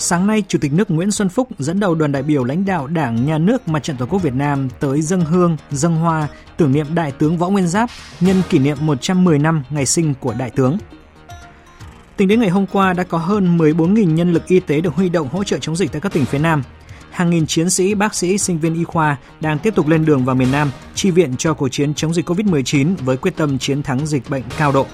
Sáng 0.00 0.26
nay, 0.26 0.42
Chủ 0.48 0.58
tịch 0.58 0.72
nước 0.72 0.90
Nguyễn 0.90 1.10
Xuân 1.10 1.28
Phúc 1.28 1.48
dẫn 1.58 1.80
đầu 1.80 1.94
đoàn 1.94 2.12
đại 2.12 2.22
biểu 2.22 2.44
lãnh 2.44 2.64
đạo 2.64 2.86
Đảng, 2.86 3.26
Nhà 3.26 3.38
nước, 3.38 3.68
Mặt 3.68 3.82
trận 3.82 3.96
Tổ 3.96 4.06
quốc 4.06 4.22
Việt 4.22 4.34
Nam 4.34 4.68
tới 4.80 5.02
dân 5.02 5.20
hương, 5.20 5.56
dân 5.70 5.96
hoa, 5.96 6.28
tưởng 6.56 6.72
niệm 6.72 6.86
Đại 6.94 7.12
tướng 7.12 7.38
Võ 7.38 7.48
Nguyên 7.48 7.68
Giáp 7.68 7.90
nhân 8.20 8.42
kỷ 8.48 8.58
niệm 8.58 8.76
110 8.80 9.38
năm 9.38 9.62
ngày 9.70 9.86
sinh 9.86 10.14
của 10.20 10.34
Đại 10.38 10.50
tướng. 10.50 10.78
Tính 12.16 12.28
đến 12.28 12.40
ngày 12.40 12.48
hôm 12.48 12.66
qua 12.66 12.92
đã 12.92 13.02
có 13.02 13.18
hơn 13.18 13.58
14.000 13.58 14.14
nhân 14.14 14.32
lực 14.32 14.46
y 14.46 14.60
tế 14.60 14.80
được 14.80 14.94
huy 14.94 15.08
động 15.08 15.28
hỗ 15.28 15.44
trợ 15.44 15.58
chống 15.58 15.76
dịch 15.76 15.92
tại 15.92 16.00
các 16.00 16.12
tỉnh 16.12 16.24
phía 16.24 16.38
Nam. 16.38 16.62
Hàng 17.10 17.30
nghìn 17.30 17.46
chiến 17.46 17.70
sĩ, 17.70 17.94
bác 17.94 18.14
sĩ, 18.14 18.38
sinh 18.38 18.58
viên 18.58 18.74
y 18.74 18.84
khoa 18.84 19.16
đang 19.40 19.58
tiếp 19.58 19.74
tục 19.74 19.88
lên 19.88 20.04
đường 20.04 20.24
vào 20.24 20.36
miền 20.36 20.52
Nam 20.52 20.70
chi 20.94 21.10
viện 21.10 21.36
cho 21.38 21.54
cuộc 21.54 21.68
chiến 21.68 21.94
chống 21.94 22.14
dịch 22.14 22.28
COVID-19 22.28 22.94
với 23.04 23.16
quyết 23.16 23.36
tâm 23.36 23.58
chiến 23.58 23.82
thắng 23.82 24.06
dịch 24.06 24.30
bệnh 24.30 24.42
cao 24.58 24.72
độ. 24.72 24.86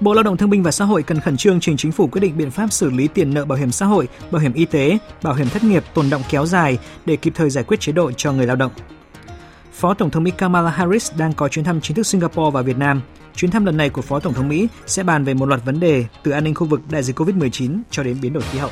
Bộ 0.00 0.14
Lao 0.14 0.22
động 0.22 0.36
Thương 0.36 0.50
binh 0.50 0.62
và 0.62 0.70
Xã 0.70 0.84
hội 0.84 1.02
cần 1.02 1.20
khẩn 1.20 1.36
trương 1.36 1.60
trình 1.60 1.76
chính 1.76 1.92
phủ 1.92 2.06
quyết 2.06 2.20
định 2.20 2.36
biện 2.36 2.50
pháp 2.50 2.72
xử 2.72 2.90
lý 2.90 3.08
tiền 3.08 3.34
nợ 3.34 3.44
bảo 3.44 3.58
hiểm 3.58 3.70
xã 3.70 3.86
hội, 3.86 4.08
bảo 4.30 4.42
hiểm 4.42 4.52
y 4.52 4.64
tế, 4.64 4.98
bảo 5.22 5.34
hiểm 5.34 5.48
thất 5.48 5.64
nghiệp 5.64 5.84
tồn 5.94 6.10
động 6.10 6.22
kéo 6.30 6.46
dài 6.46 6.78
để 7.06 7.16
kịp 7.16 7.32
thời 7.36 7.50
giải 7.50 7.64
quyết 7.64 7.80
chế 7.80 7.92
độ 7.92 8.12
cho 8.12 8.32
người 8.32 8.46
lao 8.46 8.56
động. 8.56 8.72
Phó 9.72 9.94
Tổng 9.94 10.10
thống 10.10 10.24
Mỹ 10.24 10.30
Kamala 10.30 10.70
Harris 10.70 11.12
đang 11.18 11.32
có 11.32 11.48
chuyến 11.48 11.64
thăm 11.64 11.80
chính 11.80 11.96
thức 11.96 12.06
Singapore 12.06 12.50
và 12.54 12.62
Việt 12.62 12.78
Nam. 12.78 13.00
Chuyến 13.36 13.50
thăm 13.50 13.64
lần 13.64 13.76
này 13.76 13.90
của 13.90 14.02
Phó 14.02 14.20
Tổng 14.20 14.34
thống 14.34 14.48
Mỹ 14.48 14.68
sẽ 14.86 15.02
bàn 15.02 15.24
về 15.24 15.34
một 15.34 15.46
loạt 15.46 15.60
vấn 15.64 15.80
đề 15.80 16.04
từ 16.22 16.30
an 16.30 16.44
ninh 16.44 16.54
khu 16.54 16.66
vực 16.66 16.80
đại 16.90 17.02
dịch 17.02 17.18
COVID-19 17.18 17.80
cho 17.90 18.02
đến 18.02 18.16
biến 18.22 18.32
đổi 18.32 18.42
khí 18.42 18.58
hậu. 18.58 18.70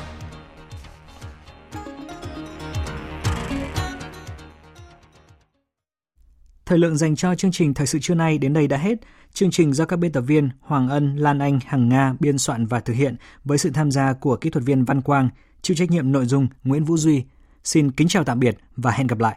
Thời 6.66 6.78
lượng 6.78 6.96
dành 6.96 7.16
cho 7.16 7.34
chương 7.34 7.52
trình 7.52 7.74
Thời 7.74 7.86
sự 7.86 7.98
trưa 7.98 8.14
nay 8.14 8.38
đến 8.38 8.52
đây 8.52 8.68
đã 8.68 8.76
hết. 8.76 8.98
Chương 9.32 9.50
trình 9.50 9.72
do 9.72 9.84
các 9.84 9.96
biên 9.96 10.12
tập 10.12 10.20
viên 10.20 10.50
Hoàng 10.60 10.88
Ân, 10.88 11.16
Lan 11.16 11.38
Anh, 11.38 11.60
Hằng 11.66 11.88
Nga 11.88 12.14
biên 12.20 12.38
soạn 12.38 12.66
và 12.66 12.80
thực 12.80 12.94
hiện 12.94 13.16
với 13.44 13.58
sự 13.58 13.70
tham 13.70 13.90
gia 13.90 14.12
của 14.12 14.36
kỹ 14.36 14.50
thuật 14.50 14.64
viên 14.64 14.84
Văn 14.84 15.02
Quang, 15.02 15.28
chịu 15.62 15.76
trách 15.76 15.90
nhiệm 15.90 16.12
nội 16.12 16.26
dung 16.26 16.48
Nguyễn 16.64 16.84
Vũ 16.84 16.96
Duy. 16.96 17.24
Xin 17.64 17.90
kính 17.90 18.08
chào 18.08 18.24
tạm 18.24 18.40
biệt 18.40 18.58
và 18.76 18.90
hẹn 18.90 19.06
gặp 19.06 19.18
lại. 19.18 19.36